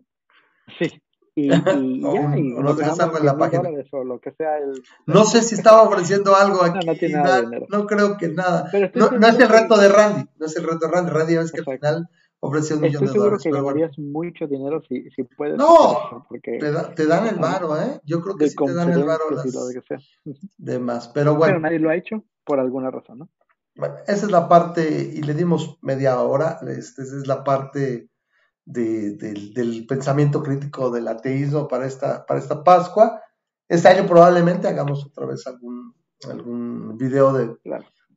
Sí. 0.78 1.02
Y, 1.34 1.46
y 1.46 1.48
ya, 2.02 2.36
y 2.36 2.42
nos 2.42 2.76
dejas 2.76 3.00
algo 3.00 3.18
en 3.18 3.26
la 3.26 3.36
página. 3.36 3.68
lo 4.04 4.20
que 4.20 4.30
sea 4.32 4.58
el, 4.58 4.82
no 5.06 5.24
sé 5.24 5.42
si 5.42 5.56
estaba 5.56 5.82
ofreciendo 5.82 6.36
algo 6.36 6.62
aquí. 6.62 6.86
No, 6.86 6.92
no, 6.92 6.98
tiene 6.98 7.14
nada 7.14 7.42
no 7.68 7.86
creo 7.86 8.16
que 8.16 8.28
nada. 8.28 8.70
No, 8.94 9.10
no, 9.10 9.26
es 9.26 9.38
el 9.40 9.48
reto 9.48 9.76
de 9.76 9.88
Randy. 9.88 10.24
No 10.38 10.46
es 10.46 10.56
el 10.56 10.64
reto 10.64 10.86
de 10.86 10.92
Randy. 10.92 11.10
Randy 11.10 11.34
es 11.34 11.52
que 11.52 11.60
al 11.60 11.78
final 11.78 12.08
ofrece 12.46 12.74
un 12.74 12.80
millón 12.80 13.04
de 13.04 13.12
dólares. 13.12 13.38
Estoy 13.38 13.52
seguro 13.52 13.62
que 13.62 13.68
ganarías 13.68 13.98
mucho 13.98 14.46
dinero 14.46 14.82
si, 14.88 15.10
si 15.10 15.24
puedes. 15.24 15.56
No, 15.56 16.24
porque 16.28 16.58
te, 16.58 16.72
te, 16.94 17.06
dan 17.06 17.26
el 17.26 17.36
varo, 17.36 17.80
¿eh? 17.80 18.00
Yo 18.04 18.20
creo 18.20 18.36
que 18.36 18.48
sí 18.48 18.56
te 18.56 18.74
dan 18.74 18.92
el 18.92 19.04
varo. 19.04 19.30
Las... 19.30 19.44
De 20.58 20.78
más, 20.78 21.08
pero 21.08 21.34
bueno. 21.34 21.54
Pero 21.54 21.60
nadie 21.60 21.78
lo 21.78 21.90
ha 21.90 21.96
hecho 21.96 22.24
por 22.44 22.60
alguna 22.60 22.90
razón, 22.90 23.20
¿no? 23.20 23.28
Bueno, 23.76 23.96
esa 24.06 24.26
es 24.26 24.30
la 24.30 24.48
parte, 24.48 25.10
y 25.14 25.20
le 25.22 25.34
dimos 25.34 25.78
media 25.82 26.20
hora, 26.20 26.60
este, 26.68 27.02
esa 27.02 27.16
es 27.16 27.26
la 27.26 27.42
parte 27.42 28.08
de, 28.64 29.16
del 29.16 29.86
pensamiento 29.86 30.42
crítico 30.42 30.90
del 30.90 31.08
ateísmo 31.08 31.66
para 31.66 31.86
esta, 31.86 32.24
para 32.24 32.38
esta 32.38 32.62
Pascua. 32.62 33.20
Este 33.68 33.88
año 33.88 34.06
probablemente 34.06 34.68
hagamos 34.68 35.04
otra 35.04 35.26
vez 35.26 35.46
algún, 35.46 35.94
algún 36.28 36.96
video 36.96 37.32
de, 37.32 37.56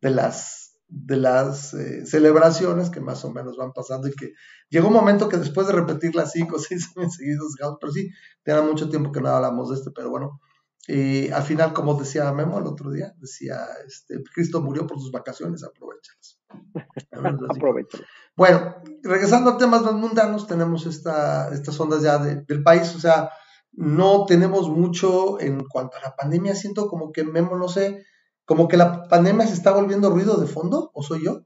de 0.01 0.09
las, 0.11 0.66
de 0.89 1.17
las 1.17 1.73
eh, 1.73 2.06
celebraciones 2.06 2.89
que 2.89 3.02
más 3.02 3.23
o 3.26 3.32
menos 3.32 3.58
van 3.58 3.73
pasando 3.73 4.08
y 4.08 4.13
que 4.13 4.34
llegó 4.69 4.88
un 4.88 4.93
momento 4.93 5.28
que 5.28 5.38
después 5.38 5.67
de 5.67 5.73
repetirlas 5.73 6.32
cinco 6.32 6.56
o 6.56 6.60
seis 6.60 6.91
años 6.95 7.15
seguidos, 7.15 7.56
pero 7.80 7.91
sí, 7.91 8.10
tenía 8.43 8.62
mucho 8.62 8.89
tiempo 8.89 9.12
que 9.12 9.21
no 9.21 9.30
hablamos 9.30 9.69
de 9.69 9.76
este, 9.76 9.91
pero 9.91 10.10
bueno, 10.10 10.39
y 10.88 11.30
al 11.32 11.43
final, 11.43 11.73
como 11.73 11.95
decía 11.95 12.32
Memo 12.32 12.60
el 12.60 12.65
otro 12.65 12.91
día, 12.91 13.13
decía, 13.17 13.65
este, 13.86 14.23
Cristo 14.34 14.62
murió 14.62 14.88
por 14.88 15.00
sus 15.02 15.12
vacaciones, 15.12 15.62
aprovechalas. 15.65 16.39
aprovechalas. 17.50 18.08
Bueno, 18.38 18.76
regresando 19.04 19.50
a 19.50 19.58
temas 19.58 19.82
más 19.84 19.95
mundanos, 19.95 20.47
tenemos 20.47 20.86
esta, 20.86 21.54
estas 21.54 21.78
ondas 21.82 22.04
ya 22.04 22.17
del 22.19 22.63
país, 22.63 22.95
o 22.95 23.00
sea, 23.00 23.32
no 23.73 24.26
tenemos 24.26 24.69
mucho 24.69 25.41
en 25.41 25.65
cuanto 25.65 25.97
a 25.97 26.02
la 26.02 26.15
pandemia, 26.15 26.56
siento 26.56 26.88
como 26.88 27.12
que 27.12 27.26
Memo, 27.26 27.58
no 27.58 27.67
sé, 27.67 28.06
como 28.47 28.69
que 28.69 28.77
la 28.77 29.10
pandemia 29.10 29.45
se 29.45 29.53
está 29.53 29.73
volviendo 29.73 30.10
ruido 30.10 30.38
de 30.39 30.47
fondo, 30.47 30.89
¿o 30.93 31.03
soy 31.03 31.25
yo? 31.25 31.41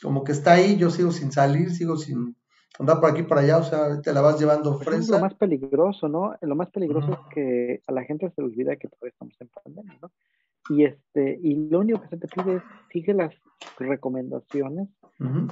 Como 0.00 0.22
que 0.22 0.30
está 0.30 0.52
ahí, 0.52 0.76
yo 0.76 0.90
sigo 0.90 1.10
sin 1.10 1.32
salir, 1.32 1.72
sigo 1.72 1.96
sin 1.96 2.36
andar 2.78 3.00
por 3.00 3.10
aquí 3.10 3.24
para 3.24 3.40
allá, 3.40 3.58
o 3.58 3.64
sea, 3.64 4.00
te 4.00 4.12
la 4.12 4.20
vas 4.20 4.38
llevando 4.38 4.78
fresa. 4.78 5.16
Lo 5.16 5.20
más 5.20 5.34
peligroso, 5.34 6.08
¿no? 6.08 6.36
Lo 6.40 6.54
más 6.54 6.70
peligroso 6.70 7.12
es 7.12 7.18
que 7.34 7.82
a 7.84 7.92
la 7.92 8.04
gente 8.04 8.30
se 8.30 8.40
le 8.40 8.46
olvida 8.46 8.76
que 8.76 8.86
todavía 8.86 9.10
estamos 9.10 9.34
en 9.40 9.48
pandemia, 9.48 9.98
¿no? 10.00 10.12
Y 10.70 10.84
este, 10.84 11.40
y 11.42 11.68
lo 11.68 11.80
único 11.80 12.00
que 12.02 12.08
se 12.08 12.16
te 12.18 12.28
pide 12.28 12.56
es 12.56 12.62
sigue 12.92 13.12
las 13.14 13.34
recomendaciones 13.78 14.88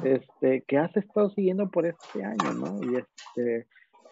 este, 0.05 0.63
que 0.63 0.79
has 0.79 0.97
estado 0.97 1.31
siguiendo 1.31 1.69
por 1.71 1.87
este 1.87 2.23
año, 2.23 2.53
¿no? 2.53 2.81
Y 2.85 2.99
este, 2.99 3.67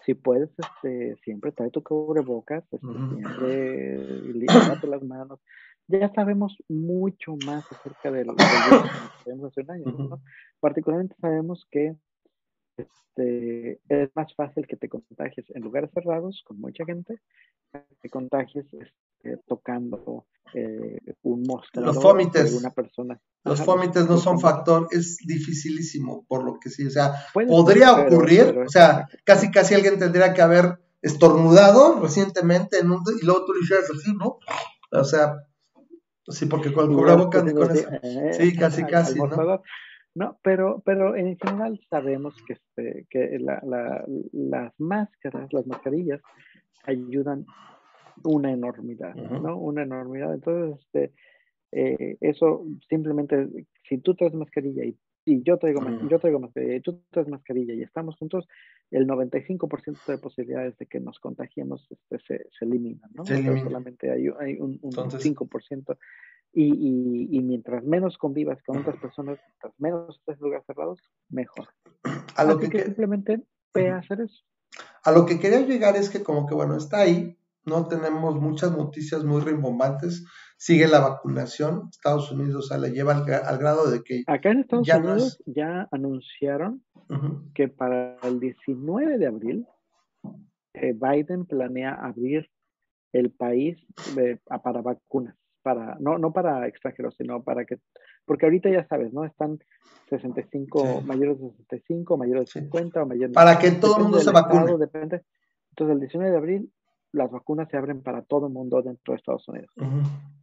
si 0.05 0.14
puedes, 0.14 0.51
este, 0.59 1.16
siempre 1.23 1.53
trae 1.53 1.70
tu 1.70 1.81
cubrebocas, 1.85 2.64
este, 2.73 2.79
siempre 2.81 3.99
lávate 4.47 4.88
las 4.88 5.05
manos. 5.05 5.38
Ya 5.88 6.12
sabemos 6.14 6.57
mucho 6.68 7.37
más 7.44 7.64
acerca 7.70 8.11
del, 8.11 8.27
del 8.27 8.37
que 8.38 9.25
sabemos 9.25 9.53
hace 9.53 9.61
un 9.61 9.70
año, 9.70 9.85
¿no? 9.87 10.23
Particularmente 10.61 11.14
sabemos 11.20 11.66
que 11.70 11.94
este, 12.77 13.81
es 13.88 14.11
más 14.14 14.35
fácil 14.35 14.66
que 14.66 14.77
te 14.77 14.88
contagies 14.88 15.47
en 15.55 15.62
lugares 15.62 15.90
cerrados 15.92 16.42
con 16.47 16.61
mucha 16.61 16.85
gente, 16.85 17.20
que 17.73 17.81
te 18.01 18.11
contagies 18.11 18.66
este, 18.73 19.38
tocando 19.47 20.27
eh, 20.55 20.99
un 21.23 21.42
mostrador 21.42 21.94
los 21.94 22.55
una 22.55 22.70
persona. 22.70 23.20
Los 23.44 23.62
fómites 23.62 24.09
no 24.09 24.16
son 24.16 24.40
factor, 24.40 24.88
es 24.90 25.18
dificilísimo, 25.27 26.25
por 26.27 26.44
lo 26.44 26.59
que 26.59 26.70
sí, 26.70 26.87
o 26.87 26.90
sea, 26.90 27.12
podría 27.33 27.92
ocurrir, 27.92 28.59
o 28.59 28.68
sea, 28.68 29.09
casi 29.25 29.51
casi 29.51 29.75
alguien 29.75 29.99
tendría 29.99 30.33
que 30.33 30.42
haber 30.42 30.81
estornudado 31.03 32.01
recientemente 32.01 32.79
en 32.79 32.90
un, 32.90 33.03
y 33.20 33.25
luego 33.25 33.44
tú 33.44 33.53
le 33.53 33.61
hicieras 33.61 33.90
así, 33.90 34.14
¿no? 34.14 34.38
O 34.92 35.05
sea, 35.05 35.35
sí, 36.29 36.47
porque 36.47 36.73
con 36.73 36.91
el 36.91 36.97
cubrebocas 36.97 37.43
con 37.53 37.71
eso. 37.71 37.89
Eh, 38.03 38.33
sí, 38.33 38.57
casi 38.57 38.85
casi, 38.85 39.19
¿no? 39.19 39.63
No, 40.17 40.39
pero, 40.43 40.81
pero 40.85 41.17
en 41.17 41.37
general 41.37 41.81
sabemos 41.91 42.37
que, 42.47 42.53
este, 42.53 43.07
que 43.11 43.37
la, 43.41 43.61
la, 43.65 44.05
las 44.33 44.73
máscaras, 44.79 45.53
las 45.53 45.67
mascarillas, 45.67 46.21
ayudan 46.85 47.47
una 48.23 48.53
enormidad, 48.53 49.15
¿no? 49.17 49.59
Una 49.59 49.83
enormidad. 49.83 50.33
Entonces, 50.33 50.81
este, 50.85 51.13
eh, 51.73 52.17
eso 52.21 52.65
simplemente, 52.89 53.49
si 53.89 53.99
tú 53.99 54.15
traes 54.15 54.35
mascarilla 54.35 54.85
y, 54.85 54.97
y 55.25 55.43
yo, 55.43 55.59
traigo, 55.59 55.81
yo 56.09 56.19
traigo 56.21 56.39
mascarilla 56.39 56.77
y 56.77 56.81
tú 56.81 57.03
traes 57.11 57.29
mascarilla 57.29 57.75
y 57.75 57.83
estamos 57.83 58.17
juntos, 58.17 58.47
el 58.90 59.06
95% 59.06 60.06
de 60.06 60.19
posibilidades 60.19 60.77
de 60.79 60.87
que 60.87 61.00
nos 61.00 61.19
contagiemos 61.19 61.87
este, 61.90 62.19
se, 62.27 62.46
se 62.56 62.65
eliminan, 62.65 63.11
¿no? 63.15 63.25
Solamente 63.25 64.11
hay, 64.11 64.29
hay 64.38 64.61
un, 64.61 64.79
un 64.83 64.92
5% 64.92 65.98
y, 66.52 67.37
y, 67.37 67.42
mientras 67.42 67.83
menos 67.83 68.17
convivas 68.17 68.63
con 68.63 68.79
otras 68.79 68.96
personas, 68.98 69.40
mientras 69.48 69.73
menos 69.79 70.17
estés 70.19 70.37
en 70.37 70.44
lugares 70.44 70.67
cerrados, 70.67 71.00
mejor. 71.29 71.69
A 72.37 72.44
lo 72.44 72.59
que, 72.61 72.71
simplemente 72.81 73.42
ve 73.75 73.90
a 73.90 73.98
hacer 73.98 74.21
eso. 74.21 74.44
A 75.02 75.11
lo 75.11 75.27
que 75.27 75.40
quería 75.40 75.61
llegar 75.61 75.96
es 75.96 76.11
que 76.11 76.23
como 76.23 76.46
que 76.46 76.54
bueno, 76.54 76.77
está 76.77 77.00
ahí, 77.00 77.37
no 77.67 77.87
tenemos 77.88 78.40
muchas 78.40 78.77
noticias 78.77 79.25
muy 79.25 79.40
rimbombantes, 79.40 80.25
sigue 80.56 80.87
la 80.87 81.00
vacunación, 81.00 81.88
Estados 81.90 82.31
Unidos 82.31 82.71
o 82.71 82.77
la 82.77 82.88
lleva 82.88 83.12
al, 83.12 83.58
grado 83.58 83.90
de 83.90 84.02
que... 84.02 84.23
Acá 84.27 84.50
en 84.50 84.60
Estados 84.60 84.88
Unidos 84.88 85.42
ya 85.46 85.88
anunciaron 85.90 86.83
que 87.54 87.69
para 87.69 88.17
el 88.23 88.40
19 88.40 89.19
de 89.19 89.27
abril 89.27 89.67
eh, 90.75 90.94
Biden 90.94 91.44
planea 91.46 91.94
abrir 91.94 92.50
el 93.12 93.31
país 93.31 93.79
para 94.62 94.81
vacunas 94.81 95.37
para 95.65 95.96
no, 95.98 96.19
no 96.19 96.33
para 96.33 96.69
extranjeros, 96.69 97.17
sino 97.17 97.42
para 97.42 97.65
que, 97.65 97.79
porque 98.27 98.44
ahorita 98.44 98.69
ya 98.71 98.87
sabes, 98.87 99.12
¿no? 99.12 99.25
Están 99.25 99.58
65, 100.10 101.00
mayores 101.00 101.40
de 101.40 101.50
65, 101.50 102.17
mayores 102.19 102.52
de 102.52 102.60
50, 102.60 103.04
mayores 103.06 103.31
de 103.31 103.35
Para 103.35 103.58
que 103.58 103.71
todo 103.73 103.96
el 103.96 104.02
mundo 104.04 104.21
se 104.21 104.31
vacune. 104.31 104.77
depende. 104.77 105.23
Entonces, 105.71 105.94
el 105.94 106.00
19 106.00 106.31
de 106.31 106.37
abril, 106.37 106.73
las 107.15 107.31
vacunas 107.31 107.69
se 107.71 107.77
abren 107.77 108.02
para 108.02 108.23
todo 108.23 108.48
el 108.48 108.52
mundo 108.52 108.83
dentro 108.83 109.12
de 109.12 109.17
Estados 109.17 109.48
Unidos. 109.48 109.71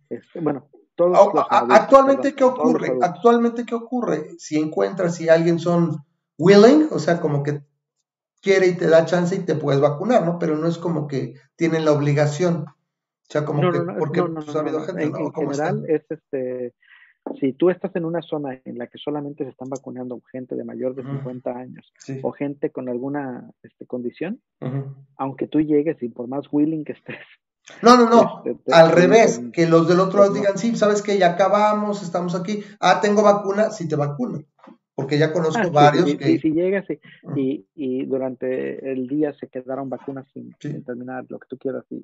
Este, 0.10 0.40
bueno, 0.40 0.68
todos 0.96 1.18
Actualmente, 1.50 2.34
¿qué 2.34 2.44
ocurre? 2.44 2.98
Actualmente, 3.02 3.66
¿qué 3.66 3.76
ocurre? 3.76 4.30
Si 4.38 4.58
encuentras, 4.58 5.16
si 5.16 5.30
alguien 5.30 5.60
son 5.60 6.04
willing, 6.38 6.88
o 6.92 7.00
sea, 7.00 7.20
como 7.20 7.44
que 7.44 7.62
quiere 8.42 8.68
y 8.68 8.76
te 8.76 8.88
da 8.88 9.06
chance 9.06 9.36
y 9.36 9.40
te 9.40 9.56
puedes 9.56 9.82
vacunar, 9.82 10.26
¿no? 10.26 10.40
Pero 10.40 10.58
no 10.58 10.68
es 10.68 10.78
como 10.78 11.08
que 11.08 11.36
tienen 11.56 11.86
la 11.86 11.92
obligación. 11.92 12.66
O 12.68 13.32
sea, 13.32 13.46
como 13.46 13.72
que, 13.72 13.80
porque 13.98 14.24
pues, 14.24 14.56
ha 14.56 14.60
habido 14.60 14.82
gente, 14.82 15.10
¿no? 15.10 15.18
En, 15.20 15.34
general 15.34 15.86
es 15.88 16.04
este, 16.10 16.74
si 17.40 17.54
tú 17.54 17.70
estás 17.70 17.96
en 17.96 18.06
una 18.06 18.22
zona 18.22 18.60
en 18.66 18.78
la 18.78 18.88
que 18.88 18.98
solamente 18.98 19.44
se 19.44 19.52
están 19.52 19.70
vacunando 19.70 20.22
gente 20.32 20.56
de 20.56 20.64
mayor 20.64 20.96
de 20.96 21.04
50 21.04 21.52
años 21.52 21.92
o 22.22 22.32
gente 22.32 22.72
con 22.72 22.90
alguna 22.90 23.50
este, 23.64 23.86
condición, 23.86 24.42
aunque 25.18 25.48
tú 25.48 25.60
llegues 25.60 26.02
y 26.02 26.10
por 26.10 26.28
más 26.28 26.46
willing 26.52 26.84
que 26.84 26.94
estés. 26.94 27.18
No, 27.82 27.96
no, 27.96 28.10
no, 28.10 28.44
este, 28.46 28.74
al 28.74 28.92
revés, 28.92 29.42
que 29.54 29.68
los 29.68 29.88
del 29.88 30.00
otro 30.00 30.20
lado 30.22 30.34
digan, 30.34 30.58
sí, 30.58 30.76
sabes 30.76 31.02
que 31.02 31.18
ya 31.18 31.34
acabamos, 31.34 32.02
estamos 32.02 32.36
aquí, 32.36 32.64
ah, 32.80 33.00
tengo 33.02 33.22
vacuna, 33.22 33.70
sí 33.70 33.88
te 33.88 33.96
vacunan 33.96 34.46
porque 34.96 35.18
ya 35.18 35.32
conozco 35.32 35.62
ah, 35.64 35.70
varios 35.70 36.16
que... 36.16 36.38
Si, 36.40 36.52
llegas 36.52 36.86
y, 37.36 37.66
y, 37.76 38.06
durante 38.06 38.92
el 38.92 39.08
día 39.08 39.34
se 39.34 39.48
quedaron 39.48 39.90
vacunas 39.90 40.28
sin, 40.34 40.54
terminar 40.84 41.26
lo 41.30 41.40
que 41.40 41.48
tú 41.48 41.58
quieras. 41.58 41.86
Y, 41.90 42.04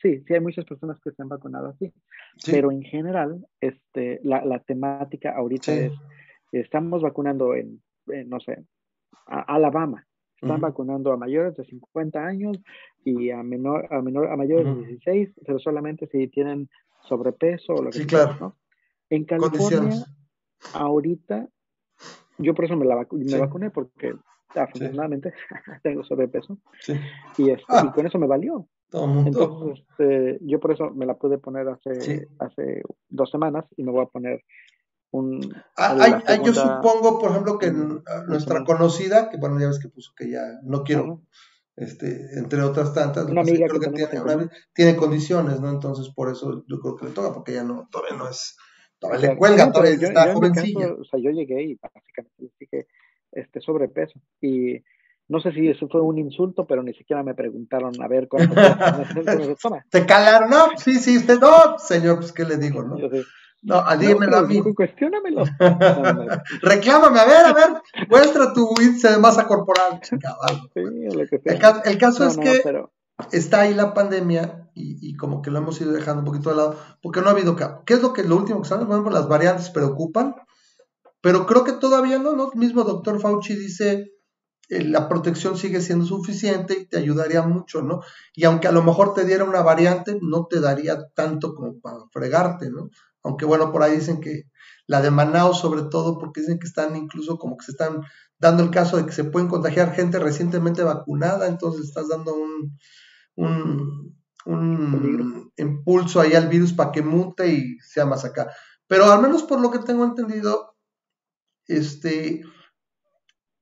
Sí, 0.00 0.22
sí 0.26 0.34
hay 0.34 0.40
muchas 0.40 0.64
personas 0.64 0.98
que 1.02 1.10
se 1.10 1.22
han 1.22 1.28
vacunado 1.28 1.68
así, 1.68 1.92
pero 2.46 2.70
en 2.70 2.82
general 2.82 3.44
este, 3.60 4.20
la, 4.22 4.44
la 4.44 4.60
temática 4.60 5.34
ahorita 5.36 5.72
es, 5.72 5.92
estamos 6.52 7.02
vacunando 7.02 7.54
en, 7.54 7.82
no 8.26 8.40
sé, 8.40 8.64
Alabama, 9.26 10.06
están 10.40 10.60
vacunando 10.60 11.12
a 11.12 11.16
mayores 11.16 11.56
de 11.56 11.64
50 11.64 12.18
años 12.18 12.58
y 13.04 13.30
a, 13.30 13.42
menor, 13.42 13.86
a, 13.90 14.02
menor, 14.02 14.28
a 14.28 14.36
mayores 14.36 14.66
de 14.66 14.86
16, 14.86 15.30
pero 15.46 15.58
solamente 15.58 16.08
si 16.08 16.26
tienen 16.28 16.68
sobrepeso 17.08 17.74
o 17.74 17.82
lo 17.82 17.90
que 17.90 17.98
sea. 17.98 18.06
Claro. 18.06 18.36
¿no? 18.40 18.56
En 19.08 19.24
California, 19.24 20.04
ahorita 20.74 21.48
yo 22.38 22.54
por 22.54 22.64
eso 22.64 22.76
me, 22.76 22.86
la 22.86 23.06
me 23.10 23.38
vacuné 23.38 23.70
porque 23.70 24.14
afortunadamente 24.54 25.32
tengo 25.82 26.04
sobrepeso. 26.04 26.58
Y, 27.38 27.50
este, 27.50 27.62
y 27.62 27.64
ah. 27.68 27.92
con 27.94 28.06
eso 28.06 28.18
me 28.18 28.26
valió. 28.26 28.68
Entonces, 28.92 29.84
este, 29.88 30.38
yo 30.42 30.60
por 30.60 30.72
eso 30.72 30.90
me 30.90 31.06
la 31.06 31.14
pude 31.14 31.38
poner 31.38 31.66
hace, 31.68 32.28
hace 32.38 32.82
dos 33.08 33.30
semanas 33.30 33.64
y 33.76 33.84
me 33.84 33.90
voy 33.90 34.02
a 34.04 34.08
poner 34.08 34.42
un... 35.12 35.40
Ah, 35.76 36.20
yo 36.44 36.52
supongo, 36.52 37.18
por 37.18 37.30
ejemplo, 37.30 37.58
que 37.58 37.72
nuestra 38.26 38.64
conocida, 38.64 39.30
que 39.30 39.38
bueno, 39.38 39.58
ya 39.58 39.68
ves 39.68 39.78
que 39.78 39.88
puso 39.88 40.12
que 40.14 40.30
ya 40.30 40.60
no 40.62 40.84
quiero, 40.84 41.22
este, 41.74 42.38
entre 42.38 42.62
otras 42.62 42.92
tantas, 42.92 43.24
una 43.24 43.40
amiga 43.40 43.66
que, 43.66 43.78
tiene, 43.78 44.50
tiene, 44.74 44.96
condiciones, 44.96 45.60
¿no? 45.60 45.70
Entonces, 45.70 46.12
por 46.14 46.30
eso 46.30 46.64
yo 46.68 46.78
creo 46.80 46.96
que 46.96 47.06
le 47.06 47.12
toca, 47.12 47.32
porque 47.32 47.54
ya 47.54 47.64
no, 47.64 47.88
todavía 47.90 48.18
no 48.18 48.28
es 48.28 48.56
Todavía 49.02 49.30
le 49.30 49.36
cuelga, 49.36 49.72
todavía 49.72 49.98
yo, 49.98 50.08
está 50.08 50.32
jovencilla. 50.32 50.92
o 50.92 51.04
sea, 51.04 51.18
yo 51.18 51.30
llegué 51.30 51.62
y 51.62 51.74
básicamente 51.74 52.34
les 52.38 52.58
dije 52.58 52.86
este, 53.32 53.60
sobrepeso. 53.60 54.20
Y 54.40 54.82
no 55.28 55.40
sé 55.40 55.52
si 55.52 55.68
eso 55.68 55.88
fue 55.88 56.00
un 56.00 56.18
insulto, 56.18 56.66
pero 56.66 56.82
ni 56.82 56.94
siquiera 56.94 57.22
me 57.24 57.34
preguntaron 57.34 57.92
a 58.00 58.06
ver 58.06 58.28
cuánto. 58.28 58.54
¿Te 59.90 60.06
calaron? 60.06 60.50
No, 60.50 60.76
sí, 60.76 60.94
sí, 60.94 61.16
usted 61.18 61.40
no, 61.40 61.78
señor, 61.78 62.18
pues 62.18 62.32
qué 62.32 62.44
le 62.44 62.56
digo, 62.58 62.84
¿no? 62.84 62.96
No, 63.62 63.84
dímelo 63.96 64.36
a 64.36 64.42
mí. 64.42 64.60
Cuestiónamelo. 64.74 65.44
Reclámame, 66.62 67.18
a 67.18 67.24
ver, 67.24 67.46
a 67.46 67.52
ver, 67.52 67.68
muestra 68.08 68.52
tu 68.52 68.72
índice 68.80 69.10
de 69.10 69.18
masa 69.18 69.46
corporal. 69.46 70.00
Sí, 70.02 70.16
lo 71.12 71.26
que 71.26 71.38
sea. 71.38 71.82
El, 71.84 71.98
caso 71.98 72.26
es 72.26 72.36
que 72.36 72.62
está 73.30 73.60
ahí 73.60 73.74
la 73.74 73.94
pandemia 73.94 74.70
y, 74.74 75.16
como 75.16 75.42
que 75.42 75.50
lo 75.50 75.58
hemos 75.58 75.80
ido 75.80 75.92
dejando 75.92 76.20
un 76.20 76.24
poquito 76.24 76.50
de 76.50 76.56
lado, 76.56 76.78
porque 77.02 77.20
no 77.20 77.28
ha 77.28 77.32
habido 77.32 77.56
¿Qué 77.84 77.94
es 77.94 78.02
lo 78.02 78.12
que 78.12 78.24
lo 78.24 78.36
último 78.36 78.62
que 78.62 78.68
sabemos? 78.68 79.02
Bueno, 79.02 79.10
las 79.10 79.28
variantes 79.28 79.70
preocupan, 79.70 80.34
pero 81.20 81.46
creo 81.46 81.64
que 81.64 81.72
todavía 81.72 82.18
no, 82.18 82.34
¿no? 82.34 82.50
El 82.52 82.58
mismo 82.58 82.84
doctor 82.84 83.20
Fauci 83.20 83.54
dice, 83.54 84.12
eh, 84.68 84.84
la 84.84 85.08
protección 85.08 85.56
sigue 85.56 85.80
siendo 85.80 86.06
suficiente 86.06 86.78
y 86.78 86.86
te 86.86 86.98
ayudaría 86.98 87.42
mucho, 87.42 87.82
¿no? 87.82 88.00
Y 88.34 88.44
aunque 88.44 88.68
a 88.68 88.72
lo 88.72 88.82
mejor 88.82 89.14
te 89.14 89.24
diera 89.24 89.44
una 89.44 89.62
variante, 89.62 90.18
no 90.22 90.46
te 90.46 90.60
daría 90.60 90.98
tanto 91.14 91.54
como 91.54 91.78
para 91.80 91.98
fregarte, 92.10 92.70
¿no? 92.70 92.88
Aunque 93.22 93.44
bueno, 93.44 93.70
por 93.70 93.82
ahí 93.82 93.96
dicen 93.96 94.20
que 94.20 94.44
la 94.86 95.00
de 95.00 95.10
Manaus 95.10 95.60
sobre 95.60 95.82
todo, 95.82 96.18
porque 96.18 96.40
dicen 96.40 96.58
que 96.58 96.66
están 96.66 96.96
incluso 96.96 97.38
como 97.38 97.56
que 97.56 97.66
se 97.66 97.72
están 97.72 98.00
dando 98.38 98.62
el 98.62 98.70
caso 98.70 98.96
de 98.96 99.06
que 99.06 99.12
se 99.12 99.24
pueden 99.24 99.48
contagiar 99.48 99.94
gente 99.94 100.18
recientemente 100.18 100.82
vacunada, 100.82 101.46
entonces 101.46 101.86
estás 101.86 102.08
dando 102.08 102.34
un, 102.34 102.78
un, 103.36 104.12
impulso 105.56 106.20
ahí 106.20 106.34
al 106.34 106.48
virus 106.48 106.72
para 106.72 106.90
que 106.90 107.02
mute 107.02 107.48
y 107.48 107.78
sea 107.80 108.06
más 108.06 108.24
acá. 108.24 108.50
Pero 108.86 109.06
al 109.06 109.22
menos 109.22 109.42
por 109.44 109.60
lo 109.60 109.70
que 109.70 109.78
tengo 109.78 110.04
entendido, 110.04 110.74
este, 111.66 112.42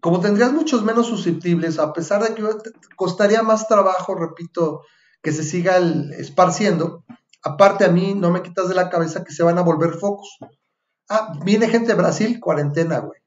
como 0.01 0.21
tendrías 0.21 0.53
muchos 0.53 0.83
menos 0.83 1.07
susceptibles, 1.07 1.79
a 1.79 1.93
pesar 1.93 2.23
de 2.23 2.35
que 2.35 2.43
costaría 2.97 3.43
más 3.43 3.69
trabajo, 3.69 4.15
repito, 4.15 4.83
que 5.23 5.33
se 5.33 5.45
siga 5.45 5.77
esparciendo, 6.17 7.05
aparte 7.43 7.85
a 7.85 7.91
mí 7.91 8.15
no 8.15 8.31
me 8.31 8.43
quitas 8.43 8.69
de 8.69 8.75
la 8.75 8.89
cabeza 8.89 9.25
que 9.25 9.33
se 9.33 9.43
van 9.43 9.59
a 9.59 9.63
volver 9.63 9.95
focos. 9.95 10.39
Ah, 11.09 11.33
viene 11.45 11.69
gente 11.69 11.89
de 11.89 11.95
Brasil, 11.95 12.41
cuarentena, 12.41 13.01
güey. 13.01 13.21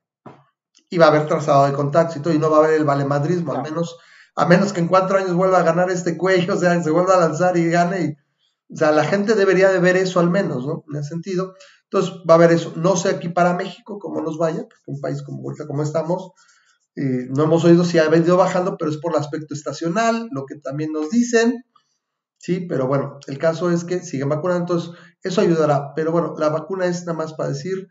Y 0.89 0.97
va 0.97 1.05
a 1.05 1.09
haber 1.09 1.27
trazado 1.27 1.65
de 1.65 1.73
contacto 1.73 2.17
y 2.17 2.21
todo, 2.21 2.33
y 2.33 2.39
no 2.39 2.49
va 2.49 2.57
a 2.57 2.59
haber 2.61 2.75
el 2.75 2.85
valemadrismo, 2.85 3.53
al 3.53 3.61
menos 3.61 3.97
a 4.35 4.45
menos 4.45 4.73
que 4.73 4.79
en 4.79 4.87
cuatro 4.87 5.17
años 5.17 5.33
vuelva 5.33 5.59
a 5.59 5.63
ganar 5.63 5.89
este 5.89 6.17
cuello, 6.17 6.55
o 6.55 6.57
sea, 6.57 6.81
se 6.81 6.89
vuelva 6.89 7.15
a 7.15 7.19
lanzar 7.19 7.57
y 7.57 7.69
gane. 7.69 8.01
Y, 8.01 8.73
o 8.73 8.77
sea, 8.77 8.91
la 8.91 9.03
gente 9.03 9.35
debería 9.35 9.71
de 9.71 9.79
ver 9.79 9.97
eso 9.97 10.19
al 10.19 10.29
menos, 10.29 10.65
¿no? 10.65 10.83
En 10.91 10.99
ese 10.99 11.09
sentido. 11.09 11.53
Entonces, 11.83 12.13
va 12.27 12.33
a 12.33 12.37
haber 12.37 12.51
eso. 12.51 12.73
No 12.75 12.95
sé 12.95 13.09
aquí 13.09 13.29
para 13.29 13.53
México 13.53 13.99
cómo 13.99 14.21
nos 14.21 14.37
vaya, 14.37 14.63
porque 14.63 14.83
un 14.87 14.99
país 14.99 15.21
como 15.21 15.43
ahorita 15.43 15.67
como 15.67 15.83
estamos, 15.83 16.31
eh, 16.95 17.27
no 17.29 17.43
hemos 17.43 17.63
oído 17.65 17.83
si 17.83 17.99
ha 17.99 18.09
venido 18.09 18.37
bajando, 18.37 18.77
pero 18.77 18.89
es 18.91 18.97
por 18.97 19.13
el 19.13 19.19
aspecto 19.19 19.53
estacional, 19.53 20.29
lo 20.31 20.45
que 20.45 20.55
también 20.55 20.91
nos 20.91 21.09
dicen. 21.09 21.63
Sí, 22.37 22.65
pero 22.67 22.87
bueno, 22.87 23.19
el 23.27 23.37
caso 23.37 23.71
es 23.71 23.83
que 23.85 24.01
siguen 24.01 24.29
vacunando, 24.29 24.63
entonces 24.63 24.91
eso 25.21 25.41
ayudará. 25.41 25.93
Pero 25.95 26.11
bueno, 26.11 26.35
la 26.37 26.49
vacuna 26.49 26.85
es 26.87 27.05
nada 27.05 27.17
más 27.17 27.33
para 27.33 27.49
decir, 27.49 27.87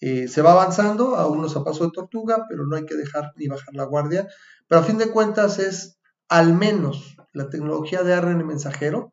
eh, 0.00 0.28
se 0.28 0.42
va 0.42 0.52
avanzando, 0.52 1.16
a 1.16 1.26
unos 1.26 1.56
a 1.56 1.64
paso 1.64 1.84
de 1.84 1.90
tortuga, 1.92 2.44
pero 2.48 2.66
no 2.66 2.76
hay 2.76 2.84
que 2.84 2.94
dejar 2.94 3.32
ni 3.36 3.48
bajar 3.48 3.74
la 3.74 3.84
guardia. 3.84 4.28
Pero 4.68 4.80
a 4.80 4.84
fin 4.84 4.98
de 4.98 5.10
cuentas 5.10 5.58
es 5.58 5.98
al 6.28 6.54
menos 6.54 7.16
la 7.32 7.48
tecnología 7.48 8.02
de 8.02 8.14
ARN 8.14 8.46
mensajero 8.46 9.12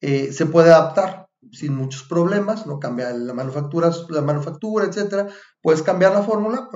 eh, 0.00 0.32
se 0.32 0.46
puede 0.46 0.70
adaptar 0.70 1.26
sin 1.52 1.74
muchos 1.74 2.02
problemas, 2.04 2.66
no 2.66 2.78
cambia 2.78 3.12
la 3.12 3.32
manufactura, 3.32 3.90
la 4.08 4.20
manufactura, 4.20 4.86
etcétera. 4.86 5.28
Puedes 5.62 5.82
cambiar 5.82 6.12
la 6.12 6.22
fórmula, 6.22 6.68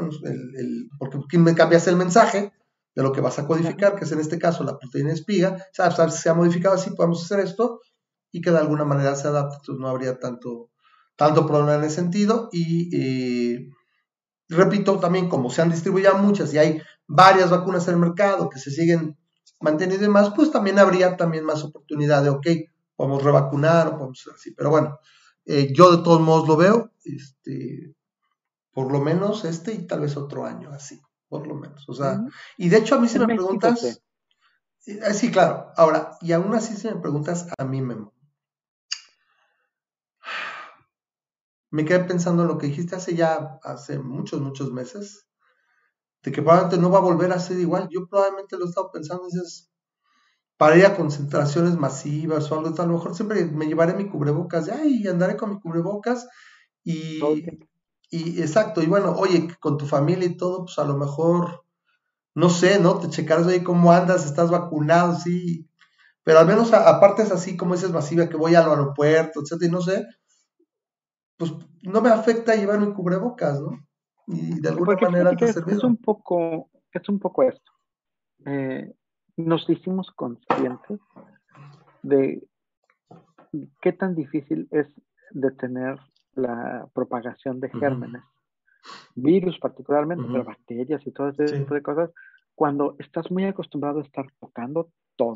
porque 0.99 1.39
me 1.39 1.55
cambias 1.55 1.87
el 1.89 1.97
mensaje 1.97 2.53
de 2.95 3.03
lo 3.03 3.13
que 3.13 3.21
vas 3.21 3.39
a 3.39 3.47
codificar, 3.47 3.97
que 3.97 4.05
es 4.05 4.13
en 4.13 4.21
este 4.21 4.39
caso 4.39 4.65
la 4.65 4.79
proteína 4.79 5.13
espiga. 5.13 5.57
Sabes, 5.73 6.15
se 6.17 6.29
ha 6.31 6.35
modificado 6.35 6.75
así, 6.75 6.91
podemos 6.91 7.25
hacer 7.25 7.41
esto 7.41 7.81
y 8.33 8.41
que 8.41 8.51
de 8.51 8.59
alguna 8.59 8.85
manera 8.85 9.15
se 9.17 9.29
adapte, 9.29 9.57
entonces 9.57 9.81
no 9.81 9.89
habría 9.89 10.19
tanto, 10.19 10.71
tanto 11.17 11.47
problema 11.47 11.75
en 11.77 11.85
ese 11.85 11.97
sentido. 11.97 12.49
Y 12.53 12.97
eh, 12.97 13.71
repito, 14.49 14.99
también 14.99 15.29
como 15.29 15.51
se 15.51 15.63
han 15.63 15.71
distribuido 15.71 16.17
muchas 16.17 16.55
y 16.55 16.59
hay 16.59 16.83
varias 17.11 17.51
vacunas 17.51 17.89
en 17.89 17.95
el 17.95 18.01
mercado 18.01 18.49
que 18.49 18.61
se 18.61 18.71
siguen 18.71 19.19
manteniendo 19.61 20.07
y 20.07 20.09
más, 20.09 20.31
pues 20.31 20.53
también 20.53 20.79
habría 20.79 21.17
también 21.17 21.45
más 21.45 21.65
oportunidad 21.65 22.23
de, 22.23 22.31
ok, 22.31 22.47
podemos 22.95 23.23
revacunar 23.23 23.89
o 23.89 23.99
podemos 23.99 24.21
hacer 24.21 24.35
así. 24.35 24.55
Pero 24.55 24.71
bueno, 24.71 24.99
eh, 25.45 25.73
yo 25.75 25.97
de 25.97 26.05
todos 26.05 26.21
modos 26.21 26.47
lo 26.47 26.57
veo, 26.57 26.93
este, 27.05 27.95
por 28.73 28.93
lo 28.93 29.01
menos 29.01 29.45
este 29.45 29.75
y 29.75 29.87
tal 29.87 30.01
vez 30.01 30.17
otro 30.17 30.47
año 30.47 30.71
así, 30.71 31.03
por 31.29 31.49
lo 31.49 31.57
menos. 31.57 31.87
O 31.89 31.95
sea, 31.95 32.21
y 32.57 32.69
de 32.69 32.79
hecho 32.79 32.95
a 32.95 33.01
mí 33.01 33.09
si 33.09 33.19
me 33.19 33.27
preguntas, 33.27 34.01
eh, 34.87 35.13
sí, 35.13 35.33
claro, 35.33 35.73
ahora, 35.77 36.17
y 36.21 36.31
aún 36.33 36.55
así 36.55 36.77
si 36.77 36.87
me 36.87 36.97
preguntas, 36.97 37.49
a 37.59 37.65
mí 37.65 37.83
me... 37.83 37.97
Me 41.73 41.85
quedé 41.85 42.01
pensando 42.01 42.43
en 42.43 42.49
lo 42.49 42.59
que 42.59 42.67
dijiste 42.67 42.97
hace 42.97 43.15
ya, 43.15 43.61
hace 43.63 44.01
muchos, 44.01 44.41
muchos 44.41 44.73
meses, 44.73 45.30
de 46.23 46.33
que 46.33 46.43
probablemente 46.43 46.79
no 46.79 46.91
va 46.91 46.99
a 46.99 47.03
volver 47.03 47.33
a 47.33 47.39
ser 47.39 47.59
igual. 47.59 47.89
Yo 47.91 48.07
probablemente 48.09 48.57
lo 48.59 48.67
he 48.67 48.69
estado 48.69 48.91
pensando, 48.93 49.25
dices, 49.27 49.71
para 50.57 50.77
ir 50.77 50.87
a 50.87 50.97
concentraciones 50.97 51.77
masivas 51.77 52.51
o 52.53 52.59
algo, 52.59 52.83
a 52.83 52.87
lo 52.87 52.93
mejor 52.95 53.15
siempre 53.15 53.45
me 53.47 53.67
llevaré 53.67 53.95
mi 53.95 54.09
cubrebocas, 54.09 54.71
y 54.85 55.09
andaré 55.09 55.37
con 55.37 55.51
mi 55.51 55.61
cubrebocas 55.61 56.29
y, 56.85 57.23
y 58.11 58.41
exacto, 58.43 58.83
y 58.83 58.87
bueno, 58.87 59.13
oye, 59.13 59.49
con 59.61 59.79
tu 59.79 59.87
familia 59.87 60.27
y 60.29 60.37
todo, 60.37 60.65
pues 60.67 60.79
a 60.79 60.85
lo 60.85 60.97
mejor, 60.99 61.65
no 62.35 62.51
sé, 62.51 62.81
¿no? 62.81 62.99
Te 62.99 63.09
checarás 63.11 63.47
ahí 63.49 63.63
cómo 63.65 63.93
andas, 63.93 64.27
estás 64.27 64.51
vacunado, 64.51 65.17
sí, 65.19 65.69
pero 66.25 66.41
al 66.41 66.47
menos 66.47 66.73
aparte 66.75 67.23
es 67.23 67.33
así 67.33 67.57
como 67.57 67.75
dices 67.75 67.93
masiva, 67.93 68.29
que 68.29 68.37
voy 68.37 68.55
al 68.55 68.69
aeropuerto, 68.71 69.41
etcétera, 69.43 69.69
y 69.69 69.73
no 69.73 69.81
sé, 69.83 70.07
pues 71.37 71.53
no 71.83 72.01
me 72.03 72.11
afecta 72.11 72.55
llevar 72.55 72.79
mi 72.81 72.93
cubrebocas, 72.93 73.61
¿no? 73.61 73.71
Y 74.33 74.61
de 74.61 74.69
alguna 74.69 74.97
manera 75.01 75.37
te 75.37 75.47
es, 75.47 75.57
es 75.57 75.85
un 75.85 75.97
poco, 75.97 76.71
es 76.93 77.09
un 77.09 77.19
poco 77.19 77.43
esto. 77.43 77.73
Eh, 78.47 78.93
nos 79.37 79.69
hicimos 79.69 80.11
conscientes 80.13 81.01
de 82.03 82.43
qué 83.81 83.93
tan 83.93 84.15
difícil 84.15 84.69
es 84.71 84.87
detener 85.33 85.99
la 86.35 86.89
propagación 86.95 87.61
de 87.61 87.71
gérmenes, 87.71 88.23
virus 89.15 89.59
particularmente, 89.59 90.25
pero 90.31 90.45
bacterias 90.45 91.05
y 91.07 91.11
todo 91.11 91.29
ese 91.29 91.59
tipo 91.59 91.75
de 91.75 91.83
cosas, 91.83 92.11
cuando 92.55 92.97
estás 92.99 93.31
muy 93.31 93.45
acostumbrado 93.45 94.01
a 94.01 94.03
estar 94.03 94.27
tocando 94.39 94.91
todo, 95.17 95.35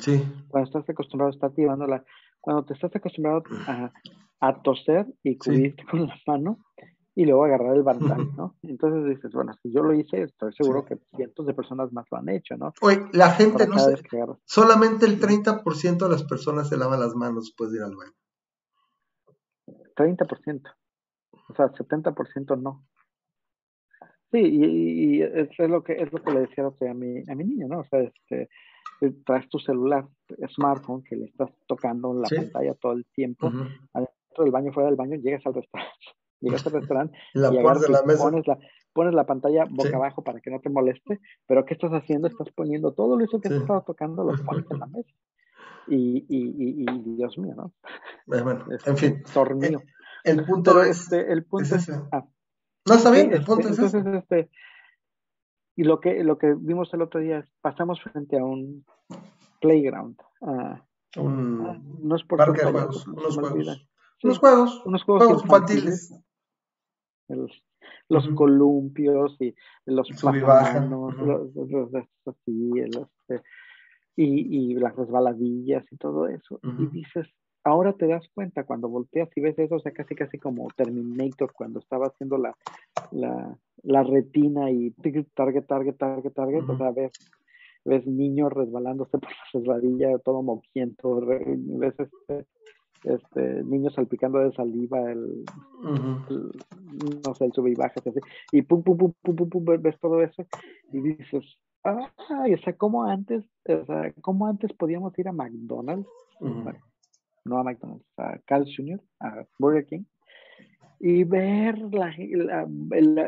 cuando 0.48 0.66
estás 0.66 0.88
acostumbrado 0.88 1.30
a 1.30 1.34
estar 1.34 1.50
tirándola, 1.52 2.04
cuando 2.40 2.64
te 2.64 2.74
estás 2.74 2.94
acostumbrado 2.94 3.42
a, 3.66 3.92
a 4.40 4.62
toser 4.62 5.06
y 5.22 5.36
cubrirte 5.36 5.84
con 5.90 6.06
la 6.06 6.16
mano 6.26 6.58
y 7.16 7.24
luego 7.24 7.44
agarrar 7.44 7.76
el 7.76 7.82
barandal, 7.82 8.34
¿no? 8.36 8.56
Entonces 8.62 9.16
dices, 9.16 9.32
bueno, 9.32 9.52
si 9.62 9.72
yo 9.72 9.82
lo 9.82 9.94
hice, 9.94 10.22
estoy 10.22 10.52
seguro 10.52 10.84
que 10.84 10.98
cientos 11.14 11.46
de 11.46 11.54
personas 11.54 11.92
más 11.92 12.06
lo 12.10 12.18
han 12.18 12.28
hecho, 12.28 12.56
¿no? 12.56 12.72
Oye, 12.80 13.02
la 13.12 13.30
gente 13.30 13.66
no 13.68 13.78
sé, 13.78 14.02
solamente 14.44 15.06
el 15.06 15.20
30% 15.20 15.98
de 15.98 16.08
las 16.08 16.24
personas 16.24 16.68
se 16.68 16.76
lavan 16.76 17.00
las 17.00 17.14
manos 17.14 17.44
después 17.44 17.70
de 17.70 17.78
ir 17.78 17.82
al 17.84 17.96
baño. 17.96 18.12
30%. 19.96 20.62
O 21.48 21.54
sea, 21.54 21.66
70% 21.66 22.60
no. 22.60 22.84
Sí, 24.32 24.40
y, 24.40 25.22
es, 25.22 25.56
lo 25.58 25.84
que 25.84 25.92
es 25.92 26.12
lo 26.12 26.20
que 26.20 26.32
le 26.32 26.40
decía 26.40 26.64
a 26.66 26.94
mi, 26.94 27.22
a 27.28 27.34
mi 27.36 27.44
niño, 27.44 27.68
¿no? 27.68 27.80
O 27.80 27.84
sea, 27.84 28.00
este, 28.00 28.48
eh, 29.00 29.14
traes 29.24 29.48
tu 29.48 29.60
celular, 29.60 30.08
smartphone, 30.48 31.04
que 31.04 31.14
le 31.14 31.26
estás 31.26 31.50
tocando 31.68 32.12
la 32.12 32.28
pantalla 32.28 32.74
todo 32.74 32.92
el 32.92 33.06
tiempo, 33.14 33.46
adentro 33.92 34.42
del 34.42 34.50
baño, 34.50 34.72
fuera 34.72 34.88
del 34.88 34.96
baño, 34.96 35.14
llegas 35.16 35.46
al 35.46 35.54
restaurante 35.54 35.94
llegas 36.44 36.66
al 36.66 36.72
restaurante 36.80 37.18
la 37.32 37.52
y 37.52 37.62
la 37.62 38.02
mesa. 38.02 38.22
Pones, 38.22 38.46
la, 38.46 38.58
pones 38.92 39.14
la 39.14 39.26
pantalla 39.26 39.64
boca 39.68 39.96
abajo 39.96 40.22
para 40.22 40.40
que 40.40 40.50
no 40.50 40.60
te 40.60 40.70
moleste, 40.70 41.20
pero 41.46 41.64
¿qué 41.64 41.74
estás 41.74 41.92
haciendo? 41.92 42.28
Estás 42.28 42.48
poniendo 42.54 42.92
todo 42.92 43.18
eso 43.20 43.40
que 43.40 43.48
has 43.48 43.54
estado 43.54 43.82
tocando, 43.82 44.24
lo 44.24 44.32
pones 44.44 44.64
en 44.70 44.78
la 44.78 44.86
mesa. 44.86 45.10
Y, 45.86 46.24
y, 46.28 46.82
y, 46.82 47.16
Dios 47.16 47.36
mío, 47.36 47.54
¿no? 47.56 47.72
Eh, 48.34 48.40
bueno, 48.40 48.64
en 48.86 48.96
fin. 48.96 49.22
Tornillo. 49.34 49.82
El, 50.24 50.38
el 50.38 50.46
punto 50.46 50.82
es, 50.82 51.02
este, 51.02 51.30
el 51.30 51.44
punto 51.44 51.76
es, 51.76 51.90
ah, 51.90 52.26
no 52.86 52.94
está 52.94 53.10
bien, 53.10 53.28
el 53.28 53.40
este, 53.40 53.46
punto 53.46 53.68
es 53.68 53.78
entonces, 53.78 54.06
este, 54.06 54.50
y 55.76 55.84
lo 55.84 56.00
que, 56.00 56.22
lo 56.24 56.38
que 56.38 56.54
vimos 56.58 56.92
el 56.94 57.02
otro 57.02 57.20
día 57.20 57.38
es, 57.40 57.46
pasamos 57.60 58.02
frente 58.02 58.38
a 58.38 58.44
un 58.44 58.86
playground. 59.60 60.16
un 61.16 62.00
no 62.02 62.16
es 62.16 62.24
por 62.24 62.38
parque 62.38 62.64
de 62.64 62.72
juegos, 62.72 63.06
unos 63.06 63.36
juegos. 63.36 63.88
unos 64.22 64.38
juegos, 64.38 64.82
unos 64.86 65.04
juegos, 65.04 65.42
infantiles 65.42 66.14
los 67.28 68.28
columpios 68.34 69.36
y 69.40 69.54
los 69.86 70.08
pajamanos, 70.22 71.14
este, 73.28 73.42
y, 74.16 74.72
y, 74.72 74.74
las 74.74 74.94
resbaladillas 74.94 75.84
y 75.90 75.96
todo 75.96 76.28
eso. 76.28 76.60
Y 76.62 76.86
dices, 76.86 77.26
ahora 77.64 77.94
te 77.94 78.06
das 78.06 78.28
cuenta 78.34 78.64
cuando 78.64 78.88
volteas 78.88 79.28
y 79.34 79.40
ves 79.40 79.58
eso, 79.58 79.76
o 79.76 79.80
sea, 79.80 79.92
casi 79.92 80.14
casi 80.14 80.38
como 80.38 80.68
Terminator 80.76 81.52
cuando 81.52 81.80
estaba 81.80 82.06
haciendo 82.06 82.38
la, 82.38 82.54
la, 83.10 83.58
la 83.82 84.02
retina 84.02 84.70
y 84.70 84.90
target, 85.34 85.64
target, 85.64 85.96
target, 85.96 86.32
target, 86.32 86.68
o 86.68 86.76
sea, 86.76 86.90
ves, 86.90 87.12
ves 87.84 88.06
niños 88.06 88.52
resbalándose 88.52 89.18
por 89.18 89.30
la 89.30 89.44
resbaladilla, 89.52 90.18
todo 90.18 90.42
moquiento, 90.42 91.20
ves 91.26 91.94
este, 91.98 92.46
este, 93.04 93.62
niños 93.64 93.94
salpicando 93.94 94.38
de 94.38 94.52
saliva, 94.52 95.10
el, 95.10 95.44
no 95.82 97.34
sé, 97.34 97.44
el 97.44 97.52
sube 97.52 97.70
y 97.70 97.74
baja, 97.74 98.00
y 98.52 98.62
pum, 98.62 98.82
pum, 98.82 98.96
pum, 98.96 99.12
pum, 99.22 99.36
pum, 99.36 99.48
pum, 99.48 99.64
ves 99.64 99.98
todo 100.00 100.22
eso 100.22 100.44
y 100.92 101.00
dices, 101.00 101.58
ay, 101.82 102.54
o 102.54 102.58
sea, 102.58 102.76
como 102.76 103.04
antes, 103.04 103.44
o 103.68 103.84
sea, 103.84 104.12
como 104.20 104.46
antes 104.46 104.72
podíamos 104.72 105.18
ir 105.18 105.28
a 105.28 105.32
McDonald's, 105.32 106.08
no 107.44 107.58
a 107.58 107.64
McDonald's, 107.64 108.06
a 108.16 108.38
Carl 108.46 108.64
Jr., 108.64 109.00
a 109.20 109.44
Burger 109.58 109.86
King, 109.86 110.04
y 111.00 111.24
ver 111.24 111.78
la, 111.92 112.14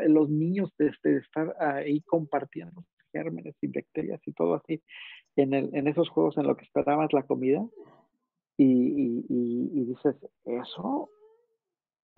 los 0.07 0.29
niños 0.29 0.73
de, 0.77 0.87
este, 0.87 1.17
estar 1.17 1.55
ahí 1.59 2.01
compartiendo 2.01 2.83
gérmenes 3.11 3.55
y 3.61 3.67
bacterias 3.67 4.21
y 4.25 4.33
todo 4.33 4.55
así 4.55 4.81
en, 5.37 5.53
el, 5.53 5.69
en 5.73 5.87
esos 5.87 6.09
juegos 6.09 6.37
en 6.37 6.47
lo 6.47 6.57
que 6.57 6.65
esperabas 6.65 7.13
la 7.13 7.23
comida, 7.23 7.65
y, 8.57 9.25
y, 9.29 9.85
dices, 9.85 10.15
eso, 10.45 11.09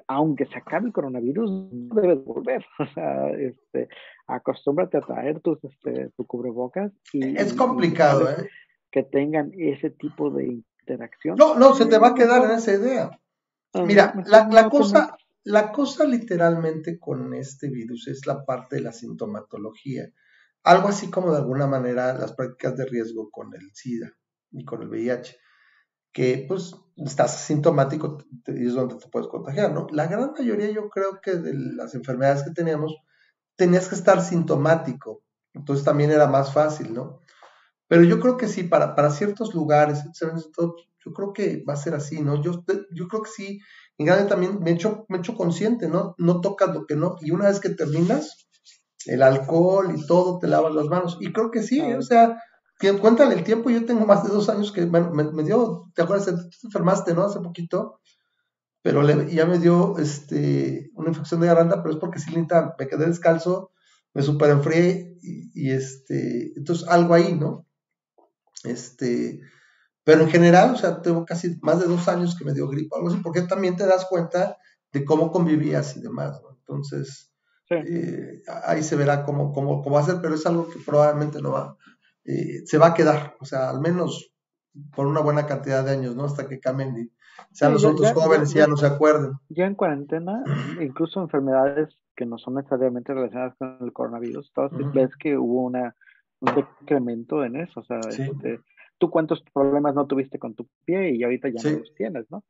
aunque 0.08 0.46
se 0.46 0.58
acabe 0.58 0.88
el 0.88 0.94
coronavirus, 0.94 1.52
no 1.72 2.02
debes 2.02 2.24
volver. 2.24 2.66
O 2.80 2.94
sea, 2.94 3.30
este, 3.32 3.90
acostúmbrate 4.28 4.98
a 4.98 5.02
traer 5.02 5.42
tus, 5.42 5.62
este, 5.64 6.10
tu 6.16 6.26
cubrebocas. 6.26 6.94
Y, 7.12 7.38
es 7.38 7.54
complicado, 7.54 8.30
¿eh? 8.30 8.50
Que 8.90 9.04
tengan 9.04 9.52
ese 9.58 9.90
tipo 9.92 10.32
de 10.32 10.64
interacción. 10.82 11.36
No, 11.38 11.56
no, 11.56 11.76
se 11.76 11.86
te 11.86 12.00
va 12.00 12.10
a 12.10 12.16
quedar 12.16 12.46
en 12.46 12.52
esa 12.52 12.74
idea. 12.74 13.12
Mira, 13.86 14.14
la, 14.26 14.48
la 14.48 14.70
cosa, 14.70 15.16
la 15.44 15.72
cosa 15.72 16.06
literalmente 16.06 16.98
con 16.98 17.34
este 17.34 17.70
virus 17.70 18.08
es 18.08 18.26
la 18.26 18.46
parte 18.46 18.78
de 18.78 18.82
la 18.82 18.94
sintomatología. 18.94 20.10
Algo 20.64 20.88
así 20.88 21.12
como 21.12 21.32
de 21.32 21.38
alguna 21.38 21.68
manera 21.68 22.14
las 22.14 22.34
prácticas 22.34 22.76
de 22.78 22.86
riesgo 22.86 23.30
con 23.30 23.54
el 23.54 23.70
SIDA 23.74 24.12
y 24.52 24.66
con 24.66 24.82
el 24.82 24.90
VIH 24.90 25.38
que 26.12 26.46
pues 26.48 26.76
estás 26.98 27.36
asintomático 27.36 28.18
y 28.48 28.68
es 28.68 28.74
donde 28.74 28.96
te 28.96 29.08
puedes 29.08 29.28
contagiar, 29.28 29.72
¿no? 29.72 29.88
La 29.92 30.08
gran 30.08 30.34
mayoría 30.38 30.70
yo 30.72 30.90
creo 30.90 31.20
que 31.22 31.36
de 31.36 31.54
las 31.54 31.96
enfermedades 31.96 32.44
que 32.44 32.52
teníamos 32.52 32.96
tenías 33.56 33.88
que 33.88 33.96
estar 33.96 34.22
sintomático, 34.22 35.24
entonces 35.54 35.86
también 35.86 36.12
era 36.12 36.28
más 36.28 36.54
fácil, 36.54 36.94
¿no? 36.94 37.22
Pero 37.88 38.04
yo 38.04 38.20
creo 38.20 38.38
que 38.38 38.48
sí, 38.48 38.64
para, 38.64 38.96
para 38.96 39.10
ciertos 39.10 39.54
lugares, 39.54 40.04
yo 40.24 41.14
creo 41.14 41.34
que 41.34 41.64
va 41.68 41.74
a 41.74 41.78
ser 41.78 41.96
así, 41.96 42.22
¿no? 42.22 42.42
Yo, 42.42 42.64
yo 42.92 43.08
creo 43.08 43.24
que 43.24 43.32
sí, 43.32 43.60
en 43.98 44.06
grande 44.06 44.30
también 44.30 44.60
me 44.60 44.70
he, 44.70 44.74
hecho, 44.74 45.06
me 45.10 45.18
he 45.18 45.20
hecho 45.20 45.36
consciente, 45.36 45.90
¿no? 45.90 46.16
No 46.18 46.40
tocas 46.40 46.74
lo 46.74 46.86
que 46.86 46.96
no, 46.96 47.16
y 47.22 47.32
una 47.32 47.48
vez 47.48 47.60
que 47.60 47.70
terminas, 47.70 48.48
el 49.06 49.24
alcohol 49.24 49.94
y 49.98 50.06
todo, 50.06 50.40
te 50.40 50.48
lavas 50.48 50.76
las 50.76 50.86
manos, 50.86 51.18
y 51.20 51.34
creo 51.34 51.50
que 51.50 51.64
sí, 51.64 51.82
o 51.82 52.02
sea, 52.02 52.42
cuéntale 53.00 53.36
el 53.36 53.44
tiempo, 53.44 53.70
yo 53.70 53.86
tengo 53.86 54.06
más 54.06 54.24
de 54.24 54.30
dos 54.30 54.50
años 54.50 54.72
que, 54.72 54.86
bueno, 54.86 55.12
me, 55.12 55.44
dio, 55.44 55.92
¿te 55.94 56.02
acuerdas? 56.02 56.28
Tú 56.28 56.50
te 56.50 56.68
enfermaste, 56.68 57.14
¿no? 57.14 57.24
Hace 57.24 57.40
poquito, 57.40 58.00
pero 58.82 59.06
ya 59.28 59.46
me 59.46 59.60
dio 59.60 59.98
este, 59.98 60.90
una 60.94 61.10
infección 61.10 61.42
de 61.42 61.48
garganta, 61.48 61.84
pero 61.84 61.94
es 61.94 62.00
porque 62.00 62.20
sí, 62.20 62.34
me 62.36 62.88
quedé 62.88 63.06
descalzo, 63.06 63.72
me 64.14 64.22
super 64.24 64.50
enfrié 64.50 65.18
y, 65.22 65.72
este, 65.72 66.54
entonces 66.56 66.88
algo 66.88 67.14
ahí, 67.14 67.36
¿no? 67.36 67.68
Este, 68.64 69.42
pero 70.06 70.22
en 70.22 70.30
general, 70.30 70.74
o 70.74 70.78
sea, 70.78 71.02
tengo 71.02 71.26
casi 71.26 71.58
más 71.62 71.80
de 71.82 71.88
dos 71.88 72.08
años 72.08 72.38
que 72.38 72.46
me 72.46 72.54
dio 72.54 72.70
gripe, 72.70 72.96
algo 72.96 73.10
así, 73.10 73.18
porque 73.22 73.42
también 73.42 73.76
te 73.76 73.86
das 73.86 74.06
cuenta 74.06 74.58
de 74.94 75.04
cómo 75.04 75.32
convivías 75.32 75.98
y 75.98 76.02
demás, 76.02 76.42
¿no? 76.42 76.58
Entonces, 76.58 77.34
eh, 77.70 78.42
ahí 78.64 78.82
se 78.82 78.96
verá 78.96 79.26
cómo, 79.26 79.52
cómo, 79.52 79.84
cómo 79.84 79.96
va 79.96 80.02
a 80.02 80.06
ser, 80.06 80.20
pero 80.22 80.36
es 80.36 80.46
algo 80.46 80.70
que 80.70 80.80
probablemente 80.80 81.42
no 81.42 81.52
va, 81.52 81.78
eh, 82.30 82.62
se 82.66 82.78
va 82.78 82.88
a 82.90 82.94
quedar, 82.94 83.36
o 83.40 83.46
sea, 83.46 83.72
al 83.72 83.82
menos 83.82 84.32
por 84.96 85.08
una 85.08 85.20
buena 85.20 85.48
cantidad 85.48 85.84
de 85.84 85.92
años, 85.92 86.16
¿no? 86.16 86.26
Hasta 86.26 86.48
que 86.48 86.60
cambien 86.60 86.96
y 86.96 87.12
sean 87.52 87.74
los 87.74 87.84
otros 87.84 88.12
jóvenes 88.14 88.52
y 88.54 88.60
ya, 88.60 88.68
no 88.68 88.78
se 88.78 88.86
acuerden. 88.86 89.32
Ya 89.50 89.66
en 89.66 89.74
cuarentena, 89.74 90.44
incluso 90.80 91.22
enfermedades 91.22 91.90
que 92.16 92.28
no 92.28 92.38
son 92.38 92.54
necesariamente 92.54 93.16
relacionadas 93.16 93.56
con 93.58 93.78
el 93.82 93.94
coronavirus, 93.94 94.52
todas 94.54 94.72
ves 94.94 95.10
que 95.18 95.40
hubo 95.40 95.64
una, 95.64 95.96
un 96.42 96.54
decremento 96.54 97.44
en 97.44 97.56
eso, 97.56 97.80
o 97.80 97.84
sea, 97.84 98.00
este, 98.08 98.60
tú 99.00 99.10
cuántos 99.10 99.44
problemas 99.52 99.96
no 99.96 100.06
tuviste 100.06 100.38
con 100.38 100.54
tu 100.54 100.68
pie 100.86 101.16
y 101.16 101.24
ahorita 101.24 101.50
ya 101.50 101.68
no 101.68 101.80
los 101.80 101.96
tienes, 101.96 102.30
¿no? 102.30 102.44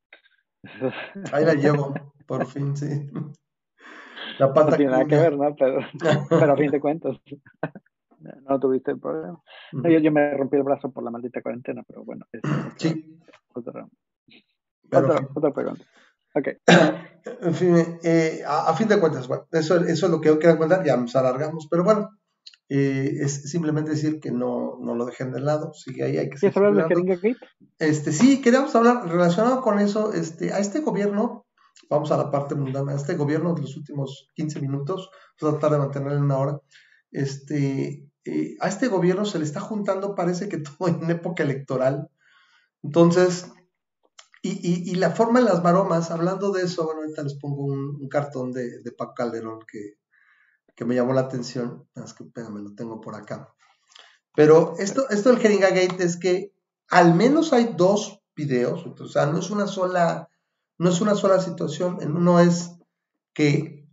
Ahí 1.32 1.46
la 1.46 1.54
llevo, 1.54 1.94
por 2.26 2.46
fin, 2.48 2.76
sí. 2.76 3.10
La 4.40 4.54
pata 4.54 4.72
no 4.72 4.78
tiene 4.78 4.92
nada 4.92 5.06
que 5.06 5.16
ver, 5.16 5.38
¿no? 5.38 5.56
Pero, 5.56 5.80
pero 6.30 6.52
a 6.52 6.58
fin 6.58 6.72
de 6.72 6.82
cuentas 6.82 7.18
no 8.48 8.60
tuviste 8.60 8.92
el 8.92 9.00
problema. 9.00 9.42
yo, 9.72 10.12
me 10.12 10.38
rompí 10.38 10.58
el 10.58 10.64
brazo 10.64 10.92
por 10.92 11.04
la 11.04 11.12
maldita 11.12 11.42
cuarentena, 11.42 11.84
pero 11.88 12.04
bueno. 12.04 12.26
Es 12.32 12.42
sí. 12.78 13.20
Otra, 13.54 13.88
otra, 15.36 15.54
pregunta. 15.54 15.84
Okay. 16.34 16.58
En 17.42 17.54
fin, 17.54 17.76
eh, 18.02 18.44
a, 18.48 18.74
fin 18.74 18.88
de 18.88 19.00
cuentas, 19.00 19.28
bueno, 19.28 19.46
eso, 19.52 19.76
eso 19.76 20.06
es 20.06 20.12
lo 20.12 20.22
que 20.22 20.30
yo 20.30 20.40
quería 20.40 20.58
contar, 20.58 20.86
ya 20.86 20.96
nos 20.96 21.16
alargamos, 21.16 21.68
pero 21.70 21.84
bueno, 21.84 22.10
eh, 22.70 23.18
es 23.20 23.50
simplemente 23.50 23.92
decir 23.92 24.20
que 24.20 24.32
no, 24.32 24.78
no 24.80 24.96
lo 24.96 25.06
dejen 25.06 25.32
de 25.32 25.42
lado, 25.42 25.74
sigue 25.74 26.04
ahí, 26.04 26.18
hay 26.18 26.30
que 26.30 26.38
¿Quieres 26.38 26.56
hablar 26.56 26.76
de 26.76 26.84
Jeringa 26.84 27.16
Gate? 27.16 27.38
Este, 27.78 28.14
sí, 28.14 28.42
queríamos 28.42 28.74
hablar 28.76 29.06
relacionado 29.08 29.62
con 29.62 29.80
eso, 29.80 30.14
este, 30.14 30.54
a 30.54 30.60
este 30.60 30.80
gobierno, 30.80 31.46
vamos 31.90 32.12
a 32.12 32.18
la 32.18 32.32
parte 32.32 32.56
mundana, 32.56 32.94
a 32.94 32.96
este 32.96 33.16
gobierno 33.16 33.54
de 33.54 33.62
los 33.64 33.76
últimos 33.76 34.30
15 34.36 34.62
minutos, 34.62 35.10
vamos 35.42 35.56
a 35.56 35.60
tratar 35.60 35.78
de 35.78 35.86
mantenerlo 35.86 36.18
en 36.18 36.24
una 36.24 36.38
hora, 36.38 36.60
este, 37.12 38.09
eh, 38.30 38.58
a 38.60 38.68
este 38.68 38.88
gobierno 38.88 39.26
se 39.26 39.40
le 39.40 39.46
está 39.46 39.60
juntando, 39.60 40.16
parece 40.16 40.50
que 40.50 40.58
todo 40.78 40.88
en 40.88 41.10
época 41.10 41.44
electoral. 41.44 42.10
Entonces, 42.84 43.48
Y, 44.42 44.96
la 44.96 45.12
forma 45.12 45.40
de 45.40 45.46
las 45.46 45.64
maromas, 45.64 46.12
hablando 46.12 46.52
de 46.52 46.64
eso, 46.64 46.86
bueno, 46.86 47.02
ahorita 47.02 47.24
les 47.24 47.36
pongo 47.36 47.66
un, 47.66 48.08
cartón 48.08 48.54
de, 48.54 48.82
de 48.82 48.92
Paco 48.94 49.14
Calderón 49.16 49.60
que, 49.68 49.98
me 50.86 50.96
llamó 50.96 51.14
la 51.14 51.22
atención. 51.22 51.88
Es 51.96 52.14
que, 52.14 52.24
me 52.50 52.62
lo 52.62 52.74
tengo 52.74 53.02
por 53.02 53.16
acá. 53.16 53.54
Pero 54.36 54.76
esto, 54.80 55.10
esto 55.10 55.30
del 55.30 55.40
Jeringa 55.40 55.70
Gate 55.72 56.04
es 56.04 56.16
que 56.18 56.54
al 56.90 57.16
menos 57.16 57.52
hay 57.52 57.74
dos 57.76 58.22
videos, 58.36 58.86
o 58.86 59.08
sea, 59.08 59.26
no 59.26 59.40
es 59.40 59.50
una 59.50 59.68
sola, 59.68 60.30
no 60.78 60.90
es 60.90 61.02
una 61.02 61.16
sola 61.16 61.42
situación. 61.42 61.98
En 62.02 62.16
uno 62.16 62.40
es 62.40 62.72
que 63.34 63.89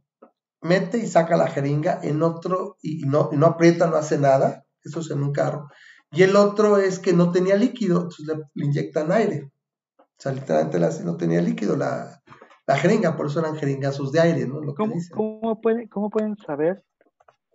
mete 0.67 0.99
y 0.99 1.07
saca 1.07 1.37
la 1.37 1.49
jeringa, 1.49 2.01
en 2.03 2.23
otro 2.23 2.77
y 2.83 3.05
no, 3.07 3.31
y 3.33 3.37
no 3.37 3.47
aprieta, 3.47 3.87
no 3.87 3.97
hace 3.97 4.19
nada, 4.19 4.67
eso 4.85 5.01
es 5.01 5.11
en 5.11 5.23
un 5.23 5.33
carro. 5.33 5.69
Y 6.13 6.23
el 6.23 6.37
otro 6.37 6.79
es 6.79 6.99
que 6.99 7.13
no 7.13 7.33
tenía 7.33 7.57
líquido, 7.57 7.97
entonces 7.97 8.27
le, 8.27 8.65
inyectan 8.65 9.13
aire. 9.13 9.51
O 9.99 10.05
sea, 10.19 10.33
literalmente 10.33 11.05
no 11.05 11.17
tenía 11.17 11.43
líquido 11.43 11.77
la, 11.77 12.23
la 12.67 12.77
jeringa, 12.77 13.17
por 13.17 13.27
eso 13.27 13.41
eran 13.41 13.57
jeringazos 13.57 14.13
de 14.13 14.21
aire, 14.21 14.47
¿no? 14.47 14.61
¿Cómo, 14.75 14.95
¿cómo, 15.15 15.61
¿Cómo 15.91 16.11
pueden 16.11 16.37
saber 16.39 16.85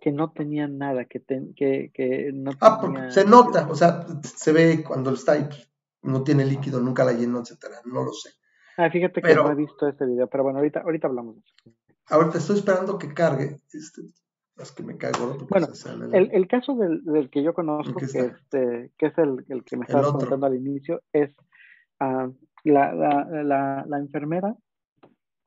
que 0.00 0.10
no 0.10 0.32
tenían 0.32 0.78
nada, 0.78 1.04
que, 1.04 1.22
que, 1.56 1.90
que 1.94 2.30
no 2.34 2.50
Ah, 2.60 2.78
porque 2.80 3.10
se 3.12 3.24
nota, 3.24 3.68
o 3.70 3.74
sea, 3.74 4.04
se 4.22 4.52
ve 4.52 4.82
cuando 4.82 5.12
está 5.12 5.32
ahí, 5.32 5.44
pues, 5.44 5.70
no 6.02 6.24
tiene 6.24 6.44
líquido, 6.44 6.80
nunca 6.80 7.04
la 7.04 7.12
llenó, 7.12 7.40
etcétera, 7.40 7.76
no 7.84 8.02
lo 8.02 8.12
sé. 8.12 8.30
Ah, 8.76 8.90
fíjate 8.90 9.22
que 9.22 9.34
no 9.34 9.50
he 9.50 9.54
visto 9.54 9.86
ese 9.86 10.04
video, 10.04 10.26
pero 10.28 10.42
bueno, 10.42 10.58
ahorita, 10.58 10.80
ahorita 10.80 11.06
hablamos 11.06 11.36
de 11.36 11.42
eso. 11.42 11.76
Ahorita 12.12 12.36
estoy 12.36 12.58
esperando 12.58 12.98
que 12.98 13.14
cargue, 13.14 13.58
este, 13.72 14.02
es 14.58 14.70
que 14.72 14.82
me 14.82 14.98
caigo. 14.98 15.38
Bueno, 15.48 15.68
el, 16.12 16.30
el, 16.30 16.46
caso 16.46 16.74
del, 16.74 17.02
del, 17.04 17.30
que 17.30 17.42
yo 17.42 17.54
conozco, 17.54 17.94
que, 17.98 18.04
este, 18.04 18.92
que 18.98 19.06
es 19.06 19.16
el, 19.16 19.42
el 19.48 19.64
que 19.64 19.78
me 19.78 19.86
estaba 19.86 20.12
contando 20.12 20.44
al 20.44 20.54
inicio, 20.54 21.00
es 21.10 21.30
uh, 22.00 22.30
la, 22.64 22.92
la, 22.92 23.26
la, 23.42 23.84
la, 23.88 23.98
enfermera 23.98 24.54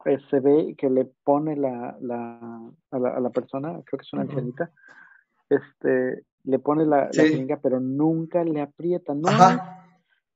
pues, 0.03 0.24
se 0.32 0.39
ve 0.39 0.74
que 0.76 0.89
le 0.89 1.05
pone 1.24 1.55
la, 1.55 1.95
la, 2.01 2.39
a, 2.89 2.97
la, 2.97 3.09
a 3.09 3.20
la 3.20 3.30
persona, 3.30 3.70
creo 3.86 3.99
que 3.99 4.03
es 4.03 4.13
una 4.13 4.24
ancianita, 4.24 4.72
este, 5.47 6.24
le 6.45 6.59
pone 6.59 6.88
la, 6.88 7.09
sí. 7.11 7.47
pero 7.61 7.80
nunca 7.80 8.43
le 8.43 8.61
aprieta, 8.61 9.13
no 9.13 9.30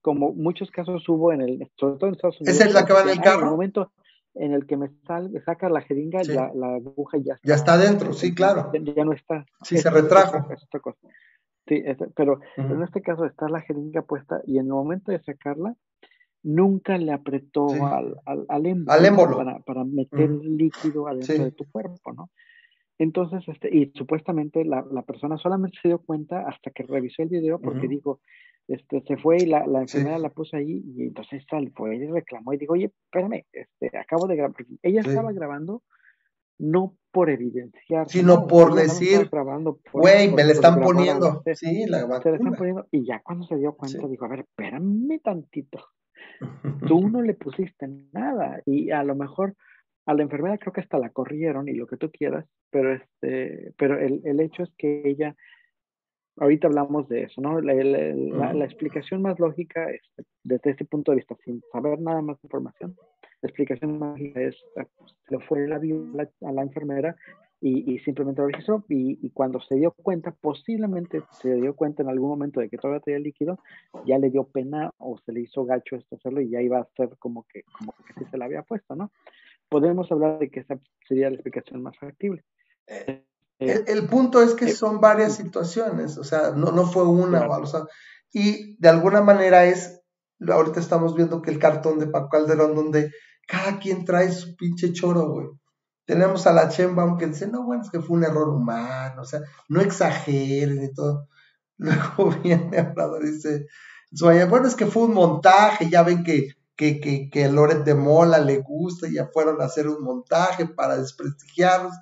como 0.02 0.32
muchos 0.34 0.70
casos 0.70 1.10
hubo 1.10 1.34
en 1.34 1.42
el, 1.42 1.72
sobre 1.76 1.98
todo 1.98 2.08
en 2.08 2.16
Estados 2.16 2.40
Unidos. 2.40 2.60
¿Es 2.60 2.76
el 2.76 2.86
que 2.86 2.94
va 2.94 3.02
en 3.02 3.10
el 3.10 3.20
carro? 3.20 3.40
En 3.40 3.46
el 3.46 3.52
momento 3.52 3.92
en 4.40 4.54
el 4.54 4.66
que 4.66 4.78
me, 4.78 4.90
sal, 5.06 5.32
saca 5.46 5.70
la 5.70 5.82
jeringa, 5.82 6.22
ya, 6.24 6.50
la 6.56 6.76
aguja 6.76 7.18
ya 7.18 7.34
está. 7.34 7.48
Ya 7.48 7.56
está 7.56 7.74
adentro, 7.74 8.14
sí, 8.14 8.34
claro. 8.34 8.72
Ya, 8.74 9.04
no 9.04 9.12
está. 9.12 9.46
Sí, 9.64 9.78
se 9.78 9.90
retrajo. 9.90 10.48
Sí, 11.68 11.84
pero 12.16 12.40
en 12.58 12.82
este 12.82 13.02
caso 13.02 13.26
está 13.26 13.48
la 13.50 13.62
jeringa 13.62 14.02
puesta 14.02 14.42
y 14.48 14.58
en 14.58 14.66
el 14.66 14.72
momento 14.72 15.12
de 15.12 15.22
sacarla, 15.22 15.76
nunca 16.42 16.98
le 16.98 17.12
apretó 17.12 17.68
al, 17.86 18.16
al, 18.26 18.46
al, 18.48 18.66
émbolo, 18.66 19.38
Para, 19.38 19.60
para 19.60 19.84
meter 19.84 20.30
líquido 20.30 21.08
adentro 21.08 21.44
de 21.44 21.52
tu 21.52 21.70
cuerpo, 21.70 22.14
¿no? 22.14 22.30
Entonces, 22.98 23.48
este, 23.48 23.74
y 23.76 23.92
supuestamente 23.96 24.66
la, 24.66 24.86
la, 24.92 25.04
persona 25.04 25.38
solamente 25.38 25.78
se 25.82 25.90
dio 25.90 26.00
cuenta 26.00 26.48
hasta 26.48 26.72
que 26.72 26.84
revisó 26.84 27.24
el 27.24 27.30
video 27.30 27.60
porque 27.60 27.88
dijo, 27.88 28.20
este, 28.70 29.02
se 29.08 29.18
fue 29.18 29.38
y 29.38 29.46
la, 29.48 29.66
la 29.66 29.82
enfermera 29.82 30.20
la 30.20 30.30
puso 30.30 30.56
ahí 30.56 30.84
y 30.96 31.02
entonces 31.02 31.44
sal, 31.50 31.72
fue 31.76 31.96
y 31.96 32.06
reclamó 32.06 32.54
y 32.54 32.58
dijo, 32.58 32.74
oye, 32.74 32.92
espérame, 33.06 33.44
este, 33.52 33.98
acabo 33.98 34.28
de 34.28 34.36
grabar, 34.36 34.56
ella 34.84 35.02
estaba 35.02 35.32
grabando 35.32 35.82
no 36.60 36.96
por 37.12 37.32
evidenciar, 37.32 38.08
sino 38.10 38.46
por 38.46 38.76
decir, 38.76 39.28
güey, 39.92 40.32
me 40.32 40.44
le 40.44 40.52
están 40.52 40.82
poniendo, 40.82 41.42
sí, 41.56 41.88
la 41.88 42.02
están 42.02 42.54
poniendo, 42.56 42.86
y 42.92 43.08
ya 43.08 43.22
cuando 43.24 43.48
se 43.48 43.56
dio 43.56 43.74
cuenta 43.74 44.08
dijo, 44.08 44.26
a 44.26 44.30
ver, 44.30 44.42
espérame 44.42 45.20
tantito, 45.24 45.84
tú 46.88 47.10
no 47.10 47.24
le 47.24 47.34
pusiste 47.34 47.88
nada, 48.12 48.62
y 48.66 48.92
a 48.92 49.04
lo 49.04 49.16
mejor 49.16 49.56
a 50.06 50.14
la 50.14 50.22
enfermera 50.22 50.60
creo 50.60 50.74
que 50.74 50.82
hasta 50.82 51.00
la 51.00 51.10
corrieron 51.10 51.68
y 51.70 51.74
lo 51.74 51.88
que 51.88 51.98
tú 51.98 52.12
quieras, 52.12 52.46
pero 52.70 52.94
este, 52.94 53.74
pero 53.78 53.98
el, 53.98 54.22
el 54.26 54.40
hecho 54.42 54.62
es 54.62 54.70
que 54.78 55.02
ella 55.06 55.36
ahorita 56.40 56.68
hablamos 56.68 57.08
de 57.10 57.24
eso, 57.24 57.42
¿no? 57.42 57.60
La, 57.62 57.74
la, 57.74 58.66
explicación 58.66 59.22
más 59.22 59.40
lógica 59.40 59.90
es, 59.92 60.02
desde 60.44 60.72
este 60.72 60.86
punto 60.86 61.12
de 61.12 61.18
vista, 61.18 61.36
sin 61.44 61.62
saber 61.72 62.00
nada 62.00 62.22
más 62.22 62.38
de 62.42 62.48
información, 62.48 62.96
la 63.42 63.50
explicación 63.50 64.00
más 64.00 64.12
lógica 64.12 64.42
es, 64.42 64.56
ah, 64.78 64.86
pues, 64.98 65.16
se 65.28 65.34
lo 65.34 65.42
fue 65.42 65.68
la, 65.68 65.78
a 65.78 66.52
la 66.52 66.62
enfermera 66.62 67.16
y, 67.62 67.94
y 67.94 68.00
simplemente 68.00 68.42
lo 68.42 68.48
registró 68.48 68.86
y, 68.88 69.20
y, 69.22 69.30
cuando 69.32 69.60
se 69.60 69.76
dio 69.76 69.92
cuenta, 69.92 70.32
posiblemente 70.32 71.24
se 71.32 71.54
dio 71.56 71.76
cuenta 71.76 72.04
en 72.04 72.10
algún 72.10 72.30
momento 72.30 72.62
de 72.62 72.70
que 72.70 72.78
todavía 72.78 73.02
tenía 73.02 73.20
líquido, 73.20 73.60
ya 74.06 74.18
le 74.18 74.30
dio 74.30 74.46
pena 74.46 74.92
o 74.98 75.18
se 75.20 75.34
le 75.34 75.42
hizo 75.42 75.66
gacho 75.66 75.98
esto 75.98 76.16
hacerlo 76.16 76.42
y 76.42 76.50
ya 76.50 76.62
iba 76.62 76.80
a 76.80 76.88
ser 76.96 77.10
como 77.20 77.46
que, 77.52 77.64
como 77.78 77.94
que 77.94 78.14
sí 78.18 78.30
se 78.32 78.38
la 78.38 78.46
había 78.46 78.64
puesto, 78.64 78.96
¿no? 78.96 79.12
Podemos 79.68 80.12
hablar 80.12 80.40
de 80.40 80.50
que 80.50 80.62
esa 80.62 80.80
sería 81.08 81.30
la 81.30 81.36
explicación 81.36 81.84
más 81.84 81.98
factible. 81.98 82.44
Eh, 82.88 83.24
el, 83.60 84.08
punto 84.08 84.42
es 84.42 84.54
que 84.54 84.66
eh, 84.66 84.74
son 84.74 85.02
varias 85.02 85.36
situaciones, 85.36 86.18
o 86.18 86.24
sea, 86.24 86.52
no, 86.52 86.72
no 86.72 86.86
fue 86.86 87.04
una, 87.04 87.46
o 87.46 87.66
sea, 87.66 87.82
y 88.32 88.78
de 88.80 88.90
alguna 88.90 89.22
manera 89.22 89.66
es, 89.66 90.02
ahorita 90.48 90.80
estamos 90.80 91.14
viendo 91.14 91.42
que 91.42 91.52
el 91.52 91.60
cartón 91.60 92.00
de 92.00 92.08
Paco 92.08 92.30
Calderón, 92.30 92.74
donde 92.74 93.12
cada 93.48 93.80
quien 93.80 94.06
trae 94.06 94.32
su 94.32 94.56
pinche 94.56 94.94
choro, 94.94 95.30
güey. 95.30 95.48
Tenemos 96.06 96.48
a 96.48 96.54
la 96.54 96.70
Chemba, 96.70 97.18
que 97.18 97.28
dice, 97.28 97.48
no, 97.48 97.66
bueno, 97.66 97.84
es 97.84 97.92
que 97.92 98.00
fue 98.00 98.18
un 98.18 98.24
error 98.24 98.50
humano, 98.50 99.22
o 99.22 99.26
sea, 99.26 99.42
no 99.68 99.82
exageren 99.82 100.84
y 100.84 100.94
todo. 100.94 101.28
Luego 101.78 102.32
viene 102.42 102.80
Hablador 102.80 103.26
y 103.26 103.32
dice, 103.32 103.68
bueno, 104.48 104.68
es 104.68 104.76
que 104.76 104.86
fue 104.86 105.04
un 105.04 105.14
montaje, 105.14 105.90
ya 105.90 106.04
ven 106.04 106.24
que, 106.24 106.56
que, 106.76 107.00
que, 107.00 107.30
que 107.30 107.50
Loret 107.50 107.84
de 107.84 107.94
Mola 107.94 108.40
le 108.40 108.60
gusta, 108.60 109.08
y 109.08 109.16
ya 109.16 109.28
fueron 109.28 109.62
a 109.62 109.66
hacer 109.66 109.88
un 109.88 110.04
montaje 110.04 110.66
para 110.66 110.98
desprestigiarlos 110.98 111.94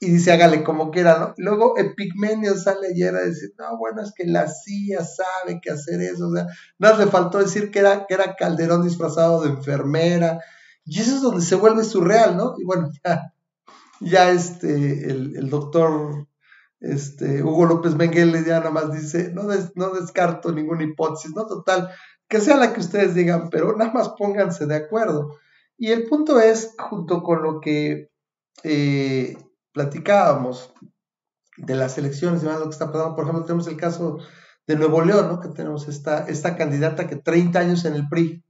y 0.00 0.10
dice, 0.10 0.32
hágale 0.32 0.62
como 0.62 0.90
quiera, 0.90 1.18
¿no? 1.18 1.34
Luego 1.38 1.76
Epigmenio 1.76 2.56
sale 2.56 2.88
ayer 2.88 3.14
a 3.16 3.20
decir, 3.20 3.52
no, 3.58 3.76
bueno, 3.78 4.02
es 4.02 4.12
que 4.14 4.26
la 4.26 4.46
CIA 4.46 5.04
sabe 5.04 5.60
que 5.60 5.70
hacer 5.70 6.00
eso, 6.00 6.28
o 6.28 6.34
sea, 6.34 6.46
no 6.78 6.96
le 6.96 7.06
faltó 7.06 7.38
decir 7.38 7.72
que 7.72 7.80
era, 7.80 8.06
que 8.06 8.14
era 8.14 8.36
Calderón 8.36 8.84
disfrazado 8.84 9.42
de 9.42 9.50
enfermera, 9.50 10.38
y 10.84 11.00
eso 11.00 11.16
es 11.16 11.22
donde 11.22 11.44
se 11.44 11.56
vuelve 11.56 11.82
surreal, 11.82 12.36
¿no? 12.36 12.54
Y 12.58 12.64
bueno, 12.64 12.90
ya, 13.04 13.34
ya 14.00 14.30
este, 14.30 15.10
el, 15.10 15.50
doctor 15.50 16.28
este, 16.80 17.42
Hugo 17.42 17.66
López 17.66 17.96
Menguele 17.96 18.44
ya 18.44 18.60
nada 18.60 18.70
más 18.70 18.92
dice, 18.92 19.32
no, 19.34 19.42
no 19.74 19.90
descarto 19.90 20.52
ninguna 20.52 20.84
hipótesis, 20.84 21.32
¿no? 21.34 21.44
Total, 21.46 21.90
que 22.28 22.40
sea 22.40 22.56
la 22.56 22.72
que 22.72 22.80
ustedes 22.80 23.16
digan, 23.16 23.50
pero 23.50 23.76
nada 23.76 23.92
más 23.92 24.10
pónganse 24.10 24.66
de 24.66 24.76
acuerdo. 24.76 25.36
Y 25.76 25.90
el 25.90 26.04
punto 26.08 26.38
es, 26.38 26.74
junto 26.78 27.22
con 27.22 27.42
lo 27.42 27.60
que... 27.60 28.10
Eh, 28.62 29.36
platicábamos 29.78 30.72
de 31.56 31.76
las 31.76 31.98
elecciones 31.98 32.42
y 32.42 32.46
más 32.46 32.58
lo 32.58 32.64
que 32.64 32.72
está 32.72 32.90
pasando, 32.90 33.14
por 33.14 33.22
ejemplo, 33.22 33.44
tenemos 33.44 33.68
el 33.68 33.76
caso 33.76 34.18
de 34.66 34.74
Nuevo 34.74 35.02
León, 35.02 35.28
¿no? 35.28 35.38
que 35.38 35.50
tenemos 35.50 35.86
esta, 35.86 36.26
esta 36.26 36.56
candidata 36.56 37.06
que 37.06 37.14
30 37.14 37.60
años 37.60 37.84
en 37.84 37.94
el 37.94 38.08
PRI 38.08 38.42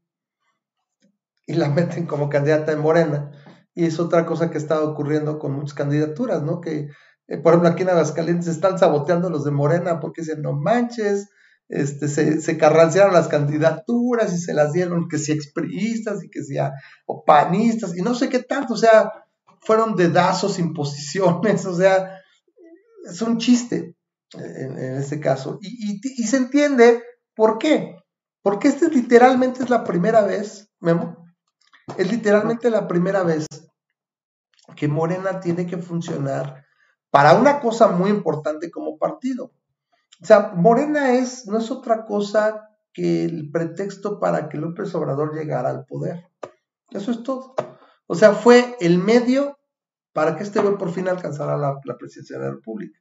y 1.46 1.52
la 1.52 1.68
meten 1.76 2.06
como 2.06 2.30
candidata 2.30 2.72
en 2.72 2.78
Morena. 2.78 3.30
Y 3.74 3.84
es 3.84 4.00
otra 4.00 4.24
cosa 4.24 4.50
que 4.50 4.56
está 4.56 4.80
ocurriendo 4.80 5.38
con 5.38 5.52
muchas 5.52 5.74
candidaturas, 5.74 6.42
¿no? 6.42 6.62
Que, 6.62 6.88
eh, 7.26 7.36
por 7.36 7.52
ejemplo, 7.52 7.68
aquí 7.68 7.82
en 7.82 7.90
Aguascalientes 7.90 8.48
están 8.48 8.78
saboteando 8.78 9.28
los 9.28 9.44
de 9.44 9.50
Morena 9.50 10.00
porque 10.00 10.22
dicen, 10.22 10.40
no 10.40 10.54
manches, 10.54 11.28
este, 11.68 12.08
se, 12.08 12.40
se 12.40 12.56
carrancearon 12.56 13.12
las 13.12 13.28
candidaturas 13.28 14.32
y 14.32 14.38
se 14.38 14.54
las 14.54 14.72
dieron 14.72 15.08
que 15.08 15.18
si 15.18 15.32
expriistas 15.32 16.24
y 16.24 16.30
que 16.30 16.42
sea 16.42 16.72
o 17.04 17.22
panistas 17.26 17.94
y 17.94 18.00
no 18.00 18.14
sé 18.14 18.30
qué 18.30 18.38
tanto, 18.38 18.72
o 18.72 18.78
sea, 18.78 19.12
fueron 19.60 19.96
dedazos, 19.96 20.58
imposiciones, 20.58 21.66
o 21.66 21.74
sea, 21.74 22.20
es 23.04 23.22
un 23.22 23.38
chiste 23.38 23.96
en, 24.34 24.78
este 24.78 25.20
caso. 25.20 25.58
Y, 25.60 26.00
se 26.26 26.36
entiende 26.36 27.02
por 27.34 27.58
qué. 27.58 27.96
Porque 28.42 28.68
este 28.68 28.88
literalmente 28.88 29.62
es 29.62 29.70
la 29.70 29.84
primera 29.84 30.22
vez, 30.22 30.70
Memo, 30.80 31.24
es 31.96 32.10
literalmente 32.10 32.70
la 32.70 32.86
primera 32.86 33.22
vez 33.22 33.46
que 34.76 34.88
Morena 34.88 35.40
tiene 35.40 35.66
que 35.66 35.78
funcionar 35.78 36.64
para 37.10 37.34
una 37.34 37.60
cosa 37.60 37.88
muy 37.88 38.10
importante 38.10 38.70
como 38.70 38.96
partido. 38.98 39.52
O 40.22 40.26
sea, 40.26 40.52
Morena 40.54 41.14
es, 41.14 41.46
no 41.46 41.58
es 41.58 41.70
otra 41.70 42.04
cosa 42.04 42.68
que 42.92 43.24
el 43.24 43.50
pretexto 43.50 44.18
para 44.18 44.48
que 44.48 44.58
López 44.58 44.94
Obrador 44.94 45.34
llegara 45.34 45.70
al 45.70 45.84
poder. 45.84 46.28
Eso 46.90 47.10
es 47.10 47.22
todo. 47.22 47.54
O 48.08 48.14
sea, 48.14 48.32
fue 48.32 48.76
el 48.80 48.98
medio 48.98 49.58
para 50.12 50.34
que 50.34 50.42
este 50.42 50.60
güey 50.60 50.76
por 50.76 50.92
fin 50.92 51.08
alcanzara 51.08 51.56
la, 51.56 51.78
presidencia 51.98 52.38
de 52.38 52.44
la 52.44 52.50
República. 52.50 52.98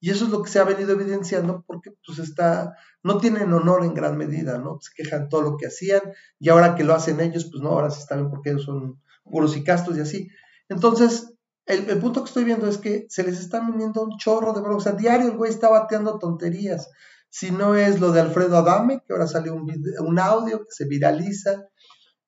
Y 0.00 0.10
eso 0.10 0.24
es 0.24 0.30
lo 0.30 0.42
que 0.42 0.50
se 0.50 0.58
ha 0.58 0.64
venido 0.64 0.92
evidenciando 0.92 1.64
porque 1.66 1.92
pues 2.06 2.18
está, 2.18 2.74
no 3.02 3.18
tienen 3.18 3.52
honor 3.52 3.84
en 3.84 3.94
gran 3.94 4.16
medida, 4.16 4.58
¿no? 4.58 4.78
Se 4.80 4.90
quejan 4.96 5.28
todo 5.28 5.42
lo 5.42 5.56
que 5.56 5.66
hacían 5.66 6.00
y 6.38 6.48
ahora 6.48 6.74
que 6.74 6.84
lo 6.84 6.94
hacen 6.94 7.20
ellos, 7.20 7.48
pues 7.50 7.62
no, 7.62 7.70
ahora 7.70 7.90
sí 7.90 8.00
está 8.00 8.16
bien 8.16 8.30
porque 8.30 8.50
ellos 8.50 8.64
son 8.64 9.00
puros 9.24 9.56
y 9.56 9.64
castos 9.64 9.96
y 9.98 10.00
así. 10.00 10.28
Entonces, 10.68 11.34
el, 11.66 11.98
punto 11.98 12.22
que 12.22 12.28
estoy 12.28 12.44
viendo 12.44 12.66
es 12.66 12.78
que 12.78 13.06
se 13.10 13.24
les 13.24 13.38
está 13.38 13.60
viniendo 13.60 14.02
un 14.02 14.16
chorro 14.16 14.54
de 14.54 14.60
broncas. 14.60 14.86
O 14.86 14.90
sea, 14.90 14.92
diario 14.92 15.28
el 15.28 15.36
güey 15.36 15.50
está 15.50 15.68
bateando 15.68 16.18
tonterías. 16.18 16.88
Si 17.28 17.50
no 17.50 17.74
es 17.74 18.00
lo 18.00 18.10
de 18.12 18.22
Alfredo 18.22 18.56
Adame, 18.56 19.02
que 19.06 19.12
ahora 19.12 19.26
salió 19.26 19.54
un 19.54 20.18
audio 20.18 20.60
que 20.60 20.70
se 20.70 20.86
viraliza, 20.86 21.68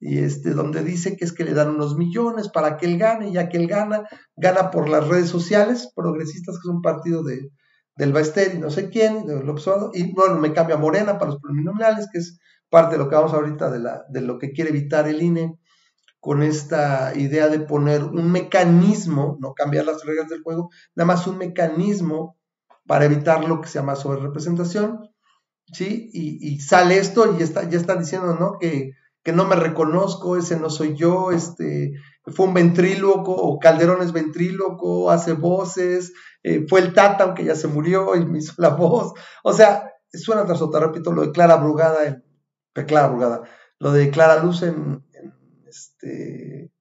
y 0.01 0.18
este, 0.18 0.51
donde 0.51 0.82
dice 0.82 1.16
que 1.16 1.26
es 1.26 1.32
que 1.32 1.44
le 1.44 1.53
dan 1.53 1.68
unos 1.68 1.96
millones 1.96 2.48
para 2.48 2.78
que 2.78 2.86
él 2.86 2.98
gane, 2.98 3.32
ya 3.32 3.51
que 3.51 3.59
él 3.59 3.68
gana, 3.68 4.09
gana 4.34 4.70
por 4.70 4.88
las 4.88 5.07
redes 5.07 5.28
sociales, 5.28 5.92
progresistas, 5.94 6.57
que 6.57 6.68
es 6.68 6.74
un 6.74 6.80
partido 6.80 7.22
de, 7.22 7.51
del 7.96 8.14
Baester 8.14 8.55
y 8.55 8.59
no 8.59 8.70
sé 8.70 8.88
quién, 8.88 9.26
de 9.26 9.34
y 9.92 10.12
bueno, 10.14 10.36
me 10.36 10.55
cambia 10.55 10.78
Morena 10.78 11.18
para 11.18 11.32
los 11.32 11.40
plurinominales, 11.40 12.09
que 12.11 12.18
es 12.18 12.38
parte 12.70 12.96
de 12.96 12.98
lo 13.05 13.11
que 13.11 13.16
vamos 13.16 13.34
ahorita 13.34 13.70
de, 13.70 13.78
la, 13.78 14.05
de 14.09 14.22
lo 14.22 14.38
que 14.38 14.53
quiere 14.53 14.70
evitar 14.70 15.07
el 15.07 15.20
INE 15.20 15.59
con 16.18 16.42
esta 16.42 17.12
idea 17.14 17.48
de 17.48 17.61
poner 17.61 18.05
un 18.05 18.32
mecanismo, 18.32 19.36
no 19.38 19.53
cambiar 19.53 19.84
las 19.84 20.05
reglas 20.05 20.28
del 20.28 20.42
juego, 20.42 20.70
nada 20.94 21.07
más 21.07 21.26
un 21.26 21.36
mecanismo 21.36 22.38
para 22.86 23.05
evitar 23.05 23.46
lo 23.46 23.61
que 23.61 23.68
se 23.68 23.78
llama 23.78 23.96
sobrerepresentación, 23.96 25.11
¿sí? 25.72 26.11
Y, 26.12 26.61
sale 26.61 26.98
esto 26.98 27.36
y 27.38 27.42
está, 27.42 27.68
ya 27.68 27.78
está 27.78 27.96
diciendo, 27.96 28.36
¿no? 28.38 28.59
Que, 28.59 28.92
que, 29.23 29.33
no 29.33 29.45
me 29.47 29.57
reconozco, 29.57 30.37
ese 30.37 30.59
no 30.59 30.71
soy 30.71 30.97
yo, 30.97 31.31
este, 31.31 31.93
fue 32.25 32.47
un 32.47 32.55
ventríloco, 32.55 33.33
o 33.33 33.59
Calderón 33.59 34.03
es 34.03 34.12
ventríloco, 34.12 35.11
hace 35.11 35.33
voces, 35.33 36.12
eh, 36.43 36.66
fue 36.68 36.81
el 36.81 36.95
Tata, 36.95 37.25
aunque 37.25 37.45
ya 37.45 37.55
se 37.55 37.68
murió 37.68 38.14
y 38.16 38.25
me 38.25 38.39
hizo 38.39 38.55
la 38.59 38.71
voz, 38.71 39.12
o 39.43 39.53
sea, 39.53 39.91
suena 40.12 40.45
tras 40.45 40.62
otra, 40.62 40.81
repito, 40.81 41.12
lo 41.12 41.23
de 41.23 41.33
Clara 41.33 41.57
Brugada, 41.57 42.07
en, 42.07 42.25
Clara 42.87 43.09
Brugada, 43.09 43.43
lo 43.79 43.93
de 43.93 44.11
Clara 44.11 44.43
Luz 44.43 44.62
en, 44.62 45.05
este, 45.68 46.73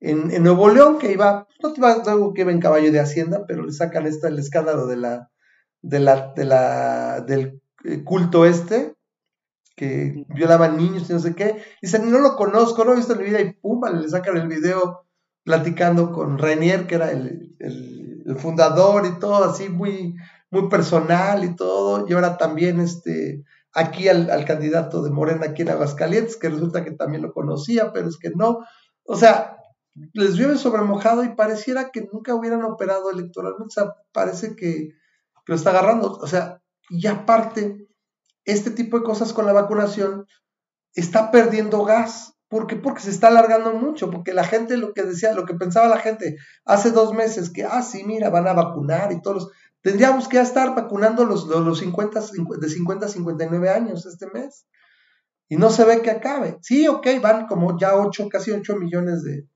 en, 0.00 0.42
Nuevo 0.42 0.68
León, 0.68 0.98
que 0.98 1.12
iba, 1.12 1.46
no 1.62 1.72
te 1.72 1.80
iba 1.80 1.92
algo 1.92 2.32
que 2.32 2.42
iba 2.42 2.52
en 2.52 2.60
caballo 2.60 2.92
de 2.92 3.00
Hacienda, 3.00 3.44
pero 3.46 3.64
le 3.64 3.72
sacan 3.72 4.06
esta, 4.06 4.28
el 4.28 4.38
escándalo 4.38 4.86
de 4.86 4.96
la, 4.96 5.30
de 5.82 6.00
la, 6.00 6.32
de 6.34 6.44
la, 6.44 7.20
del 7.20 7.60
eh, 7.84 8.02
culto 8.04 8.44
este, 8.44 8.94
que 9.78 10.26
violaban 10.28 10.76
niños 10.76 11.08
y 11.08 11.12
no 11.12 11.20
sé 11.20 11.34
qué. 11.34 11.62
Dicen, 11.80 12.10
no 12.10 12.18
lo 12.18 12.36
conozco, 12.36 12.84
no 12.84 12.92
he 12.92 12.96
visto 12.96 13.12
en 13.12 13.20
mi 13.20 13.24
vida, 13.26 13.40
y 13.40 13.52
pum, 13.52 13.80
le 13.84 14.08
sacan 14.08 14.36
el 14.36 14.48
video 14.48 15.06
platicando 15.44 16.12
con 16.12 16.36
Renier, 16.36 16.86
que 16.86 16.96
era 16.96 17.10
el, 17.12 17.56
el, 17.60 18.36
fundador 18.36 19.06
y 19.06 19.18
todo, 19.18 19.44
así 19.44 19.70
muy, 19.70 20.14
muy 20.50 20.68
personal 20.68 21.44
y 21.44 21.56
todo. 21.56 22.06
Y 22.06 22.12
ahora 22.12 22.36
también 22.36 22.80
este, 22.80 23.44
aquí 23.72 24.08
al, 24.08 24.30
al, 24.30 24.44
candidato 24.44 25.02
de 25.02 25.10
Morena 25.10 25.46
aquí 25.46 25.62
en 25.62 25.70
Aguascalientes, 25.70 26.36
que 26.36 26.50
resulta 26.50 26.84
que 26.84 26.90
también 26.90 27.22
lo 27.22 27.32
conocía, 27.32 27.92
pero 27.92 28.08
es 28.08 28.18
que 28.18 28.30
no. 28.30 28.58
O 29.04 29.16
sea, 29.16 29.56
les 30.12 30.34
llueve 30.34 30.58
sobre 30.58 30.82
mojado 30.82 31.24
y 31.24 31.34
pareciera 31.34 31.90
que 31.90 32.06
nunca 32.12 32.34
hubieran 32.34 32.64
operado 32.64 33.10
electoralmente. 33.10 33.66
O 33.66 33.70
sea, 33.70 33.94
parece 34.12 34.54
que, 34.56 34.90
lo 35.46 35.54
está 35.54 35.70
agarrando. 35.70 36.12
O 36.12 36.26
sea, 36.26 36.60
y 36.90 37.06
aparte, 37.06 37.87
este 38.48 38.70
tipo 38.70 38.98
de 38.98 39.04
cosas 39.04 39.32
con 39.32 39.46
la 39.46 39.52
vacunación 39.52 40.26
está 40.94 41.30
perdiendo 41.30 41.84
gas. 41.84 42.34
¿Por 42.48 42.66
qué? 42.66 42.76
Porque 42.76 43.02
se 43.02 43.10
está 43.10 43.28
alargando 43.28 43.74
mucho, 43.74 44.10
porque 44.10 44.32
la 44.32 44.44
gente 44.44 44.78
lo 44.78 44.94
que 44.94 45.02
decía, 45.02 45.34
lo 45.34 45.44
que 45.44 45.52
pensaba 45.54 45.86
la 45.86 45.98
gente 45.98 46.36
hace 46.64 46.90
dos 46.90 47.12
meses, 47.12 47.50
que, 47.50 47.64
ah, 47.64 47.82
sí, 47.82 48.04
mira, 48.04 48.30
van 48.30 48.48
a 48.48 48.54
vacunar 48.54 49.12
y 49.12 49.20
todos 49.20 49.36
los... 49.36 49.52
Tendríamos 49.82 50.28
que 50.28 50.40
estar 50.40 50.74
vacunando 50.74 51.24
los, 51.24 51.46
los, 51.46 51.64
los 51.64 51.78
50, 51.78 52.20
de 52.58 52.68
50 52.68 53.06
a 53.06 53.08
59 53.08 53.68
años 53.68 54.06
este 54.06 54.26
mes. 54.28 54.66
Y 55.48 55.56
no 55.56 55.70
se 55.70 55.84
ve 55.84 56.02
que 56.02 56.10
acabe. 56.10 56.58
Sí, 56.62 56.88
ok, 56.88 57.06
van 57.22 57.46
como 57.46 57.78
ya 57.78 57.96
8, 57.96 58.28
casi 58.30 58.50
8 58.50 58.76
millones 58.76 59.22
de, 59.22 59.46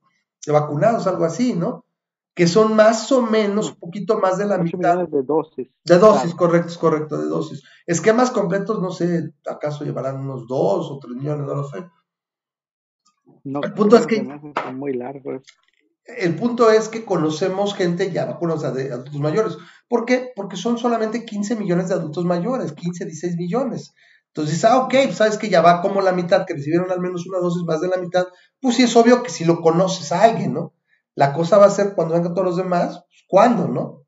de 0.46 0.52
vacunados, 0.52 1.06
algo 1.06 1.24
así, 1.24 1.54
¿no? 1.54 1.86
Que 2.34 2.46
son 2.46 2.74
más 2.74 3.12
o 3.12 3.22
menos 3.22 3.70
un 3.70 3.76
poquito 3.76 4.18
más 4.18 4.38
de 4.38 4.46
la 4.46 4.58
mitad. 4.58 5.06
De 5.06 5.22
dosis. 5.22 5.68
De 5.84 5.98
dosis, 5.98 6.34
correcto, 6.34 6.72
correcto, 6.80 7.18
de 7.18 7.28
dosis. 7.28 7.62
Esquemas 7.86 8.30
completos, 8.30 8.80
no 8.80 8.90
sé, 8.90 9.34
acaso 9.46 9.84
llevarán 9.84 10.20
unos 10.20 10.46
2 10.46 10.90
o 10.90 10.98
3 10.98 11.16
millones, 11.16 11.46
no 11.46 11.54
lo 11.54 11.68
sé. 11.68 11.84
el 13.44 13.74
punto 13.74 13.96
es 13.96 14.06
que. 14.06 14.22
Muy 14.72 14.94
largos. 14.94 15.42
El 16.04 16.34
punto 16.34 16.70
es 16.70 16.88
que 16.88 17.04
conocemos 17.04 17.74
gente 17.74 18.10
ya 18.10 18.24
vacunada 18.24 18.72
de 18.72 18.92
adultos 18.92 19.20
mayores. 19.20 19.56
¿Por 19.88 20.04
qué? 20.04 20.32
Porque 20.34 20.56
son 20.56 20.78
solamente 20.78 21.24
15 21.24 21.56
millones 21.56 21.88
de 21.88 21.94
adultos 21.94 22.24
mayores, 22.24 22.72
15, 22.72 23.04
16 23.04 23.36
millones. 23.36 23.94
Entonces, 24.34 24.64
ah, 24.64 24.78
ok, 24.78 24.94
pues, 25.04 25.16
sabes 25.16 25.36
que 25.36 25.50
ya 25.50 25.60
va 25.60 25.82
como 25.82 26.00
la 26.00 26.12
mitad, 26.12 26.46
que 26.46 26.54
recibieron 26.54 26.90
al 26.90 27.00
menos 27.00 27.26
una 27.26 27.38
dosis 27.38 27.62
más 27.64 27.82
de 27.82 27.88
la 27.88 27.98
mitad, 27.98 28.26
pues 28.60 28.76
sí 28.76 28.82
es 28.82 28.96
obvio 28.96 29.22
que 29.22 29.30
si 29.30 29.44
lo 29.44 29.60
conoces 29.60 30.10
a 30.10 30.22
alguien, 30.22 30.54
¿no? 30.54 30.72
La 31.14 31.32
cosa 31.32 31.58
va 31.58 31.66
a 31.66 31.70
ser 31.70 31.94
cuando 31.94 32.14
vengan 32.14 32.34
todos 32.34 32.46
los 32.46 32.56
demás, 32.56 33.04
pues, 33.06 33.24
¿cuándo, 33.28 33.68
no? 33.68 34.06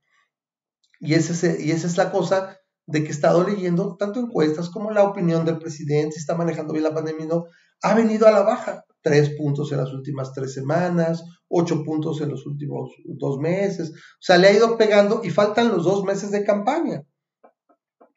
Y, 1.01 1.15
esa 1.15 1.33
es 1.33 1.97
la 1.97 2.11
cosa 2.11 2.57
de 2.87 3.03
que 3.03 3.09
he 3.09 3.13
estado 3.13 3.45
leyendo 3.45 3.97
tanto 3.97 4.21
encuestas 4.21 4.71
como 4.71 4.91
la 4.91 5.03
opinión 5.03 5.45
del 5.45 5.59
presidente, 5.59 6.13
si 6.13 6.21
está 6.21 6.35
manejando 6.35 6.73
bien 6.73 6.85
la 6.85 6.95
pandemia, 6.95 7.27
no, 7.27 7.45
ha 7.83 7.95
venido 7.95 8.27
a 8.27 8.31
la 8.31 8.43
baja. 8.43 8.85
Tres 9.03 9.31
puntos 9.37 9.71
en 9.71 9.79
las 9.79 9.93
últimas 9.93 10.33
tres 10.33 10.55
semanas, 10.55 11.23
ocho 11.49 11.85
puntos 11.85 12.23
en 12.23 12.31
los 12.31 12.47
últimos 12.47 12.91
dos 13.05 13.39
meses. 13.39 13.91
O 13.91 14.23
sea, 14.23 14.39
le 14.39 14.49
ha 14.49 14.53
ido 14.55 14.79
pegando 14.79 15.21
y 15.23 15.29
faltan 15.29 15.69
los 15.69 15.85
dos 15.85 16.05
meses 16.05 16.31
de 16.31 16.43
campaña. 16.43 17.03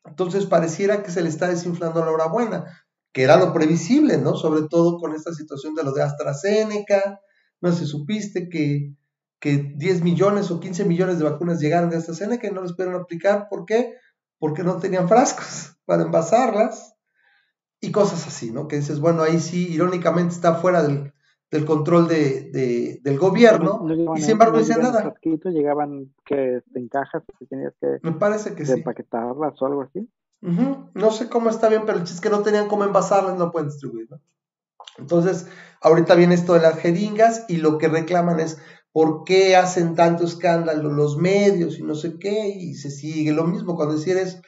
Entonces 0.06 0.46
pareciera 0.46 1.04
que 1.04 1.12
se 1.12 1.22
le 1.22 1.28
está 1.28 1.50
desinflando 1.50 2.06
la 2.06 2.12
hora 2.12 2.28
buena, 2.28 2.64
que 3.12 3.24
era 3.24 3.36
lo 3.36 3.52
previsible, 3.52 4.18
¿no? 4.18 4.36
Sobre 4.36 4.68
todo 4.70 4.98
con 4.98 5.14
esta 5.14 5.34
situación 5.34 5.76
de 5.76 5.84
lo 5.84 5.92
de 5.92 6.04
AstraZeneca. 6.04 7.20
No 7.62 7.72
sé, 7.72 7.86
supiste 7.86 8.50
que, 8.50 8.94
que 9.40 9.74
10 9.76 10.04
millones 10.04 10.52
o 10.52 10.60
15 10.60 10.86
millones 10.86 11.20
de 11.20 11.26
vacunas 11.26 11.60
llegaron 11.60 11.90
de 11.90 11.98
AstraZeneca 11.98 12.48
y 12.48 12.52
no 12.52 12.62
les 12.62 12.74
pudieron 12.74 13.02
aplicar. 13.02 13.48
¿Por 13.50 13.66
qué? 13.66 13.96
Porque 14.40 14.64
no 14.64 14.78
tenían 14.78 15.08
frascos 15.08 15.78
para 15.86 16.04
envasarlas 16.04 16.96
y 17.80 17.92
cosas 17.92 18.26
así, 18.28 18.52
¿no? 18.52 18.68
Que 18.68 18.78
dices, 18.78 19.00
bueno, 19.00 19.24
ahí 19.24 19.40
sí, 19.40 19.72
irónicamente 19.72 20.34
está 20.34 20.56
fuera 20.56 20.84
del, 20.84 21.14
del 21.52 21.66
control 21.66 22.08
de, 22.08 23.00
del 23.02 23.18
gobierno 23.18 23.86
y 24.16 24.22
sin 24.22 24.32
embargo 24.32 24.54
no 24.54 24.60
dicen 24.60 24.82
nada. 24.82 25.14
llegaban 25.46 26.14
que 26.26 26.62
en 26.74 26.88
cajas 26.90 27.24
que 27.40 27.46
tenías 27.46 27.74
que 27.80 28.00
me 28.02 28.14
parece 28.14 28.54
que 28.54 28.64
empaquetarlas 28.64 29.62
o 29.62 29.66
algo 29.66 29.84
así. 29.84 30.10
No 30.42 31.12
sé 31.12 31.30
cómo 31.30 31.50
está 31.50 31.70
bien, 31.70 31.84
pero 31.86 31.98
el 31.98 32.04
chiste 32.04 32.16
es 32.16 32.22
que 32.22 32.30
no 32.30 32.44
tenían 32.44 32.68
cómo 32.68 32.84
envasarlas, 32.84 33.38
no 33.38 33.52
pueden 33.52 33.70
distribuir. 33.70 34.08
Entonces, 34.98 35.48
ahorita 35.82 36.16
viene 36.16 36.36
esto 36.36 36.54
de 36.54 36.62
las 36.62 36.80
jeringas 36.80 37.46
y 37.48 37.58
lo 37.58 37.78
que 37.78 37.88
reclaman 37.88 38.40
es 38.40 38.58
por 38.92 39.24
qué 39.26 39.56
hacen 39.56 39.96
tanto 39.96 40.26
escándalo 40.26 40.92
los 40.92 41.18
medios 41.18 41.78
y 41.78 41.84
no 41.84 41.94
sé 41.96 42.18
qué, 42.20 42.48
y 42.50 42.74
se 42.76 42.90
sigue 42.90 43.32
lo 43.32 43.46
mismo 43.46 43.76
cuando 43.76 43.96
decís 43.96 44.42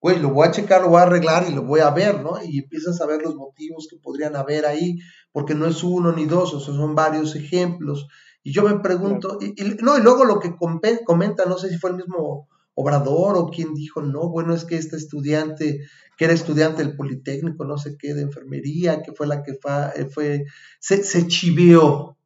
güey, 0.00 0.18
lo 0.18 0.30
voy 0.30 0.48
a 0.48 0.50
checar, 0.50 0.80
lo 0.80 0.88
voy 0.88 1.00
a 1.00 1.02
arreglar 1.02 1.46
y 1.48 1.52
lo 1.52 1.62
voy 1.62 1.80
a 1.80 1.90
ver, 1.90 2.22
¿no? 2.22 2.42
Y 2.42 2.60
empiezas 2.60 3.00
a 3.00 3.06
ver 3.06 3.20
los 3.22 3.36
motivos 3.36 3.86
que 3.90 3.98
podrían 3.98 4.34
haber 4.34 4.64
ahí, 4.64 4.98
porque 5.30 5.54
no 5.54 5.66
es 5.66 5.84
uno 5.84 6.12
ni 6.12 6.24
dos, 6.24 6.54
o 6.54 6.60
sea, 6.60 6.74
son 6.74 6.94
varios 6.94 7.36
ejemplos. 7.36 8.08
Y 8.42 8.52
yo 8.52 8.62
me 8.62 8.80
pregunto, 8.80 9.38
y, 9.40 9.54
no, 9.82 9.98
y 9.98 10.00
luego 10.00 10.24
lo 10.24 10.40
que 10.40 10.56
comenta, 10.56 11.44
no 11.44 11.58
sé 11.58 11.68
si 11.68 11.76
fue 11.76 11.90
el 11.90 11.96
mismo 11.96 12.48
Obrador 12.74 13.36
o 13.36 13.50
quien 13.50 13.74
dijo, 13.74 14.00
no, 14.00 14.30
bueno, 14.30 14.54
es 14.54 14.64
que 14.64 14.76
esta 14.76 14.96
estudiante, 14.96 15.80
que 16.20 16.26
era 16.26 16.34
estudiante 16.34 16.84
del 16.84 16.96
Politécnico, 16.96 17.64
no 17.64 17.78
sé 17.78 17.96
qué, 17.96 18.12
de 18.12 18.20
enfermería, 18.20 19.02
que 19.02 19.12
fue 19.12 19.26
la 19.26 19.42
que 19.42 19.52
eh, 19.52 20.04
fue, 20.12 20.44
se, 20.78 21.02
se 21.02 21.26
chiveó. 21.26 22.18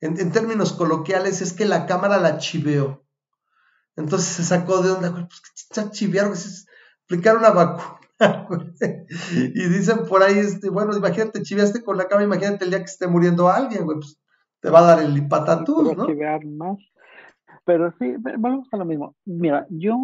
En, 0.00 0.20
en, 0.20 0.30
términos 0.30 0.72
coloquiales, 0.72 1.42
es 1.42 1.52
que 1.52 1.64
la 1.64 1.86
cámara 1.86 2.18
la 2.18 2.38
chiveó. 2.38 3.04
Entonces 3.96 4.28
se 4.28 4.44
sacó 4.44 4.82
de 4.82 4.92
onda, 4.92 5.28
pues 5.28 5.40
que 5.68 5.90
chivearon, 5.90 6.34
aplicar 7.06 7.36
una 7.36 7.50
vacuna. 7.50 7.98
y 9.32 9.68
dicen 9.68 10.06
por 10.08 10.22
ahí, 10.22 10.38
este, 10.38 10.70
bueno, 10.70 10.96
imagínate, 10.96 11.42
chiviaste 11.42 11.82
con 11.82 11.96
la 11.96 12.06
cama, 12.06 12.22
imagínate 12.22 12.66
el 12.66 12.70
día 12.70 12.78
que 12.78 12.84
esté 12.84 13.08
muriendo 13.08 13.48
alguien, 13.48 13.84
güey, 13.84 13.98
pues 13.98 14.16
te 14.60 14.70
va 14.70 14.78
a 14.78 14.94
dar 14.94 15.02
el 15.02 15.26
patatús, 15.26 15.96
¿no? 15.96 16.06
más. 16.56 16.78
Pero 17.64 17.92
sí, 17.98 18.14
vamos 18.38 18.68
a 18.70 18.76
lo 18.76 18.84
mismo. 18.84 19.16
Mira, 19.24 19.66
yo, 19.70 19.96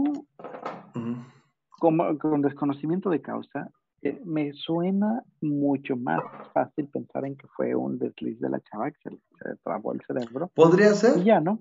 como, 1.78 2.18
con 2.18 2.42
desconocimiento 2.42 3.10
de 3.10 3.20
causa, 3.20 3.70
eh, 4.02 4.20
me 4.24 4.52
suena 4.52 5.22
mucho 5.40 5.96
más 5.96 6.20
fácil 6.52 6.88
pensar 6.88 7.24
en 7.24 7.36
que 7.36 7.46
fue 7.56 7.74
un 7.74 7.98
desliz 7.98 8.38
de 8.38 8.50
la 8.50 8.60
chava 8.60 8.90
que 8.90 8.98
se 9.02 9.10
le 9.10 9.56
trabó 9.62 9.92
el 9.92 10.02
cerebro. 10.06 10.50
Podría 10.54 10.92
ser. 10.94 11.24
ya, 11.24 11.40
¿no? 11.40 11.60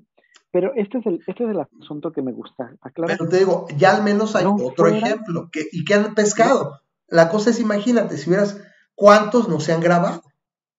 Pero 0.51 0.74
este 0.76 0.99
es 0.99 1.05
el, 1.05 1.24
este 1.26 1.45
es 1.45 1.49
el 1.49 1.59
asunto 1.59 2.11
que 2.11 2.22
me 2.22 2.32
gusta. 2.32 2.76
Aclarar. 2.82 3.18
Pero 3.18 3.30
te 3.30 3.39
digo, 3.39 3.66
ya 3.78 3.95
al 3.95 4.03
menos 4.03 4.36
hay 4.36 4.45
otro 4.45 4.88
ejemplo. 4.88 5.49
Que, 5.51 5.61
¿Y 5.72 5.86
que 5.86 5.95
han 5.95 6.14
pescado? 6.14 6.82
La 7.07 7.30
cosa 7.30 7.49
es, 7.49 7.59
imagínate, 7.59 8.18
si 8.18 8.30
hubieras, 8.30 8.61
¿cuántos 8.93 9.47
no 9.47 9.59
se 9.59 9.74
han 9.74 9.82
grabado? 9.82 10.22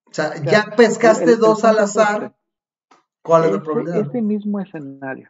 O 0.05 0.13
sea, 0.13 0.41
ya 0.43 0.75
pescaste 0.77 1.35
dos 1.35 1.65
al 1.65 1.79
azar. 1.79 2.35
¿Cuál 3.21 3.45
es 3.45 3.51
la 3.53 3.63
probabilidad? 3.63 4.01
Este 4.01 4.21
mismo 4.21 4.59
escenario. 4.59 5.29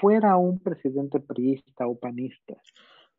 Fuera 0.00 0.36
un 0.36 0.58
presidente 0.58 1.20
priista 1.20 1.86
o 1.86 1.96
panista. 1.96 2.54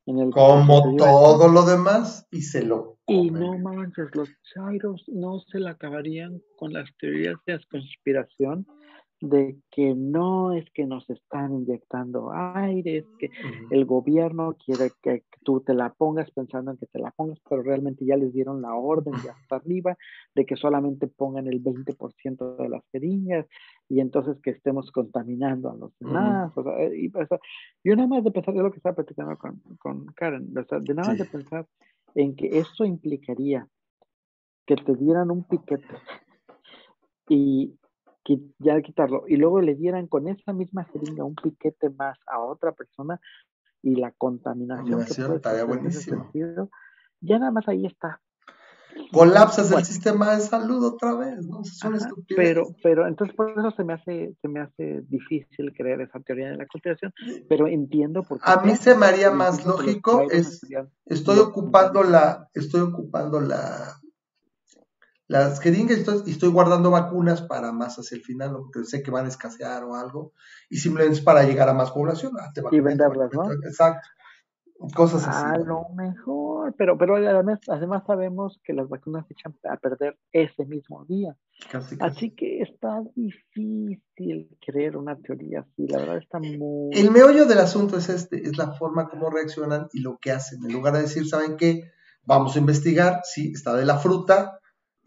En 0.10 0.18
el 0.18 0.32
Como 0.32 0.96
todo 0.98 1.48
lo 1.50 1.62
demás, 1.66 2.28
y 2.32 2.42
se 2.42 2.66
lo. 2.66 2.98
Y 3.06 3.30
no 3.30 3.60
manches, 3.60 4.08
los 4.16 4.28
chairos 4.42 5.04
no 5.08 5.40
se 5.40 5.60
la 5.60 5.72
acabarían 5.72 6.42
con 6.58 6.74
las 6.74 6.90
teorías 6.98 7.36
de 7.46 7.60
conspiración 7.70 8.66
de 9.22 9.58
que 9.70 9.96
no 9.96 10.54
es 10.54 10.70
que 10.72 10.86
nos 10.86 11.10
están 11.10 11.54
inyectando 11.54 12.32
aire, 12.32 13.00
es 13.00 13.06
que 13.18 13.30
el 13.70 13.86
gobierno 13.86 14.56
quiere 14.64 14.92
que 15.02 15.24
tú 15.44 15.60
te 15.62 15.74
la 15.74 15.94
pongas 15.94 16.32
pensando 16.32 16.72
en 16.72 16.78
que 16.78 16.86
te 16.86 17.00
la 17.00 17.12
pongas, 17.12 17.40
pero 17.50 17.62
realmente 17.62 18.06
ya 18.06 18.16
les 18.16 18.34
dieron 18.34 18.62
la 18.62 18.74
orden 18.76 19.14
de 19.22 19.30
hasta 19.30 19.58
arriba 19.58 19.98
de 20.36 20.46
que 20.46 20.56
solamente 20.56 21.08
pongan 21.08 21.48
el 21.48 21.62
20% 21.62 22.58
de 22.58 22.70
las 22.70 22.84
jeringas 22.92 23.46
y 23.90 24.00
entonces 24.00 24.40
que 24.42 24.52
estemos 24.52 24.92
contaminando 24.92 25.70
a 25.70 25.76
los 25.76 25.92
demás. 26.00 26.52
o 26.56 26.64
sea, 26.64 26.94
y, 26.94 27.12
yo 27.84 27.96
nada 27.96 28.08
más 28.08 28.24
de 28.24 28.32
pensar, 28.32 28.56
es 28.56 28.62
lo 28.62 28.72
que 28.72 28.78
estaba 28.78 28.96
platicando 28.96 29.38
con, 29.38 29.60
con 29.80 30.06
Karen, 30.16 30.54
de 30.54 30.94
nada 30.94 31.10
más 31.10 31.18
de 31.18 31.26
pensar 31.26 31.68
en 32.16 32.36
que 32.36 32.60
esto 32.60 32.86
implicaría 32.86 33.68
que 34.66 34.76
te 34.76 34.96
dieran 34.96 35.32
un 35.32 35.44
piquete 35.44 35.84
y 37.30 37.79
ya 38.60 38.82
quitarlo 38.82 39.24
y 39.28 39.38
luego 39.38 39.62
le 39.62 39.76
dieran 39.76 40.08
con 40.08 40.28
esa 40.28 40.54
misma 40.54 40.86
jeringa 40.86 41.24
un 41.24 41.36
piquete 41.36 41.90
más 41.90 42.18
a 42.28 42.40
otra 42.40 42.72
persona 42.74 43.20
y 43.82 43.96
la 43.96 44.12
contaminación 44.12 45.06
que 45.06 45.64
buenísimo. 45.64 46.30
ya 47.22 47.40
nada 47.40 47.52
más 47.52 47.68
ahí 47.68 47.86
está. 47.86 48.22
Colapsas 49.12 49.72
el 49.72 49.86
sistema 49.86 50.36
de 50.36 50.42
salud 50.42 50.84
otra 50.84 51.14
vez, 51.14 51.46
¿no? 51.46 51.62
pero, 52.36 52.76
pero 52.84 53.08
entonces 53.08 53.36
por 53.36 53.52
eso 53.52 53.72
se 53.72 53.84
me 53.84 53.94
hace, 53.94 54.36
se 54.42 54.48
me 54.48 54.60
hace 54.60 55.02
difícil 55.08 55.74
creer 55.76 56.02
esa 56.02 56.20
teoría 56.20 56.50
de 56.50 56.58
la 56.58 56.66
conspiración, 56.68 57.14
pero 57.48 57.68
entiendo 57.68 58.24
por 58.24 58.40
qué. 58.40 58.44
A 58.52 58.58
mí 58.62 58.76
se 58.76 58.96
me 58.96 59.06
haría 59.06 59.32
más 59.32 59.66
lógico, 59.66 60.28
es, 60.30 60.62
estoy 61.06 61.40
ocupando 61.40 62.04
la, 62.04 62.50
estoy 62.54 62.82
ocupando 62.82 63.40
la 63.40 63.96
las 65.30 65.60
jeringas 65.60 66.00
y 66.26 66.32
estoy, 66.32 66.50
guardando 66.50 66.90
vacunas 66.90 67.44
para 67.44 67.72
más 67.72 67.98
hacia 68.00 68.16
el 68.18 68.24
final, 68.24 68.52
porque 68.52 68.84
sé 68.84 69.04
que 69.04 69.12
van 69.12 69.26
a 69.26 69.30
escasear 69.30 69.84
o 69.84 69.96
algo, 69.96 70.34
y 70.72 70.78
simplemente 70.78 71.20
es 71.20 71.24
para 71.24 71.44
llegar 71.44 71.70
a 71.70 71.74
más 71.76 71.92
población. 71.92 72.34
Ah, 72.40 72.52
y 72.72 72.80
venderlas, 72.80 73.30
¿no? 73.32 73.52
Exacto. 73.54 74.08
Cosas 74.96 75.28
así. 75.28 75.46
A 75.46 75.58
lo 75.58 75.90
mejor, 75.94 76.74
pero, 76.78 76.98
pero 76.98 77.18
además, 77.18 77.60
además 77.68 78.04
sabemos 78.08 78.60
que 78.64 78.74
las 78.74 78.90
vacunas 78.90 79.28
se 79.28 79.34
echan 79.34 79.54
a 79.70 79.78
perder 79.78 80.18
ese 80.32 80.66
mismo 80.66 81.06
día. 81.06 81.36
Así 82.00 82.34
que 82.34 82.62
está 82.62 83.04
difícil 83.14 84.50
creer 84.66 84.98
una 84.98 85.16
teoría 85.18 85.60
así, 85.60 85.86
la 85.86 86.00
verdad 86.00 86.18
está 86.18 86.40
muy... 86.40 86.90
El 86.94 87.12
meollo 87.12 87.46
del 87.46 87.60
asunto 87.60 87.98
es 87.98 88.10
este, 88.10 88.42
es 88.42 88.58
la 88.58 88.72
forma 88.72 89.10
como 89.10 89.30
reaccionan 89.30 89.90
y 89.94 90.00
lo 90.00 90.18
que 90.18 90.32
hacen. 90.32 90.64
En 90.64 90.74
lugar 90.74 90.94
de 90.94 91.02
decir, 91.02 91.28
¿saben 91.28 91.56
qué? 91.56 91.92
Vamos 92.24 92.56
a 92.56 92.60
investigar, 92.60 93.20
sí, 93.26 93.52
está 93.54 93.76
de 93.76 93.86
la 93.86 93.98
fruta, 93.98 94.59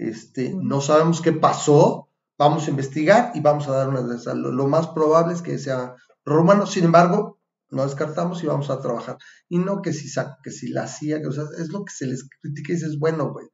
este, 0.08 0.54
no 0.60 0.80
sabemos 0.80 1.20
qué 1.20 1.32
pasó, 1.32 2.08
vamos 2.38 2.66
a 2.66 2.70
investigar 2.70 3.32
y 3.34 3.40
vamos 3.40 3.68
a 3.68 3.72
dar 3.72 3.88
una 3.88 4.02
de 4.02 4.34
Lo, 4.34 4.50
lo, 4.50 4.66
más 4.66 4.88
probable 4.88 5.34
es 5.34 5.42
que 5.42 5.58
sea 5.58 5.94
romano, 6.24 6.66
sin 6.66 6.84
embargo, 6.84 7.38
no 7.70 7.84
descartamos 7.84 8.42
y 8.42 8.46
vamos 8.46 8.68
a 8.70 8.80
trabajar. 8.80 9.16
Y 9.48 9.58
no 9.58 9.80
que 9.80 9.92
si, 9.92 10.12
que 10.42 10.50
si 10.50 10.68
la 10.68 10.84
hacía, 10.84 11.20
o 11.26 11.32
sea, 11.32 11.44
es 11.58 11.68
lo 11.68 11.84
que 11.84 11.92
se 11.92 12.06
les 12.06 12.28
critica 12.40 12.72
y 12.72 12.76
dices, 12.76 12.98
bueno, 12.98 13.32
güey, 13.32 13.46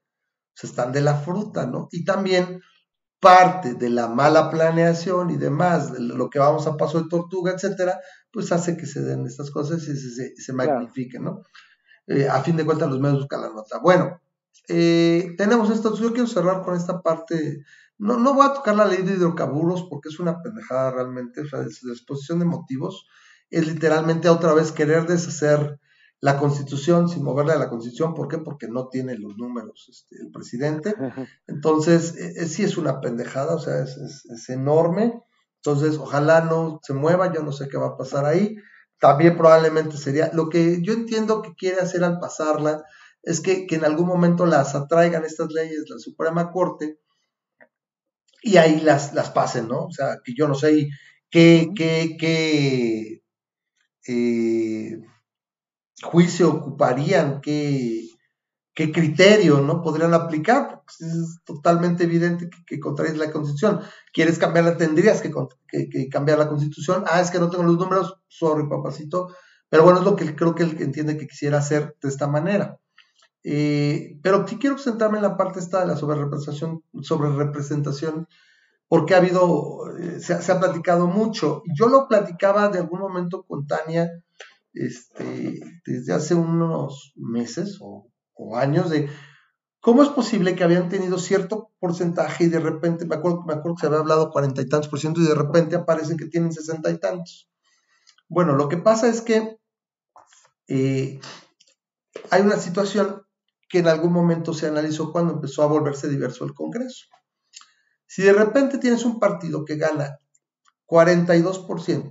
se 0.54 0.66
están 0.66 0.90
de 0.92 1.02
la 1.02 1.16
fruta, 1.16 1.66
¿no? 1.66 1.88
Y 1.92 2.04
también 2.04 2.60
parte 3.20 3.74
de 3.74 3.90
la 3.90 4.08
mala 4.08 4.50
planeación 4.50 5.30
y 5.30 5.36
demás, 5.36 5.92
de 5.92 6.00
lo 6.00 6.30
que 6.30 6.38
vamos 6.38 6.66
a 6.66 6.76
paso 6.76 7.02
de 7.02 7.08
tortuga, 7.08 7.52
etcétera, 7.52 8.00
pues 8.32 8.52
hace 8.52 8.76
que 8.76 8.86
se 8.86 9.02
den 9.02 9.26
estas 9.26 9.50
cosas 9.50 9.82
y 9.86 9.96
se, 9.96 10.34
se, 10.34 10.52
magnifiquen, 10.52 11.24
¿no? 11.24 11.42
Eh, 12.06 12.28
a 12.28 12.40
fin 12.42 12.56
de 12.56 12.64
cuentas, 12.64 12.88
los 12.88 13.00
medios 13.00 13.18
buscan 13.20 13.42
la 13.42 13.50
nota. 13.50 13.78
Bueno, 13.80 14.20
eh, 14.68 15.34
tenemos 15.36 15.70
esto, 15.70 15.94
yo 15.96 16.12
quiero 16.12 16.26
cerrar 16.26 16.62
con 16.62 16.76
esta 16.76 17.00
parte, 17.00 17.64
no, 17.98 18.18
no 18.18 18.34
voy 18.34 18.46
a 18.46 18.54
tocar 18.54 18.76
la 18.76 18.86
ley 18.86 19.02
de 19.02 19.14
hidrocarburos 19.14 19.86
porque 19.88 20.08
es 20.08 20.18
una 20.18 20.42
pendejada 20.42 20.90
realmente, 20.90 21.42
o 21.42 21.46
sea, 21.46 21.60
de 21.60 21.66
exposición 21.66 22.38
de 22.38 22.44
motivos, 22.44 23.06
es 23.50 23.66
literalmente 23.66 24.28
otra 24.28 24.52
vez 24.54 24.72
querer 24.72 25.06
deshacer 25.06 25.80
la 26.20 26.38
constitución 26.38 27.08
sin 27.08 27.22
moverle 27.22 27.52
a 27.52 27.58
la 27.58 27.70
constitución, 27.70 28.12
¿por 28.14 28.28
qué? 28.28 28.38
Porque 28.38 28.66
no 28.66 28.88
tiene 28.88 29.16
los 29.16 29.36
números 29.36 29.86
este, 29.88 30.16
el 30.22 30.30
presidente, 30.32 30.94
entonces 31.46 32.16
e, 32.16 32.42
e, 32.42 32.46
sí 32.46 32.64
es 32.64 32.76
una 32.76 33.00
pendejada, 33.00 33.54
o 33.54 33.60
sea, 33.60 33.82
es, 33.82 33.96
es 33.96 34.48
enorme, 34.48 35.22
entonces 35.62 35.98
ojalá 35.98 36.40
no 36.42 36.80
se 36.82 36.94
mueva, 36.94 37.32
yo 37.32 37.42
no 37.42 37.52
sé 37.52 37.68
qué 37.68 37.78
va 37.78 37.88
a 37.88 37.96
pasar 37.96 38.24
ahí, 38.24 38.56
también 39.00 39.36
probablemente 39.36 39.96
sería, 39.96 40.30
lo 40.32 40.48
que 40.48 40.82
yo 40.82 40.92
entiendo 40.92 41.42
que 41.42 41.54
quiere 41.54 41.80
hacer 41.80 42.04
al 42.04 42.18
pasarla, 42.18 42.84
es 43.28 43.42
que, 43.42 43.66
en 43.68 43.84
algún 43.84 44.06
momento 44.06 44.46
las 44.46 44.74
atraigan 44.74 45.24
estas 45.24 45.52
leyes 45.52 45.84
la 45.90 45.98
Suprema 45.98 46.50
Corte 46.50 46.98
y 48.42 48.56
ahí 48.56 48.80
las, 48.80 49.12
las 49.12 49.30
pasen, 49.30 49.68
¿no? 49.68 49.84
O 49.84 49.92
sea, 49.92 50.20
que 50.24 50.32
yo 50.34 50.48
no 50.48 50.54
sé 50.54 50.88
qué, 51.30 51.68
qué, 51.76 52.16
qué 52.18 53.22
eh, 54.06 54.98
juicio 56.02 56.50
ocuparían, 56.50 57.42
qué, 57.42 58.08
qué 58.74 58.92
criterio, 58.92 59.60
¿no? 59.60 59.82
Podrían 59.82 60.14
aplicar, 60.14 60.80
es 60.98 61.40
totalmente 61.44 62.04
evidente 62.04 62.48
que, 62.66 62.80
que 62.80 63.14
la 63.14 63.30
Constitución. 63.30 63.82
¿Quieres 64.14 64.38
cambiarla? 64.38 64.78
Tendrías 64.78 65.20
que, 65.20 65.30
que, 65.68 66.08
cambiar 66.08 66.38
la 66.38 66.48
Constitución. 66.48 67.04
Ah, 67.06 67.20
es 67.20 67.30
que 67.30 67.40
no 67.40 67.50
tengo 67.50 67.64
los 67.64 67.76
números, 67.76 68.22
sorry, 68.26 68.66
papacito. 68.70 69.28
Pero 69.68 69.84
bueno, 69.84 69.98
es 69.98 70.06
lo 70.06 70.16
que 70.16 70.34
creo 70.34 70.54
que 70.54 70.62
él 70.62 70.78
entiende 70.80 71.18
que 71.18 71.26
quisiera 71.26 71.58
hacer 71.58 71.94
de 72.00 72.08
esta 72.08 72.26
manera. 72.26 72.78
Eh, 73.44 74.18
pero 74.22 74.46
sí 74.46 74.58
quiero 74.58 74.78
centrarme 74.78 75.18
en 75.18 75.22
la 75.22 75.36
parte 75.36 75.60
esta 75.60 75.80
de 75.80 75.86
la 75.86 75.96
sobrerepresentación, 75.96 76.82
sobre 77.02 77.30
representación 77.30 78.28
porque 78.88 79.14
ha 79.14 79.18
habido, 79.18 79.96
eh, 79.98 80.18
se, 80.20 80.32
ha 80.34 80.60
platicado 80.60 81.06
mucho. 81.06 81.62
Yo 81.78 81.88
lo 81.88 82.08
platicaba 82.08 82.68
de 82.68 82.78
algún 82.78 83.00
momento 83.00 83.44
con 83.44 83.66
Tania 83.66 84.10
este, 84.72 85.60
desde 85.84 86.14
hace 86.14 86.34
unos 86.34 87.12
meses 87.16 87.78
o, 87.80 88.10
años 88.54 88.88
de 88.88 89.10
cómo 89.80 90.02
es 90.04 90.08
posible 90.10 90.54
que 90.54 90.62
habían 90.62 90.88
tenido 90.88 91.18
cierto 91.18 91.72
porcentaje 91.80 92.44
y 92.44 92.48
de 92.48 92.60
repente, 92.60 93.04
me 93.04 93.16
acuerdo, 93.16 93.42
me 93.42 93.52
acuerdo 93.52 93.74
que 93.74 93.80
se 93.80 93.86
había 93.88 93.98
hablado 93.98 94.30
cuarenta 94.30 94.62
y 94.62 94.68
tantos 94.68 94.88
por 94.88 95.00
ciento 95.00 95.20
y 95.20 95.26
de 95.26 95.34
repente 95.34 95.74
aparece 95.74 96.16
que 96.16 96.26
tienen 96.26 96.52
sesenta 96.52 96.90
y 96.90 96.98
tantos. 96.98 97.50
Bueno, 98.28 98.54
lo 98.54 98.68
que 98.68 98.76
pasa 98.76 99.08
es 99.08 99.20
que 99.20 99.58
eh, 100.68 101.20
hay 102.30 102.42
una 102.42 102.58
situación 102.58 103.22
que 103.68 103.78
en 103.78 103.88
algún 103.88 104.12
momento 104.12 104.54
se 104.54 104.66
analizó 104.66 105.12
cuando 105.12 105.34
empezó 105.34 105.62
a 105.62 105.66
volverse 105.66 106.08
diverso 106.08 106.44
el 106.44 106.54
Congreso. 106.54 107.06
Si 108.06 108.22
de 108.22 108.32
repente 108.32 108.78
tienes 108.78 109.04
un 109.04 109.18
partido 109.20 109.64
que 109.64 109.76
gana 109.76 110.18
42% 110.86 112.10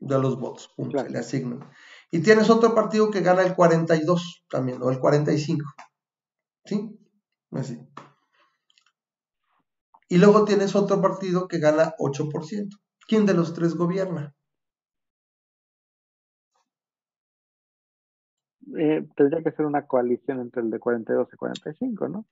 de 0.00 0.18
los 0.18 0.38
votos, 0.38 0.70
punto, 0.76 1.02
le 1.02 1.18
asignan, 1.18 1.70
y 2.10 2.20
tienes 2.20 2.50
otro 2.50 2.74
partido 2.74 3.10
que 3.10 3.20
gana 3.20 3.42
el 3.42 3.54
42 3.54 4.44
también, 4.50 4.82
o 4.82 4.90
el 4.90 4.98
45, 4.98 5.64
¿sí? 6.66 6.98
Así. 7.52 7.80
Y 10.08 10.18
luego 10.18 10.44
tienes 10.44 10.74
otro 10.74 11.00
partido 11.00 11.48
que 11.48 11.58
gana 11.58 11.94
8%. 11.98 12.68
¿Quién 13.08 13.24
de 13.24 13.32
los 13.32 13.54
tres 13.54 13.74
gobierna? 13.74 14.34
Eh, 18.78 19.06
tendría 19.16 19.42
que 19.42 19.52
ser 19.52 19.66
una 19.66 19.86
coalición 19.86 20.40
entre 20.40 20.62
el 20.62 20.70
de 20.70 20.78
42 20.78 21.28
y 21.32 21.36
45, 21.36 22.08
¿no? 22.08 22.26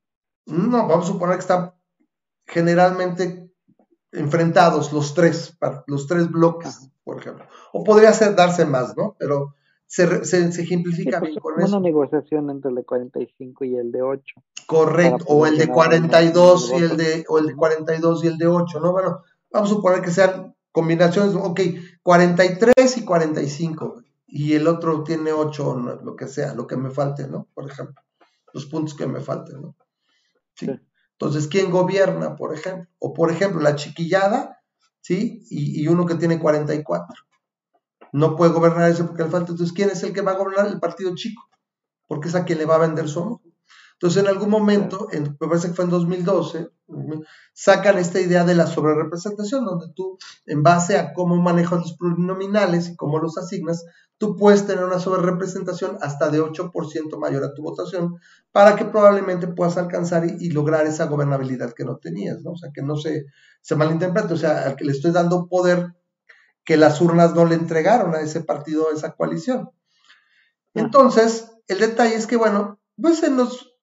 No, 0.47 0.89
vamos 0.89 1.05
a 1.05 1.13
suponer 1.13 1.37
que 1.37 1.41
están 1.41 1.73
generalmente 2.47 3.51
enfrentados 4.13 4.93
los 4.93 5.15
tres, 5.15 5.57
los 5.87 6.07
tres 6.07 6.31
bloques, 6.31 6.91
por 7.05 7.19
ejemplo. 7.19 7.45
O 7.73 7.85
podría 7.85 8.13
ser 8.13 8.35
darse 8.35 8.65
más, 8.65 8.97
¿no? 8.97 9.17
Pero 9.19 9.55
se, 9.87 10.25
se, 10.25 10.47
ejemplifica 10.63 11.19
pues, 11.19 11.33
bien 11.33 11.41
con 11.41 11.63
una 11.63 11.81
negociación 11.81 12.51
entre 12.51 12.71
el 12.71 12.77
de 12.77 12.85
45 12.85 13.65
y 13.65 13.77
el 13.77 13.93
de 13.93 14.03
8. 14.03 14.23
Correcto, 14.67 15.25
o 15.27 15.47
el 15.47 15.59
de 15.59 15.69
42 15.69 16.73
y 16.73 16.77
el 16.77 16.97
de, 16.97 17.25
o 17.29 17.39
el 17.39 17.47
de 17.47 17.57
42 17.57 18.25
y 18.25 18.27
el 18.29 18.39
de 18.39 18.47
8, 18.47 18.81
¿no? 18.81 18.93
Bueno, 18.93 19.23
vamos 19.53 19.71
a 19.71 19.75
suponer 19.75 20.01
que 20.01 20.11
sean 20.11 20.55
combinaciones, 20.73 21.35
ok, 21.35 21.61
43 22.03 22.99
y 22.99 23.05
45, 23.05 24.03
y 24.33 24.55
el 24.55 24.69
otro 24.69 25.03
tiene 25.03 25.33
ocho, 25.33 25.75
lo 25.77 26.17
que 26.17 26.29
sea, 26.29 26.55
lo 26.55 26.67
que 26.67 26.77
me 26.77 26.91
falte, 26.91 27.27
¿no? 27.27 27.49
Por 27.53 27.71
ejemplo, 27.71 28.01
los 28.53 28.67
puntos 28.67 28.95
que 28.95 29.07
me 29.07 29.21
falten, 29.21 29.61
¿no? 29.61 29.77
¿Sí? 30.55 30.71
Entonces, 31.21 31.49
¿quién 31.49 31.71
gobierna, 31.71 32.37
por 32.37 32.55
ejemplo? 32.55 32.89
O, 32.99 33.13
por 33.13 33.31
ejemplo, 33.31 33.61
la 33.61 33.77
chiquillada, 33.77 34.63
¿sí? 35.01 35.45
Y, 35.51 35.87
uno 35.89 36.07
que 36.07 36.15
tiene 36.15 36.39
44. 36.39 37.25
No 38.13 38.37
puede 38.37 38.53
gobernar 38.53 38.91
ese 38.91 39.05
porque 39.05 39.25
le 39.25 39.31
falta. 39.31 39.53
Entonces, 39.53 39.75
¿quién 39.75 39.91
es 39.91 40.03
el 40.03 40.15
que 40.15 40.23
va 40.23 40.33
a 40.33 40.39
gobernar? 40.39 40.67
El 40.67 40.81
partido 40.81 41.15
chico, 41.15 41.43
porque 42.07 42.29
es 42.29 42.35
a 42.35 42.45
quien 42.45 42.59
le 42.59 42.65
va 42.65 42.77
a 42.77 42.87
vender 42.87 43.09
su 43.09 43.41
Entonces, 43.95 44.23
en 44.23 44.29
algún 44.29 44.49
momento, 44.49 45.09
en, 45.13 45.37
me 45.39 45.49
parece 45.49 45.69
que 45.69 45.75
fue 45.75 45.85
en 45.85 45.91
2012, 45.91 46.71
sacan 47.53 47.99
esta 47.99 48.21
idea 48.21 48.45
de 48.45 48.55
la 48.55 48.67
sobrerepresentación, 48.67 49.67
donde 49.67 49.93
tú, 49.95 50.17
en 50.47 50.63
base 50.63 50.99
a 50.99 51.13
cómo 51.13 51.37
manejas 51.37 51.81
los 51.81 51.97
plurinominales 51.99 52.89
y 52.89 52.97
cómo 52.97 53.19
los 53.19 53.37
asignas, 53.37 53.85
tú 54.21 54.37
puedes 54.37 54.67
tener 54.67 54.85
una 54.85 54.99
sobrerepresentación 54.99 55.97
hasta 56.03 56.29
de 56.29 56.43
8% 56.43 57.19
mayor 57.19 57.43
a 57.43 57.55
tu 57.55 57.63
votación, 57.63 58.17
para 58.53 58.77
que 58.77 58.85
probablemente 58.85 59.49
puedas 59.49 59.79
alcanzar 59.79 60.27
y, 60.27 60.51
lograr 60.51 60.87
esa 60.87 61.07
gobernabilidad 61.07 61.73
que 61.73 61.87
no 61.87 61.97
tenías, 61.97 62.43
¿no? 62.43 62.51
O 62.51 62.57
sea, 62.57 62.69
que 62.71 62.83
no 62.83 62.99
se, 62.99 63.25
se 63.63 63.77
malinterprete, 63.77 64.35
o 64.35 64.37
sea, 64.37 64.67
al 64.67 64.77
que 64.77 64.85
le 64.85 64.93
estoy 64.93 65.13
dando 65.13 65.49
poder 65.49 65.95
que 66.67 66.77
las 66.77 67.01
urnas 67.01 67.35
no 67.35 67.47
le 67.47 67.55
entregaron 67.55 68.15
a 68.15 68.21
ese 68.21 68.43
partido, 68.43 68.91
a 68.91 68.95
esa 68.95 69.13
coalición. 69.13 69.71
Entonces, 70.75 71.53
el 71.67 71.79
detalle 71.79 72.15
es 72.15 72.27
que, 72.27 72.37
bueno, 72.37 72.79
pues 73.01 73.23
en, 73.23 73.39
los, 73.39 73.75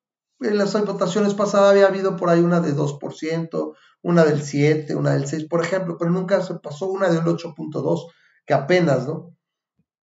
en 0.41 0.59
las 0.59 0.79
votaciones 0.85 1.33
pasadas 1.33 1.71
había 1.71 1.88
habido 1.88 2.15
por 2.15 2.29
ahí 2.29 2.41
una 2.41 2.59
de 2.59 2.75
2%, 2.75 3.73
una 4.03 4.23
del 4.23 4.43
7, 4.43 4.93
una 4.93 5.13
del 5.13 5.25
6, 5.25 5.47
por 5.49 5.65
ejemplo, 5.65 5.97
pero 5.97 6.11
nunca 6.11 6.43
se 6.43 6.53
pasó 6.59 6.85
una 6.85 7.09
del 7.09 7.23
8.2, 7.23 8.11
que 8.45 8.53
apenas, 8.53 9.07
¿no? 9.07 9.35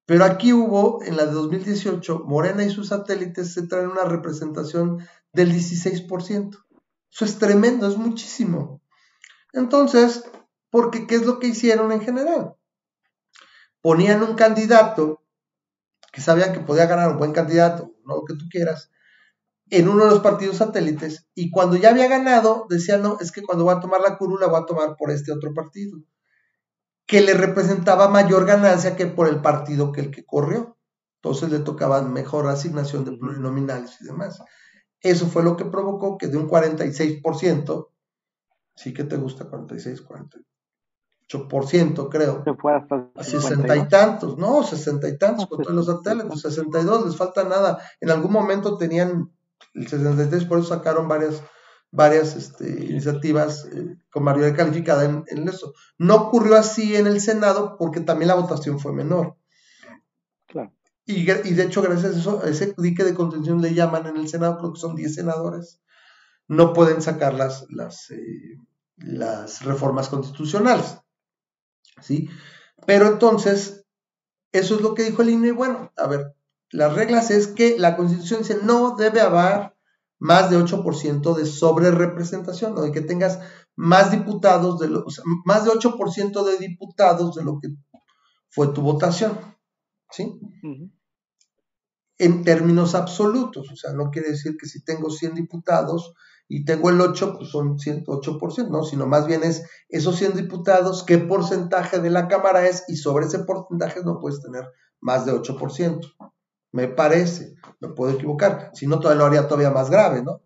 Pero 0.06 0.24
aquí 0.24 0.52
hubo, 0.52 1.02
en 1.02 1.16
la 1.16 1.26
de 1.26 1.32
2018, 1.32 2.24
Morena 2.26 2.64
y 2.64 2.70
sus 2.70 2.88
satélites 2.88 3.54
se 3.54 3.66
traen 3.66 3.88
una 3.88 4.04
representación 4.04 5.06
del 5.32 5.52
16%. 5.52 6.64
Eso 7.10 7.24
es 7.24 7.38
tremendo, 7.38 7.88
es 7.88 7.96
muchísimo. 7.96 8.82
Entonces, 9.52 10.24
porque 10.70 11.06
¿qué 11.06 11.14
es 11.14 11.24
lo 11.24 11.38
que 11.38 11.46
hicieron 11.46 11.92
en 11.92 12.00
general? 12.00 12.56
Ponían 13.80 14.22
un 14.22 14.34
candidato 14.34 15.22
que 16.12 16.20
sabían 16.20 16.52
que 16.52 16.60
podía 16.60 16.86
ganar 16.86 17.10
un 17.10 17.18
buen 17.18 17.32
candidato, 17.32 17.92
no 18.04 18.16
lo 18.16 18.24
que 18.24 18.34
tú 18.34 18.48
quieras, 18.48 18.90
en 19.70 19.88
uno 19.88 20.04
de 20.04 20.10
los 20.10 20.20
partidos 20.20 20.58
satélites, 20.58 21.26
y 21.34 21.50
cuando 21.50 21.76
ya 21.76 21.90
había 21.90 22.08
ganado, 22.08 22.66
decían, 22.68 23.02
no, 23.02 23.18
es 23.20 23.32
que 23.32 23.42
cuando 23.42 23.64
voy 23.64 23.74
a 23.74 23.80
tomar 23.80 24.00
la 24.00 24.16
curula 24.16 24.46
voy 24.46 24.62
a 24.62 24.66
tomar 24.66 24.96
por 24.96 25.10
este 25.10 25.32
otro 25.32 25.52
partido, 25.54 25.98
que 27.06 27.20
le 27.20 27.34
representaba 27.34 28.08
mayor 28.08 28.46
ganancia 28.46 28.96
que 28.96 29.06
por 29.06 29.28
el 29.28 29.40
partido 29.40 29.92
que 29.92 30.00
el 30.00 30.10
que 30.10 30.24
corrió. 30.24 30.76
Entonces 31.22 31.50
le 31.50 31.60
tocaba 31.60 32.02
mejor 32.02 32.46
asignación 32.48 33.04
de 33.04 33.16
plurinominales 33.16 34.00
y 34.00 34.04
demás. 34.04 34.42
Eso 35.00 35.26
fue 35.26 35.42
lo 35.42 35.56
que 35.56 35.64
provocó 35.64 36.18
que 36.18 36.28
de 36.28 36.36
un 36.36 36.48
46%, 36.48 37.88
sí 38.74 38.94
que 38.94 39.04
te 39.04 39.16
gusta 39.16 39.44
46, 39.44 40.02
40, 40.02 40.38
8%, 41.28 42.08
creo. 42.10 42.42
Se 42.44 42.54
fue 42.54 42.74
hasta 42.74 43.10
60 43.20 43.76
y 43.76 43.88
tantos, 43.88 44.38
no, 44.38 44.62
60 44.62 45.08
y 45.08 45.18
tantos 45.18 45.46
con 45.46 45.62
todos 45.62 45.74
los 45.74 45.86
satélites, 45.86 46.40
62, 46.40 47.06
les 47.06 47.16
falta 47.16 47.44
nada. 47.44 47.80
En 48.00 48.10
algún 48.10 48.32
momento 48.32 48.76
tenían 48.76 49.30
el 49.74 49.88
63, 49.88 50.44
por 50.44 50.58
eso 50.58 50.68
sacaron 50.68 51.08
varias, 51.08 51.42
varias 51.94 52.34
este, 52.34 52.68
iniciativas 52.68 53.66
eh, 53.66 53.96
con 54.10 54.24
mayoría 54.24 54.52
calificada 54.52 55.04
en, 55.04 55.48
eso. 55.48 55.74
No 55.96 56.16
ocurrió 56.16 56.56
así 56.56 56.96
en 56.96 57.06
el 57.06 57.20
Senado 57.20 57.76
porque 57.78 58.00
también 58.00 58.28
la 58.28 58.34
votación 58.34 58.80
fue 58.80 58.92
menor. 58.92 59.36
Claro. 60.46 60.72
Y, 61.06 61.30
y 61.30 61.54
de 61.54 61.62
hecho, 61.62 61.82
gracias 61.82 62.16
a 62.16 62.18
eso, 62.18 62.42
a 62.42 62.48
ese 62.48 62.74
dique 62.78 63.04
de 63.04 63.14
contención 63.14 63.62
le 63.62 63.74
llaman 63.74 64.06
en 64.06 64.16
el 64.16 64.28
Senado, 64.28 64.58
creo 64.58 64.72
que 64.72 64.80
son 64.80 64.96
10 64.96 65.14
senadores, 65.14 65.80
no 66.48 66.72
pueden 66.72 67.00
sacar 67.00 67.32
las, 67.34 67.66
las, 67.70 68.10
eh, 68.10 68.58
las 68.96 69.64
reformas 69.64 70.08
constitucionales. 70.08 70.98
¿sí? 72.00 72.28
Pero 72.86 73.06
entonces, 73.06 73.86
eso 74.50 74.74
es 74.74 74.80
lo 74.80 74.94
que 74.94 75.04
dijo 75.04 75.22
el 75.22 75.30
INE. 75.30 75.52
Bueno, 75.52 75.92
a 75.96 76.08
ver, 76.08 76.34
las 76.70 76.92
reglas 76.92 77.30
es 77.30 77.46
que 77.46 77.78
la 77.78 77.96
Constitución 77.96 78.40
dice 78.40 78.58
no 78.64 78.96
debe 78.96 79.20
haber 79.20 79.73
más 80.18 80.50
de 80.50 80.58
8% 80.58 81.34
de 81.34 81.46
sobre 81.46 81.90
representación, 81.90 82.76
o 82.78 82.82
de 82.82 82.92
que 82.92 83.00
tengas 83.00 83.40
más 83.76 84.10
diputados, 84.10 84.78
de 84.78 84.88
lo, 84.88 85.04
más 85.44 85.64
de 85.64 85.70
8% 85.70 86.44
de 86.44 86.58
diputados 86.58 87.34
de 87.34 87.44
lo 87.44 87.58
que 87.60 87.68
fue 88.50 88.68
tu 88.68 88.82
votación, 88.82 89.38
¿sí? 90.10 90.40
En 92.18 92.44
términos 92.44 92.94
absolutos, 92.94 93.70
o 93.72 93.76
sea, 93.76 93.92
no 93.92 94.10
quiere 94.10 94.30
decir 94.30 94.56
que 94.56 94.66
si 94.66 94.84
tengo 94.84 95.10
100 95.10 95.34
diputados, 95.34 96.14
y 96.48 96.64
tengo 96.64 96.90
el 96.90 97.00
8, 97.00 97.36
pues 97.38 97.50
son 97.50 97.78
108%, 97.78 98.68
¿no? 98.68 98.84
Sino 98.84 99.06
más 99.06 99.26
bien 99.26 99.42
es 99.44 99.64
esos 99.88 100.16
100 100.16 100.34
diputados, 100.34 101.02
qué 101.04 101.18
porcentaje 101.18 101.98
de 102.00 102.10
la 102.10 102.28
Cámara 102.28 102.66
es, 102.66 102.84
y 102.88 102.96
sobre 102.96 103.26
ese 103.26 103.40
porcentaje 103.40 104.00
no 104.04 104.20
puedes 104.20 104.42
tener 104.42 104.64
más 105.00 105.24
de 105.24 105.32
8%. 105.32 106.00
Me 106.74 106.88
parece, 106.88 107.54
me 107.78 107.90
puedo 107.90 108.14
equivocar, 108.14 108.72
si 108.74 108.88
no 108.88 108.98
todavía 108.98 109.20
lo 109.20 109.26
haría 109.26 109.46
todavía 109.46 109.70
más 109.70 109.90
grave, 109.90 110.24
¿no? 110.24 110.42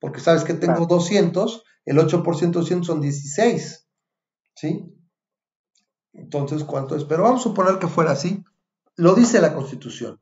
Porque 0.00 0.18
sabes 0.18 0.42
que 0.42 0.54
tengo 0.54 0.86
200, 0.86 1.62
el 1.84 1.98
8% 1.98 2.24
de 2.40 2.60
200 2.60 2.86
son 2.86 3.02
16, 3.02 3.86
¿sí? 4.54 4.94
Entonces, 6.14 6.64
¿cuánto 6.64 6.96
es? 6.96 7.04
Pero 7.04 7.24
vamos 7.24 7.40
a 7.40 7.42
suponer 7.42 7.78
que 7.78 7.86
fuera 7.86 8.12
así. 8.12 8.42
Lo 8.96 9.14
dice 9.14 9.42
la 9.42 9.52
Constitución. 9.52 10.18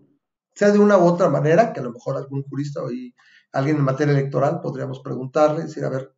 Sea 0.52 0.72
de 0.72 0.80
una 0.80 0.98
u 0.98 1.04
otra 1.04 1.28
manera, 1.28 1.72
que 1.72 1.78
a 1.78 1.84
lo 1.84 1.92
mejor 1.92 2.16
algún 2.16 2.42
jurista 2.42 2.82
hoy 2.82 3.14
alguien 3.52 3.76
en 3.76 3.84
materia 3.84 4.14
electoral, 4.14 4.60
podríamos 4.60 4.98
preguntarle, 4.98 5.62
decir, 5.62 5.84
a 5.84 5.90
ver, 5.90 6.12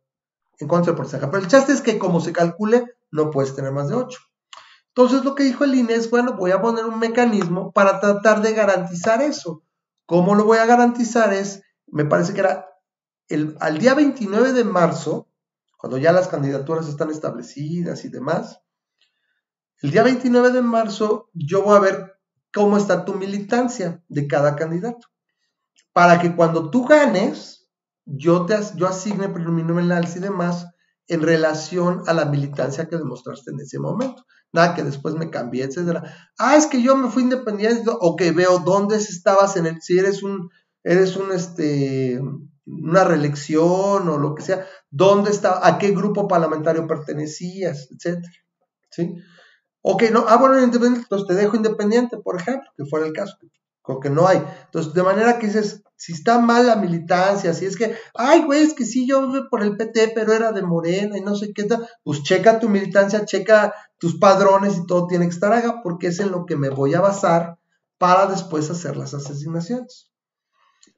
¿en 0.57 0.67
cuánto 0.67 0.85
es 0.85 0.93
el 0.93 0.95
porcentaje? 0.95 1.31
Pero 1.31 1.43
el 1.43 1.51
chiste 1.51 1.71
es 1.73 1.81
que 1.81 1.99
como 1.99 2.19
se 2.19 2.33
calcule, 2.33 2.83
no 3.11 3.29
puedes 3.29 3.53
tener 3.53 3.71
más 3.73 3.89
de 3.89 3.93
8. 3.93 4.19
Entonces 4.99 5.23
lo 5.23 5.33
que 5.33 5.43
dijo 5.43 5.63
el 5.63 5.75
INE 5.75 5.93
es, 5.93 6.09
bueno, 6.09 6.33
voy 6.33 6.51
a 6.51 6.61
poner 6.61 6.83
un 6.83 6.99
mecanismo 6.99 7.71
para 7.71 8.01
tratar 8.01 8.41
de 8.41 8.51
garantizar 8.51 9.21
eso. 9.21 9.63
¿Cómo 10.05 10.35
lo 10.35 10.43
voy 10.43 10.57
a 10.57 10.65
garantizar? 10.65 11.33
Es, 11.33 11.63
me 11.87 12.03
parece 12.03 12.33
que 12.33 12.41
era 12.41 12.67
el, 13.29 13.55
al 13.61 13.77
día 13.77 13.93
29 13.93 14.51
de 14.51 14.65
marzo, 14.65 15.29
cuando 15.77 15.97
ya 15.97 16.11
las 16.11 16.27
candidaturas 16.27 16.89
están 16.89 17.11
establecidas 17.11 18.03
y 18.03 18.09
demás, 18.09 18.59
el 19.81 19.91
día 19.91 20.03
29 20.03 20.51
de 20.51 20.63
marzo 20.63 21.29
yo 21.31 21.63
voy 21.63 21.77
a 21.77 21.79
ver 21.79 22.19
cómo 22.53 22.75
está 22.75 23.05
tu 23.05 23.13
militancia 23.13 24.03
de 24.09 24.27
cada 24.27 24.57
candidato 24.57 25.07
para 25.93 26.19
que 26.19 26.35
cuando 26.35 26.69
tú 26.71 26.85
ganes, 26.85 27.69
yo, 28.03 28.45
te, 28.45 28.57
yo 28.75 28.85
asigne 28.85 29.29
preliminares 29.29 30.17
y 30.17 30.19
demás 30.19 30.67
en 31.09 31.21
relación 31.21 32.03
a 32.07 32.13
la 32.13 32.25
militancia 32.25 32.87
que 32.87 32.97
demostraste 32.97 33.51
en 33.51 33.59
ese 33.59 33.79
momento. 33.79 34.25
Nada 34.51 34.73
que 34.73 34.83
después 34.83 35.15
me 35.15 35.29
cambié, 35.29 35.65
etcétera. 35.65 36.31
Ah, 36.37 36.55
es 36.55 36.65
que 36.65 36.81
yo 36.81 36.95
me 36.95 37.09
fui 37.09 37.23
independiente, 37.23 37.89
o 37.99 38.15
que 38.15 38.31
veo 38.31 38.59
dónde 38.59 38.95
estabas 38.95 39.57
en 39.57 39.67
el, 39.67 39.81
si 39.81 39.99
eres 39.99 40.23
un, 40.23 40.49
eres 40.83 41.17
un, 41.17 41.31
este, 41.31 42.21
una 42.65 43.03
reelección 43.03 44.09
o 44.09 44.17
lo 44.17 44.33
que 44.35 44.43
sea, 44.43 44.65
dónde 44.89 45.31
está, 45.31 45.67
a 45.67 45.77
qué 45.77 45.91
grupo 45.91 46.27
parlamentario 46.27 46.87
pertenecías, 46.87 47.89
etcétera. 47.91 48.33
¿Sí? 48.89 49.15
Ok, 49.81 50.03
no, 50.11 50.25
ah, 50.27 50.37
bueno, 50.37 50.57
independiente, 50.57 51.01
entonces 51.01 51.27
te 51.27 51.35
dejo 51.35 51.55
independiente, 51.55 52.17
por 52.17 52.35
ejemplo, 52.35 52.69
que 52.75 52.85
fuera 52.85 53.05
el 53.05 53.13
caso 53.13 53.37
que 53.97 54.11
no 54.11 54.27
hay. 54.27 54.43
Entonces, 54.65 54.93
de 54.93 55.01
manera 55.01 55.39
que 55.39 55.47
dices, 55.47 55.81
si 55.99 56.13
está 56.13 56.39
mal 56.39 56.65
la 56.65 56.77
militancia, 56.77 57.53
si 57.53 57.65
es 57.65 57.75
que, 57.75 57.93
ay, 58.15 58.43
güey, 58.45 58.61
es 58.61 58.73
que 58.73 58.85
sí, 58.85 59.05
yo 59.05 59.49
por 59.49 59.61
el 59.61 59.75
PT, 59.75 60.13
pero 60.15 60.31
era 60.31 60.53
de 60.53 60.61
Morena 60.61 61.17
y 61.17 61.21
no 61.21 61.35
sé 61.35 61.51
qué 61.53 61.65
tal, 61.65 61.85
pues 62.05 62.23
checa 62.23 62.57
tu 62.57 62.69
militancia, 62.69 63.25
checa 63.25 63.73
tus 63.97 64.17
padrones 64.17 64.77
y 64.77 64.87
todo 64.87 65.07
tiene 65.07 65.25
que 65.25 65.33
estar 65.33 65.51
acá, 65.51 65.81
porque 65.83 66.07
es 66.07 66.21
en 66.21 66.31
lo 66.31 66.45
que 66.45 66.55
me 66.55 66.69
voy 66.69 66.93
a 66.93 67.01
basar 67.01 67.57
para 67.97 68.27
después 68.27 68.71
hacer 68.71 68.95
las 68.95 69.13
asignaciones. 69.13 70.09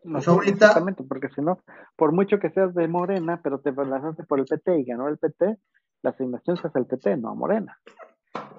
No, 0.03 0.19
pues 0.19 0.27
ahorita, 0.27 0.67
exactamente, 0.67 1.03
porque 1.03 1.29
si 1.35 1.41
no, 1.41 1.57
por 1.95 2.11
mucho 2.11 2.37
que 2.39 2.51
seas 2.51 2.75
de 2.75 2.87
Morena, 2.87 3.41
pero 3.43 3.59
te 3.59 3.71
lanzaste 3.71 4.23
por 4.25 4.39
el 4.39 4.45
PT 4.45 4.81
y 4.81 4.85
ganó 4.85 5.07
el 5.07 5.17
PT, 5.17 5.57
la 6.03 6.11
asignación 6.11 6.57
se 6.57 6.67
hace 6.67 6.77
al 6.77 6.85
PT, 6.85 7.17
no 7.17 7.31
a 7.31 7.33
Morena. 7.33 7.79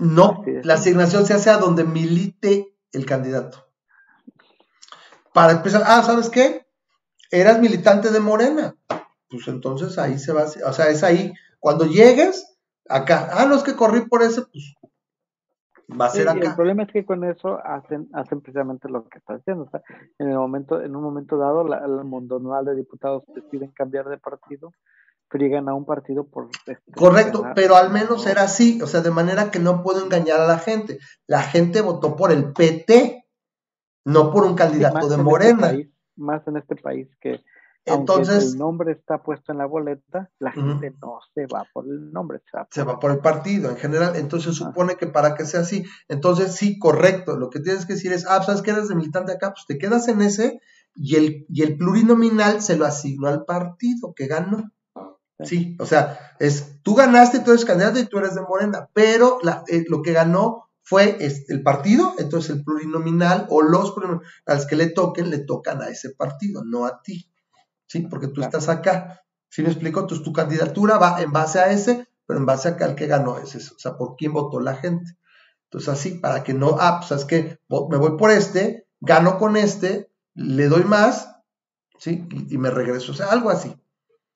No, 0.01 0.43
la 0.65 0.75
asignación 0.75 1.25
se 1.25 1.35
hace 1.35 1.51
a 1.51 1.59
donde 1.59 1.85
milite 1.85 2.75
el 2.91 3.07
candidato 3.07 3.72
para 5.33 5.53
empezar, 5.53 5.83
ah, 5.87 6.03
¿sabes 6.03 6.29
qué? 6.31 6.67
Eras 7.31 7.61
militante 7.61 8.11
de 8.11 8.21
Morena. 8.21 8.77
Pues 9.31 9.49
entonces 9.49 9.99
ahí 9.99 10.19
se 10.19 10.33
va, 10.33 10.45
o 10.45 10.73
sea, 10.73 10.89
es 10.91 11.03
ahí, 11.03 11.33
cuando 11.59 11.87
llegues, 11.87 12.59
acá, 12.89 13.31
ah, 13.33 13.47
no 13.47 13.55
es 13.55 13.63
que 13.63 13.75
corrí 13.75 14.03
por 14.03 14.23
ese, 14.23 14.43
pues 14.43 14.75
va 15.99 16.07
a 16.07 16.11
ser 16.11 16.29
acá. 16.29 16.51
El 16.51 16.55
problema 16.55 16.83
es 16.83 16.93
que 16.93 17.05
con 17.05 17.25
eso 17.25 17.59
hacen, 17.65 18.09
hacen 18.13 18.41
precisamente 18.41 18.89
lo 18.89 19.09
que 19.09 19.19
está 19.19 19.35
haciendo. 19.35 19.65
O 19.65 19.71
sea, 19.71 19.83
en 20.19 20.29
el 20.29 20.37
momento, 20.37 20.83
en 20.83 20.95
un 20.95 21.03
momento 21.03 21.37
dado, 21.37 21.67
la, 21.67 21.79
el 21.79 22.05
mondonal 22.05 22.65
de 22.65 22.75
diputados 22.75 23.25
deciden 23.35 23.71
cambiar 23.71 24.09
de 24.09 24.19
partido, 24.19 24.73
friegan 25.29 25.69
a 25.69 25.75
un 25.75 25.87
partido 25.87 26.25
por 26.25 26.49
este, 26.67 26.79
correcto, 26.95 27.47
pero 27.55 27.77
al 27.77 27.91
menos 27.91 28.27
era 28.27 28.43
así, 28.43 28.81
o 28.83 28.87
sea, 28.87 29.01
de 29.01 29.11
manera 29.11 29.51
que 29.51 29.59
no 29.59 29.83
puedo 29.83 30.05
engañar 30.05 30.41
a 30.41 30.47
la 30.47 30.59
gente. 30.59 30.99
La 31.27 31.41
gente 31.41 31.81
votó 31.81 32.17
por 32.17 32.33
el 32.33 32.53
PT 32.53 33.22
no 34.05 34.33
por 34.33 34.45
un 34.45 34.55
candidato 34.55 35.09
de 35.09 35.15
este 35.15 35.23
Morena. 35.23 35.73
más 36.17 36.47
en 36.47 36.57
este 36.57 36.77
país 36.77 37.09
que 37.21 37.41
entonces 37.85 38.53
el 38.53 38.59
nombre 38.59 38.93
está 38.93 39.23
puesto 39.23 39.51
en 39.51 39.59
la 39.59 39.67
boleta, 39.67 40.31
la 40.39 40.53
gente 40.53 40.95
no 41.03 41.19
se 41.35 41.47
va 41.47 41.67
por 41.73 41.85
el 41.85 42.13
nombre, 42.13 42.41
se 42.71 42.85
va 42.85 43.01
por, 43.01 43.11
el 43.11 43.19
partido 43.19 43.71
en 43.71 43.77
general. 43.77 44.15
Entonces 44.15 44.55
supone 44.55 44.95
que 44.95 45.09
para 45.09 45.35
que 45.35 45.45
sea 45.45 45.61
así, 45.61 45.85
entonces 46.09 46.55
sí, 46.55 46.79
correcto. 46.79 47.37
Lo 47.37 47.51
que 47.51 47.61
tienes 47.61 47.85
que 47.85 47.95
decir 47.95 48.13
es, 48.13 48.25
ah, 48.29 48.43
sabes 48.43 48.63
que 48.63 48.71
eres 48.71 48.89
de 48.89 48.95
militante 48.95 49.33
acá, 49.33 49.53
pues 49.53 49.67
te 49.67 49.79
quedas 49.79 50.07
en 50.07 50.23
ese 50.23 50.61
y 50.95 51.17
el, 51.17 51.47
y 51.49 51.63
el 51.63 51.77
plurinominal 51.77 52.63
se 52.63 52.77
lo 52.77 52.87
asignó 52.87 53.29
al 53.29 53.45
partido 53.45 54.15
que 54.15 54.27
ganó. 54.27 54.71
Sí, 55.41 55.77
o 55.81 55.87
sea, 55.87 56.37
es 56.39 56.81
tú 56.83 56.95
ganaste, 56.95 57.41
tú 57.41 57.51
eres 57.51 57.65
candidato 57.65 57.99
y 57.99 58.07
tú 58.07 58.19
eres 58.19 58.37
de 58.37 58.43
Morena, 58.43 58.91
pero 58.93 59.41
eh, 59.67 59.85
lo 59.89 60.03
que 60.03 60.13
ganó 60.13 60.69
fue 60.83 61.17
este, 61.21 61.55
el 61.55 61.63
partido, 61.63 62.15
entonces 62.19 62.57
el 62.57 62.65
plurinominal 62.65 63.47
o 63.51 63.63
los 63.63 63.93
plurinominales 63.93 64.67
que 64.69 64.77
le 64.77 64.91
toquen, 64.91 65.31
le 65.31 65.39
tocan 65.39 65.81
a 65.81 65.89
ese 65.89 66.11
partido, 66.11 66.65
no 66.65 66.87
a 66.87 67.03
ti. 67.03 67.29
¿Sí? 67.87 68.01
Porque 68.01 68.29
tú 68.29 68.43
estás 68.43 68.69
acá. 68.69 69.23
¿Sí 69.49 69.63
me 69.63 69.69
explico? 69.69 70.01
Entonces 70.01 70.25
tu 70.25 70.33
candidatura 70.33 70.99
va 70.99 71.21
en 71.21 71.31
base 71.31 71.61
a 71.61 71.71
ese, 71.71 72.09
pero 72.27 72.41
en 72.41 72.47
base 72.47 72.69
a 72.69 72.77
que 72.77 72.85
al 72.85 72.95
que 72.95 73.07
ganó 73.07 73.39
es 73.39 73.55
eso. 73.55 73.75
O 73.77 73.79
sea, 73.79 73.97
por 73.97 74.17
quién 74.17 74.33
votó 74.33 74.61
la 74.61 74.77
gente. 74.77 75.17
Entonces 75.65 75.89
así, 75.89 76.13
para 76.13 76.43
que 76.43 76.55
no, 76.55 76.77
ah, 76.81 77.01
pues 77.01 77.21
es 77.21 77.27
que 77.27 77.59
me 77.69 77.97
voy 77.97 78.17
por 78.17 78.31
este, 78.31 78.87
gano 79.01 79.39
con 79.39 79.57
este, 79.57 80.11
le 80.35 80.69
doy 80.69 80.85
más, 80.85 81.37
¿sí? 81.99 82.27
Y, 82.49 82.59
me 82.59 82.71
regreso. 82.71 83.13
O 83.13 83.15
sea, 83.15 83.27
algo 83.27 83.51
así. 83.51 83.75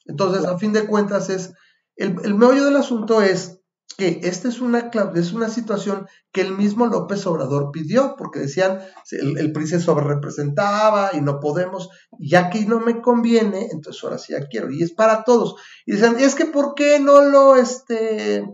Entonces, 0.04 0.44
a 0.44 0.58
fin 0.58 0.72
de 0.72 0.86
cuentas, 0.86 1.30
es, 1.30 1.54
el, 1.96 2.16
el 2.24 2.34
meollo 2.34 2.64
del 2.64 2.76
asunto 2.76 3.22
es 3.22 3.55
que 3.96 4.20
esta 4.24 4.48
es 4.48 4.60
una, 4.60 4.90
es 5.14 5.32
una 5.32 5.48
situación 5.48 6.06
que 6.32 6.42
el 6.42 6.56
mismo 6.56 6.86
López 6.86 7.26
Obrador 7.26 7.70
pidió, 7.72 8.14
porque 8.16 8.40
decían, 8.40 8.80
el, 9.10 9.38
el 9.38 9.52
PRI 9.52 9.66
se 9.66 9.80
sobrerepresentaba 9.80 11.10
y 11.14 11.20
no 11.20 11.40
podemos, 11.40 11.88
ya 12.18 12.50
que 12.50 12.66
no 12.66 12.80
me 12.80 13.00
conviene, 13.00 13.68
entonces 13.70 14.04
ahora 14.04 14.18
sí 14.18 14.32
ya 14.34 14.46
quiero, 14.46 14.70
y 14.70 14.82
es 14.82 14.92
para 14.92 15.24
todos. 15.24 15.56
Y 15.86 15.92
dicen, 15.92 16.16
es 16.18 16.34
que 16.34 16.46
¿por 16.46 16.74
qué 16.74 17.00
no 17.00 17.22
lo, 17.22 17.56
este, 17.56 18.46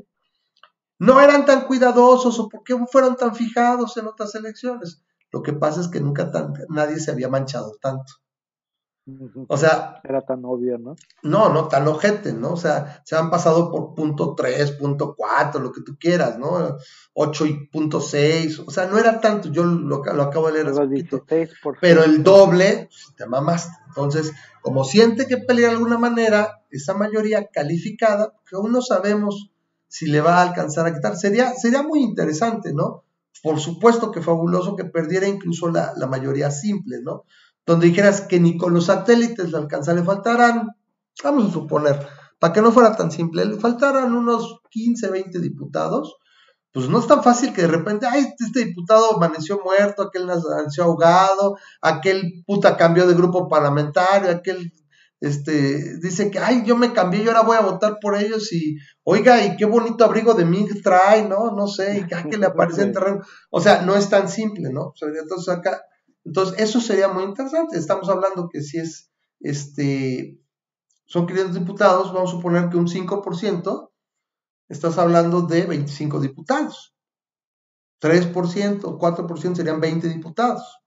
no 0.98 1.20
eran 1.20 1.44
tan 1.44 1.66
cuidadosos 1.66 2.38
o 2.38 2.48
por 2.48 2.62
qué 2.62 2.76
fueron 2.90 3.16
tan 3.16 3.34
fijados 3.34 3.96
en 3.96 4.06
otras 4.06 4.34
elecciones? 4.36 5.02
Lo 5.32 5.42
que 5.42 5.52
pasa 5.52 5.80
es 5.80 5.88
que 5.88 6.00
nunca 6.00 6.30
nadie 6.68 7.00
se 7.00 7.10
había 7.10 7.28
manchado 7.28 7.72
tanto. 7.80 8.12
O 9.48 9.56
sea. 9.56 10.00
Era 10.04 10.22
tan 10.22 10.44
obvio, 10.44 10.78
¿no? 10.78 10.94
No, 11.22 11.48
no, 11.48 11.66
tan 11.66 11.88
ojete, 11.88 12.32
¿no? 12.32 12.52
O 12.52 12.56
sea, 12.56 13.02
se 13.04 13.16
han 13.16 13.30
pasado 13.30 13.70
por 13.70 13.94
punto 13.94 14.34
3, 14.36 14.72
punto 14.72 15.14
4, 15.16 15.60
lo 15.60 15.72
que 15.72 15.80
tú 15.82 15.96
quieras, 15.98 16.38
¿no? 16.38 16.76
8 17.14 17.46
y 17.46 17.66
punto 17.66 18.00
6. 18.00 18.60
O 18.60 18.70
sea, 18.70 18.86
no 18.86 18.98
era 18.98 19.20
tanto, 19.20 19.50
yo 19.50 19.64
lo, 19.64 20.04
lo 20.04 20.22
acabo 20.22 20.46
de 20.46 20.52
leer 20.52 20.68
hace 20.68 20.82
poquito. 20.82 21.24
Pero 21.80 22.04
el 22.04 22.22
doble, 22.22 22.88
pues, 22.88 23.16
te 23.16 23.26
mamaste. 23.26 23.76
Entonces, 23.88 24.32
como 24.60 24.84
siente 24.84 25.26
que 25.26 25.38
pelea 25.38 25.70
de 25.70 25.74
alguna 25.74 25.98
manera, 25.98 26.62
esa 26.70 26.94
mayoría 26.94 27.48
calificada, 27.48 28.32
que 28.48 28.56
aún 28.56 28.70
no 28.70 28.82
sabemos 28.82 29.50
si 29.88 30.06
le 30.06 30.20
va 30.20 30.36
a 30.36 30.42
alcanzar 30.42 30.86
a 30.86 30.94
quitar, 30.94 31.16
sería, 31.16 31.52
sería 31.54 31.82
muy 31.82 32.00
interesante, 32.02 32.72
¿no? 32.72 33.04
Por 33.42 33.58
supuesto 33.58 34.12
que 34.12 34.22
fabuloso 34.22 34.76
que 34.76 34.84
perdiera 34.84 35.26
incluso 35.26 35.68
la, 35.68 35.92
la 35.96 36.06
mayoría 36.06 36.50
simple, 36.50 37.00
¿no? 37.02 37.24
Donde 37.66 37.86
dijeras 37.86 38.22
que 38.22 38.40
ni 38.40 38.56
con 38.56 38.74
los 38.74 38.86
satélites 38.86 39.50
le 39.50 39.58
alcanza, 39.58 39.94
le 39.94 40.02
faltarán, 40.02 40.70
vamos 41.22 41.50
a 41.50 41.52
suponer, 41.52 42.06
para 42.38 42.52
que 42.52 42.62
no 42.62 42.72
fuera 42.72 42.96
tan 42.96 43.10
simple, 43.10 43.44
le 43.44 43.56
faltaran 43.56 44.14
unos 44.14 44.60
15, 44.70 45.10
20 45.10 45.38
diputados, 45.38 46.16
pues 46.72 46.88
no 46.88 46.98
es 46.98 47.06
tan 47.06 47.22
fácil 47.22 47.52
que 47.52 47.62
de 47.62 47.68
repente, 47.68 48.06
ay, 48.06 48.34
este 48.38 48.64
diputado 48.64 49.16
amaneció 49.16 49.60
muerto, 49.62 50.02
aquel 50.02 50.28
amaneció 50.28 50.84
ahogado, 50.84 51.56
aquel 51.82 52.42
puta 52.46 52.76
cambió 52.76 53.06
de 53.06 53.14
grupo 53.14 53.48
parlamentario, 53.48 54.30
aquel 54.30 54.72
este, 55.22 55.98
dice 55.98 56.32
que, 56.32 56.40
ay, 56.40 56.64
yo 56.66 56.76
me 56.76 56.92
cambié 56.92 57.22
y 57.22 57.28
ahora 57.28 57.42
voy 57.42 57.56
a 57.56 57.60
votar 57.60 57.98
por 58.00 58.16
ellos 58.16 58.52
y, 58.52 58.76
oiga, 59.04 59.44
y 59.44 59.56
qué 59.56 59.66
bonito 59.66 60.04
abrigo 60.04 60.34
de 60.34 60.44
Ming 60.44 60.82
trae, 60.82 61.28
¿no? 61.28 61.52
No 61.52 61.68
sé, 61.68 61.98
y 61.98 62.28
que 62.28 62.38
le 62.38 62.46
aparece 62.46 62.82
en 62.82 62.92
terreno. 62.92 63.20
O 63.48 63.60
sea, 63.60 63.82
no 63.82 63.94
es 63.94 64.08
tan 64.08 64.28
simple, 64.28 64.70
¿no? 64.72 64.92
entonces 65.00 65.48
acá 65.48 65.80
entonces, 66.24 66.58
eso 66.60 66.80
sería 66.80 67.08
muy 67.08 67.24
interesante. 67.24 67.78
Estamos 67.78 68.08
hablando 68.08 68.48
que 68.48 68.60
si 68.60 68.78
es, 68.78 69.10
este, 69.40 70.40
son 71.06 71.26
500 71.26 71.54
diputados, 71.54 72.12
vamos 72.12 72.30
a 72.30 72.36
suponer 72.36 72.68
que 72.68 72.76
un 72.76 72.86
5%, 72.86 73.90
estás 74.68 74.98
hablando 74.98 75.42
de 75.42 75.66
25 75.66 76.20
diputados. 76.20 76.94
3%, 78.00 78.32
4% 78.98 79.54
serían 79.56 79.80
20 79.80 80.08
diputados. 80.08 80.78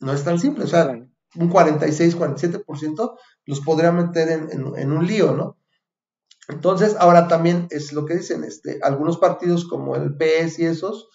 No 0.00 0.12
es 0.12 0.24
tan 0.24 0.38
simple, 0.38 0.64
o 0.64 0.66
sea, 0.66 0.92
un 1.36 1.48
46, 1.48 2.18
47% 2.18 3.16
los 3.46 3.60
podría 3.60 3.92
meter 3.92 4.28
en, 4.28 4.50
en, 4.76 4.92
un 4.92 5.06
lío, 5.06 5.32
¿no? 5.32 5.58
Entonces, 6.48 6.96
ahora 6.98 7.28
también 7.28 7.68
es 7.70 7.92
lo 7.92 8.04
que 8.04 8.16
dicen, 8.16 8.44
este, 8.44 8.80
algunos 8.82 9.16
partidos 9.18 9.66
como 9.66 9.94
el 9.94 10.16
PS 10.16 10.58
y 10.58 10.66
esos, 10.66 11.08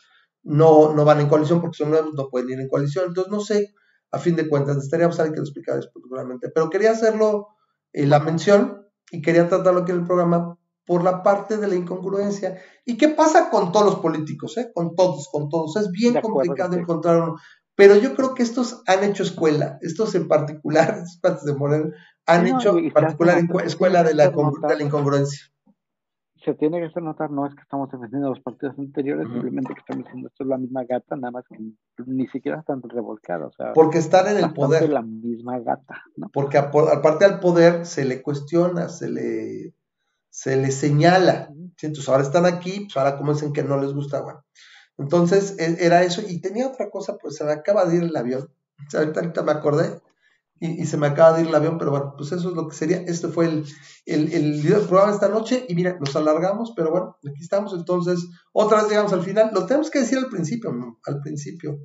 no, 0.48 0.94
no 0.94 1.04
van 1.04 1.20
en 1.20 1.28
coalición 1.28 1.60
porque 1.60 1.78
son 1.78 1.92
nuevos, 1.92 2.14
no 2.14 2.30
pueden 2.30 2.50
ir 2.50 2.60
en 2.60 2.70
coalición. 2.70 3.06
Entonces, 3.10 3.32
no 3.32 3.42
sé, 3.42 3.74
a 4.12 4.18
fin 4.18 4.36
de 4.36 4.48
cuentas, 4.48 4.78
estaríamos 4.78 5.20
alguien 5.20 5.36
que 5.36 5.40
lo 5.42 5.46
explicara 5.46 5.78
después, 5.78 6.06
Pero 6.54 6.70
quería 6.70 6.92
hacerlo 6.92 7.50
eh, 7.92 8.06
la 8.06 8.20
mención 8.20 8.88
y 9.12 9.22
quería 9.22 9.50
tratarlo 9.50 9.82
aquí 9.82 9.92
en 9.92 10.00
el 10.00 10.06
programa 10.06 10.58
por 10.86 11.04
la 11.04 11.22
parte 11.22 11.58
de 11.58 11.68
la 11.68 11.76
incongruencia. 11.76 12.62
¿Y 12.86 12.98
qué 12.98 13.10
pasa 13.10 13.50
con 13.50 13.74
todos 13.74 13.86
los 13.86 13.96
políticos? 13.98 14.58
Eh? 14.58 14.72
Con 14.74 14.96
todos, 14.96 15.28
con 15.30 15.50
todos. 15.50 15.76
Es 15.76 15.92
bien 15.92 16.20
complicado 16.22 16.78
encontrar 16.78 17.22
uno. 17.22 17.36
Pero 17.76 17.98
yo 17.98 18.16
creo 18.16 18.34
que 18.34 18.42
estos 18.42 18.84
han 18.88 19.04
hecho 19.04 19.24
escuela, 19.24 19.78
estos 19.82 20.16
en 20.16 20.30
particular, 20.30 20.98
estos 21.04 21.20
partes 21.22 21.44
de 21.44 21.56
Moreno, 21.56 21.92
han 22.26 22.48
hecho 22.48 22.78
en 22.78 22.92
particular 22.92 23.44
escuela 23.66 24.04
de 24.04 24.14
la, 24.14 24.30
de 24.30 24.78
la 24.78 24.84
incongruencia 24.84 25.52
se 26.48 26.54
tiene 26.54 26.80
que 26.80 26.86
hacer 26.86 27.04
notar, 27.04 27.30
no 27.30 27.46
es 27.46 27.54
que 27.54 27.62
estamos 27.62 27.92
defendiendo 27.92 28.30
los 28.30 28.40
partidos 28.40 28.80
anteriores, 28.80 29.28
simplemente 29.28 29.74
que 29.74 29.82
estamos 29.82 30.06
diciendo 30.06 30.30
esto 30.30 30.44
es 30.46 30.50
la 30.50 30.58
misma 30.58 30.86
gata, 30.86 31.18
nada 31.18 31.32
más 31.32 31.44
que 31.50 31.58
ni 32.06 32.28
siquiera 32.28 32.60
están 32.60 32.82
revolcados. 32.82 33.54
Porque 33.74 33.98
están 33.98 34.28
en 34.28 34.42
el 34.42 34.54
poder. 34.54 34.88
la 34.88 35.02
misma 35.02 35.60
gata, 35.60 36.02
¿no? 36.16 36.30
Porque 36.32 36.58
aparte 36.58 37.26
al 37.26 37.42
poder 37.42 37.86
se 37.86 38.06
le 38.06 38.22
cuestiona, 38.22 38.88
se 38.88 39.10
le, 39.10 39.74
se 40.30 40.56
le 40.56 40.72
señala. 40.72 41.50
Entonces 41.82 42.08
ahora 42.08 42.24
están 42.24 42.46
aquí, 42.46 42.86
pues 42.86 42.96
ahora 42.96 43.18
como 43.18 43.34
dicen 43.34 43.52
que 43.52 43.64
no 43.64 43.78
les 43.78 43.94
gusta, 43.94 44.22
bueno. 44.22 44.46
Entonces 44.98 45.60
e, 45.60 45.86
era 45.86 46.04
eso, 46.04 46.22
y 46.26 46.40
tenía 46.40 46.66
otra 46.66 46.90
cosa, 46.90 47.18
pues 47.18 47.36
se 47.36 47.44
me 47.44 47.52
acaba 47.52 47.84
de 47.84 47.98
ir 47.98 48.04
el 48.04 48.16
avión. 48.16 48.48
ahorita 48.94 49.44
me 49.44 49.52
acordé, 49.52 50.00
y, 50.60 50.86
se 50.86 50.98
me 50.98 51.08
acaba 51.08 51.34
de 51.34 51.44
ir 51.44 51.48
el 51.48 51.56
avión, 51.56 51.78
pero 51.78 51.92
bueno, 51.92 52.14
pues 52.18 52.32
eso 52.32 52.50
es 52.50 52.56
lo 52.56 52.68
que 52.68 52.76
sería. 52.76 52.98
Este 52.98 53.28
fue 53.28 53.46
el, 53.46 53.66
el, 54.06 54.34
el 54.34 54.62
video 54.62 54.80
del 54.80 54.88
programa 54.88 55.14
esta 55.14 55.30
noche 55.30 55.66
y 55.68 55.76
mira, 55.76 55.98
nos 56.00 56.16
alargamos, 56.16 56.74
pero 56.76 56.92
bueno, 56.92 57.18
aquí 57.28 57.42
estamos. 57.42 57.74
Entonces, 57.74 58.28
otra 58.54 58.82
vez 58.82 58.90
llegamos 58.90 59.14
al 59.14 59.24
final. 59.24 59.52
Lo 59.54 59.66
tenemos 59.66 59.90
que 59.90 60.00
decir 60.00 60.18
al 60.18 60.28
principio, 60.28 60.72
al 61.06 61.22
principio. 61.22 61.80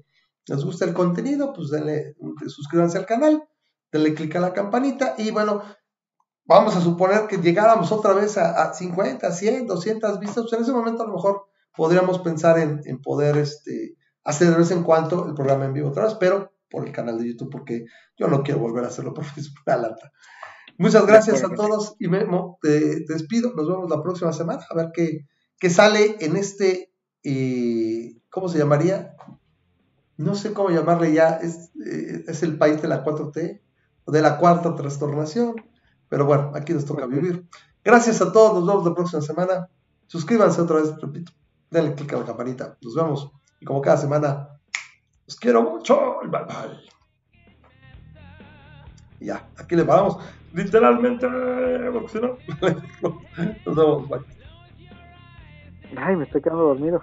¿Les 0.47 0.65
gusta 0.65 0.85
el 0.85 0.95
contenido? 0.95 1.53
Pues 1.53 1.71
denle, 1.71 2.17
suscríbanse 2.47 2.99
al 2.99 3.07
canal, 3.07 3.45
denle 3.93 4.15
clic 4.15 4.35
a 4.37 4.41
la 4.41 4.53
campanita 4.53 5.15
y 5.19 5.31
bueno, 5.31 5.63
vamos 6.45 6.75
a 6.75 6.81
suponer 6.81 7.27
que 7.27 7.37
llegáramos 7.37 7.93
otra 7.93 8.13
vez 8.13 8.39
a, 8.39 8.63
a 8.63 8.75
50, 8.75 9.31
100, 9.31 9.67
200 9.67 10.19
vistas. 10.19 10.45
Pues 10.45 10.53
en 10.55 10.63
ese 10.63 10.73
momento 10.73 11.03
a 11.03 11.07
lo 11.07 11.15
mejor 11.15 11.47
podríamos 11.77 12.19
pensar 12.21 12.59
en, 12.59 12.81
en 12.85 13.01
poder 13.01 13.37
este, 13.37 13.97
hacer 14.25 14.51
de 14.51 14.57
vez 14.57 14.71
en 14.71 14.83
cuando 14.83 15.27
el 15.27 15.35
programa 15.35 15.67
en 15.67 15.73
vivo 15.73 15.89
otra 15.89 16.05
vez, 16.05 16.15
pero 16.15 16.53
por 16.73 16.87
el 16.87 16.93
canal 16.93 17.19
de 17.19 17.29
YouTube 17.29 17.51
porque 17.51 17.85
yo 18.17 18.27
no 18.27 18.43
quiero 18.43 18.61
volver 18.61 18.85
a 18.85 18.89
hacerlo 18.89 19.13
porque 19.15 19.41
es 19.41 19.53
una 19.67 19.77
lata. 19.77 20.11
Muchas 20.79 21.07
gracias 21.07 21.45
a 21.45 21.51
todos 21.51 21.95
y 22.01 22.09
Memo, 22.09 22.59
te, 22.63 23.05
despido. 23.07 23.53
Nos 23.55 23.69
vemos 23.69 23.91
la 23.91 24.03
próxima 24.03 24.33
semana 24.33 24.65
a 24.69 24.75
ver 24.75 24.91
qué, 24.93 25.27
qué 25.59 25.71
sale 25.71 26.17
en 26.21 26.37
este, 26.37 26.93
eh, 27.23 28.17
¿cómo 28.31 28.49
se 28.49 28.59
llamaría? 28.59 29.15
No 30.17 30.35
sé 30.35 30.53
cómo 30.53 30.71
llamarle 30.71 31.13
ya, 31.13 31.37
es, 31.37 31.71
eh, 31.87 32.25
es 32.27 32.43
el 32.43 32.57
país 32.57 32.81
de 32.81 32.89
la 32.89 33.05
4T, 33.05 33.61
de 34.07 34.23
la 34.23 34.39
cuarta 34.39 34.75
trastornación, 34.75 35.57
pero 36.09 36.25
bueno, 36.25 36.53
aquí 36.55 36.73
nos 36.73 36.85
toca 36.85 37.07
vivir. 37.07 37.47
Gracias 37.85 38.23
a 38.23 38.33
todos, 38.33 38.55
nos 38.55 38.67
vemos 38.67 38.85
la 38.85 38.95
próxima 38.95 39.23
semana. 39.23 39.69
Suscríbanse 40.07 40.61
otra 40.61 40.77
vez, 40.77 40.95
repito, 41.01 41.33
denle 41.71 41.95
clic 41.95 42.13
a 42.15 42.19
la 42.19 42.25
campanita. 42.25 42.79
Nos 42.83 42.95
vemos 42.95 43.33
y 43.61 43.65
como 43.65 43.81
cada 43.81 43.97
semana, 43.97 44.61
quiero 45.37 45.63
mucho. 45.63 46.21
Bye 46.25 46.45
bye. 46.45 46.93
ya, 49.21 49.49
aquí 49.57 49.77
le 49.77 49.85
paramos. 49.85 50.19
Literalmente, 50.53 51.27
porque 51.93 52.09
si 52.09 52.21
no, 52.21 52.39
nos 53.65 53.77
vemos. 53.77 54.09
Bye. 54.09 54.21
Ay, 55.97 56.17
me 56.17 56.25
estoy 56.25 56.43
quedando 56.43 56.65
dormido. 56.65 57.03